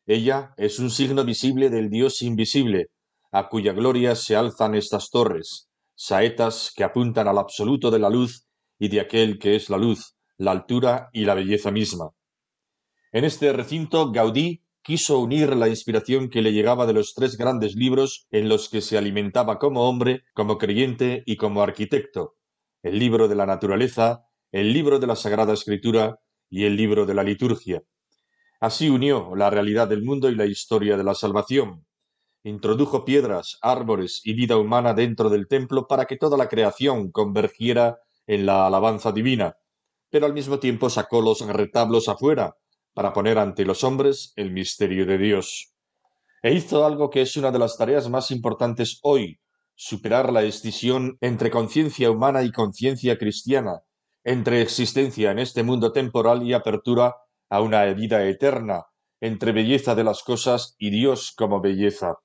Ella 0.05 0.53
es 0.59 0.79
un 0.81 0.91
signo 0.91 1.25
visible 1.25 1.71
del 1.71 1.89
Dios 1.89 2.21
invisible, 2.21 2.89
a 3.33 3.49
cuya 3.49 3.73
gloria 3.73 4.17
se 4.17 4.37
alzan 4.37 4.75
estas 4.75 5.09
torres, 5.09 5.71
saetas 5.95 6.73
que 6.77 6.85
apuntan 6.85 7.27
al 7.27 7.39
absoluto 7.39 7.91
de 7.91 8.01
la 8.01 8.11
luz 8.11 8.47
y 8.79 8.89
de 8.89 9.01
aquel 9.01 9.39
que 9.39 9.57
es 9.57 9.71
la 9.71 9.79
luz, 9.79 10.15
la 10.37 10.51
altura 10.51 11.09
y 11.13 11.25
la 11.25 11.35
belleza 11.35 11.71
misma. 11.71 12.11
En 13.13 13.25
este 13.25 13.53
recinto 13.53 14.11
Gaudí 14.11 14.64
quiso 14.85 15.19
unir 15.19 15.57
la 15.57 15.69
inspiración 15.69 16.29
que 16.29 16.43
le 16.43 16.53
llegaba 16.53 16.85
de 16.85 16.93
los 16.93 17.15
tres 17.15 17.39
grandes 17.39 17.75
libros 17.75 18.27
en 18.31 18.51
los 18.51 18.69
que 18.69 18.83
se 18.83 18.99
alimentaba 18.99 19.59
como 19.59 19.89
hombre, 19.89 20.25
como 20.35 20.59
creyente 20.59 21.23
y 21.25 21.37
como 21.37 21.63
arquitecto, 21.63 22.37
el 22.83 22.99
libro 22.99 23.27
de 23.27 23.35
la 23.35 23.47
naturaleza, 23.47 24.27
el 24.53 24.75
libro 24.75 24.99
de 24.99 25.07
la 25.07 25.17
Sagrada 25.17 25.55
Escritura 25.55 26.19
y 26.51 26.67
el 26.67 26.77
libro 26.77 27.07
de 27.07 27.15
la 27.15 27.23
liturgia. 27.23 27.83
Así 28.61 28.91
unió 28.91 29.35
la 29.35 29.49
realidad 29.49 29.89
del 29.89 30.05
mundo 30.05 30.29
y 30.29 30.35
la 30.35 30.45
historia 30.45 30.99
de 30.99 31.05
la 31.05 31.15
salvación. 31.15 31.87
Introdujo 32.43 33.07
piedras, 33.07 33.57
árboles 33.63 34.21
y 34.23 34.35
vida 34.35 34.59
humana 34.59 34.93
dentro 34.93 35.31
del 35.31 35.49
templo 35.49 35.87
para 35.89 36.05
que 36.05 36.19
toda 36.19 36.37
la 36.37 36.51
creación 36.51 37.11
convergiera 37.11 38.01
en 38.27 38.45
la 38.45 38.67
alabanza 38.67 39.13
divina, 39.13 39.57
pero 40.11 40.27
al 40.27 40.35
mismo 40.35 40.59
tiempo 40.59 40.91
sacó 40.91 41.23
los 41.23 41.41
retablos 41.41 42.11
afuera, 42.11 42.55
para 42.95 43.13
poner 43.13 43.39
ante 43.39 43.65
los 43.65 43.85
hombres 43.85 44.33
el 44.37 44.53
misterio 44.53 45.05
de 45.05 45.19
Dios. 45.19 45.75
E 46.43 46.55
hizo 46.55 46.87
algo 46.87 47.11
que 47.11 47.23
es 47.23 47.37
una 47.37 47.51
de 47.51 47.59
las 47.59 47.77
tareas 47.77 48.09
más 48.09 48.31
importantes 48.31 49.01
hoy, 49.03 49.41
superar 49.75 50.33
la 50.33 50.43
escisión 50.43 51.19
entre 51.21 51.51
conciencia 51.51 52.11
humana 52.11 52.43
y 52.43 52.53
conciencia 52.53 53.19
cristiana, 53.19 53.83
entre 54.23 54.63
existencia 54.63 55.33
en 55.33 55.39
este 55.39 55.63
mundo 55.63 55.93
temporal 55.93 56.43
y 56.43 56.53
apertura 56.53 57.17
a 57.51 57.61
una 57.61 57.85
vida 57.93 58.25
eterna, 58.27 58.85
entre 59.21 59.53
belleza 59.53 59.95
de 59.95 60.05
las 60.05 60.23
cosas 60.23 60.77
y 60.79 60.91
Dios 60.91 61.33
como 61.37 61.61
belleza. 61.61 62.19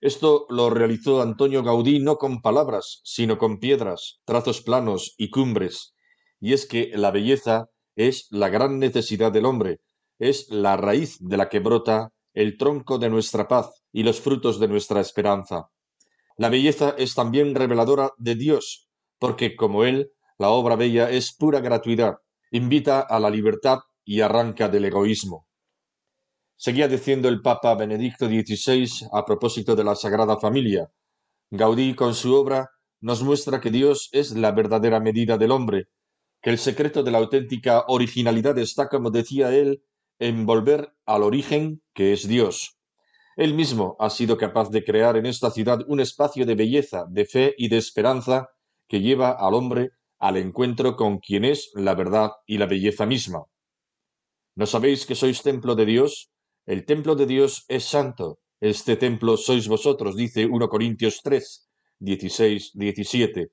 Esto 0.00 0.46
lo 0.50 0.68
realizó 0.68 1.22
Antonio 1.22 1.62
Gaudí 1.62 2.00
no 2.00 2.16
con 2.16 2.42
palabras, 2.42 3.00
sino 3.04 3.38
con 3.38 3.60
piedras, 3.60 4.20
trazos 4.24 4.60
planos 4.60 5.14
y 5.16 5.30
cumbres. 5.30 5.94
Y 6.40 6.52
es 6.52 6.66
que 6.66 6.90
la 6.94 7.12
belleza 7.12 7.70
es 7.94 8.26
la 8.30 8.48
gran 8.48 8.80
necesidad 8.80 9.30
del 9.30 9.44
hombre, 9.46 9.80
es 10.18 10.48
la 10.50 10.76
raíz 10.76 11.16
de 11.20 11.36
la 11.36 11.48
que 11.48 11.60
brota 11.60 12.12
el 12.34 12.56
tronco 12.56 12.98
de 12.98 13.10
nuestra 13.10 13.48
paz 13.48 13.82
y 13.92 14.02
los 14.02 14.20
frutos 14.20 14.58
de 14.58 14.68
nuestra 14.68 15.00
esperanza. 15.00 15.68
La 16.36 16.48
belleza 16.48 16.94
es 16.96 17.14
también 17.14 17.54
reveladora 17.54 18.12
de 18.18 18.34
Dios, 18.34 18.88
porque 19.18 19.54
como 19.54 19.84
Él, 19.84 20.12
la 20.38 20.48
obra 20.48 20.76
bella 20.76 21.10
es 21.10 21.34
pura 21.36 21.60
gratuidad, 21.60 22.16
invita 22.50 23.00
a 23.00 23.20
la 23.20 23.30
libertad 23.30 23.80
y 24.04 24.20
arranca 24.20 24.68
del 24.68 24.86
egoísmo. 24.86 25.46
Seguía 26.56 26.88
diciendo 26.88 27.28
el 27.28 27.42
Papa 27.42 27.74
Benedicto 27.74 28.26
XVI 28.26 29.08
a 29.12 29.24
propósito 29.24 29.74
de 29.74 29.84
la 29.84 29.94
Sagrada 29.94 30.38
Familia. 30.38 30.90
Gaudí 31.50 31.94
con 31.94 32.14
su 32.14 32.34
obra 32.34 32.70
nos 33.00 33.22
muestra 33.22 33.60
que 33.60 33.70
Dios 33.70 34.08
es 34.12 34.32
la 34.32 34.52
verdadera 34.52 35.00
medida 35.00 35.36
del 35.36 35.50
hombre, 35.50 35.88
que 36.40 36.50
el 36.50 36.58
secreto 36.58 37.02
de 37.02 37.10
la 37.10 37.18
auténtica 37.18 37.84
originalidad 37.88 38.56
está, 38.58 38.88
como 38.88 39.10
decía 39.10 39.54
él, 39.54 39.82
en 40.22 40.46
volver 40.46 40.94
al 41.04 41.24
origen 41.24 41.82
que 41.94 42.12
es 42.12 42.28
Dios. 42.28 42.78
Él 43.36 43.54
mismo 43.54 43.96
ha 43.98 44.08
sido 44.08 44.36
capaz 44.36 44.70
de 44.70 44.84
crear 44.84 45.16
en 45.16 45.26
esta 45.26 45.50
ciudad 45.50 45.80
un 45.88 45.98
espacio 45.98 46.46
de 46.46 46.54
belleza, 46.54 47.06
de 47.08 47.24
fe 47.24 47.54
y 47.58 47.68
de 47.68 47.78
esperanza 47.78 48.50
que 48.88 49.00
lleva 49.00 49.32
al 49.32 49.54
hombre 49.54 49.90
al 50.20 50.36
encuentro 50.36 50.94
con 50.94 51.18
quien 51.18 51.44
es 51.44 51.72
la 51.74 51.96
verdad 51.96 52.30
y 52.46 52.58
la 52.58 52.66
belleza 52.66 53.04
misma. 53.04 53.42
¿No 54.54 54.66
sabéis 54.66 55.06
que 55.06 55.16
sois 55.16 55.42
templo 55.42 55.74
de 55.74 55.86
Dios? 55.86 56.30
El 56.66 56.84
templo 56.84 57.16
de 57.16 57.26
Dios 57.26 57.64
es 57.66 57.84
santo. 57.84 58.38
Este 58.60 58.94
templo 58.96 59.36
sois 59.36 59.66
vosotros, 59.66 60.14
dice 60.14 60.46
1 60.46 60.68
Corintios 60.68 61.20
3, 61.24 61.68
16, 61.98 62.70
17. 62.74 63.50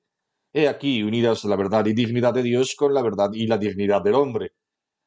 He 0.52 0.68
aquí 0.68 1.02
unidas 1.02 1.42
la 1.44 1.56
verdad 1.56 1.84
y 1.86 1.94
dignidad 1.94 2.34
de 2.34 2.44
Dios 2.44 2.76
con 2.76 2.94
la 2.94 3.02
verdad 3.02 3.30
y 3.32 3.48
la 3.48 3.58
dignidad 3.58 4.02
del 4.02 4.14
hombre. 4.14 4.52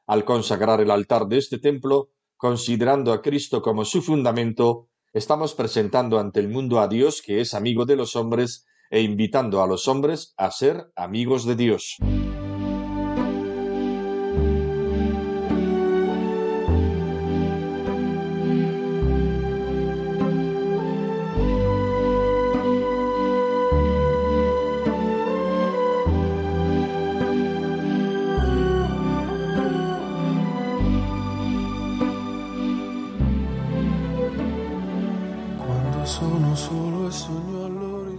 Al 0.06 0.26
consagrar 0.26 0.82
el 0.82 0.91
altar 0.91 1.28
de 1.28 1.38
este 1.38 1.60
templo, 1.60 2.10
considerando 2.36 3.14
a 3.14 3.22
Cristo 3.22 3.62
como 3.62 3.86
su 3.86 4.01
fundamento, 4.01 4.89
estamos 5.14 5.54
presentando 5.54 6.20
ante 6.20 6.41
el 6.41 6.49
mundo 6.49 6.82
a 6.82 6.88
Dios 6.89 7.22
que 7.22 7.39
es 7.39 7.54
amigo 7.54 7.86
de 7.86 7.95
los 7.95 8.16
hombres 8.16 8.66
e 8.91 9.01
invitando 9.01 9.64
a 9.64 9.68
los 9.68 9.88
hombres 9.88 10.34
a 10.38 10.51
ser 10.51 10.91
amigos 10.95 11.45
de 11.45 11.56
Dios. 11.56 11.97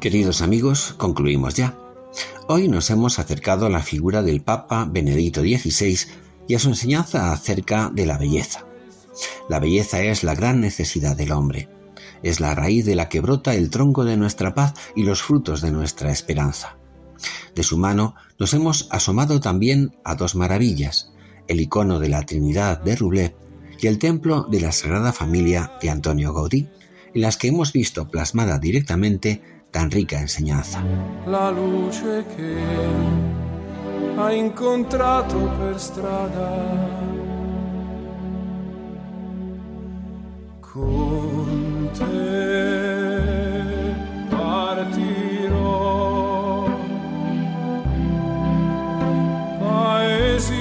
Queridos 0.05 0.43
amigos, 0.43 0.95
concluimos 0.99 1.55
ya. 1.55 1.79
Hoy 2.47 2.69
nos 2.69 2.91
hemos 2.91 3.19
acercado 3.19 3.65
a 3.65 3.71
la 3.71 3.81
figura 3.81 4.23
del 4.23 4.43
Papa 4.43 4.85
Benedicto 4.85 5.41
XVI 5.41 5.99
y 6.47 6.55
a 6.55 6.59
su 6.59 6.69
enseñanza 6.69 7.33
acerca 7.33 7.91
de 7.91 8.05
la 8.05 8.19
belleza. 8.19 8.67
La 9.49 9.61
belleza 9.61 10.03
es 10.03 10.23
la 10.23 10.35
gran 10.35 10.61
necesidad 10.61 11.17
del 11.17 11.33
hombre. 11.33 11.71
Es 12.23 12.39
la 12.39 12.55
raíz 12.55 12.85
de 12.85 12.97
la 12.97 13.09
que 13.09 13.21
brota 13.21 13.55
el 13.55 13.71
tronco 13.71 14.05
de 14.05 14.19
nuestra 14.19 14.55
paz 14.55 14.75
y 14.95 15.05
los 15.05 15.23
frutos 15.23 15.63
de 15.63 15.71
nuestra 15.71 16.13
esperanza. 16.13 16.77
De 17.55 17.63
su 17.63 17.79
mano 17.79 18.15
nos 18.39 18.53
hemos 18.53 18.89
asomado 18.91 19.41
también 19.41 19.97
a 20.05 20.17
dos 20.17 20.35
maravillas, 20.35 21.15
el 21.49 21.63
icono 21.63 21.99
de 21.99 22.11
la 22.11 22.27
Trinidad 22.27 22.79
de 22.79 22.95
Rublev 22.95 23.35
y 23.81 23.87
el 23.87 23.99
templo 23.99 24.47
de 24.51 24.61
la 24.61 24.73
Sagrada 24.73 25.15
Familia 25.15 25.73
de 25.81 25.89
Antonio 25.89 26.35
Gaudí, 26.35 26.69
en 27.15 27.23
las 27.23 27.39
que 27.39 27.49
hemos 27.49 27.73
visto 27.73 28.07
plasmada 28.09 28.59
directamente 28.59 29.54
tan 29.75 29.91
rica 29.91 30.21
enseñanza. 30.21 30.81
La 31.27 31.51
luce 31.51 32.25
che 32.37 32.57
ha 34.17 34.33
incontrato 34.33 35.37
per 35.59 35.81
strada 35.81 36.53
Con 40.61 41.91
te 41.93 42.77
partirò. 44.31 45.67
Paesi 49.59 50.55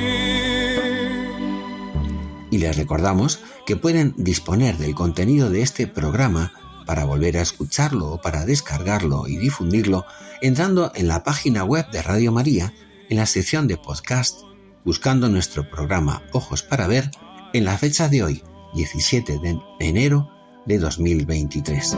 Y 2.49 2.57
les 2.57 2.76
recordamos 2.78 3.39
que 3.68 3.76
pueden 3.76 4.16
disponer 4.18 4.78
del 4.80 4.95
contenido 4.95 5.51
de 5.51 5.61
este 5.61 5.86
programa 5.86 6.51
para 6.86 7.05
volver 7.05 7.38
a 7.38 7.41
escucharlo 7.41 8.11
o 8.11 8.21
para 8.21 8.45
descargarlo 8.45 9.27
y 9.27 9.38
difundirlo 9.38 10.05
entrando 10.41 10.91
en 10.95 11.07
la 11.07 11.23
página 11.23 11.63
web 11.63 11.89
de 11.91 12.01
Radio 12.01 12.31
María 12.31 12.73
en 13.09 13.17
la 13.17 13.25
sección 13.25 13.67
de 13.67 13.77
podcast 13.77 14.41
buscando 14.84 15.29
nuestro 15.29 15.69
programa 15.69 16.23
Ojos 16.31 16.63
para 16.63 16.88
Ver 16.88 17.09
en 17.53 17.65
la 17.65 17.77
fecha 17.77 18.09
de 18.09 18.23
hoy, 18.23 18.43
17 18.75 19.39
de 19.39 19.59
enero 19.79 20.29
de 20.65 20.79
2023. 20.79 21.97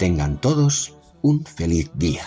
Tengan 0.00 0.40
todos 0.40 0.94
un 1.20 1.44
feliz 1.44 1.90
día. 1.94 2.22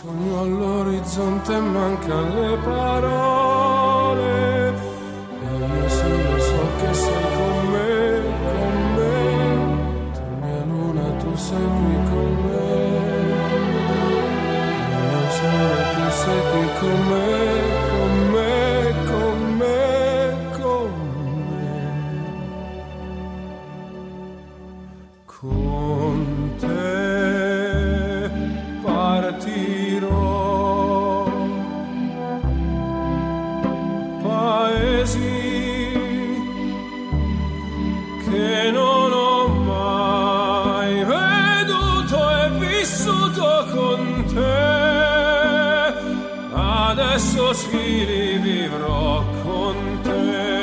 Adesso 46.94 47.54
sì 47.54 48.38
vivrò 48.39 49.24
con 49.41 50.00
te 50.04 50.62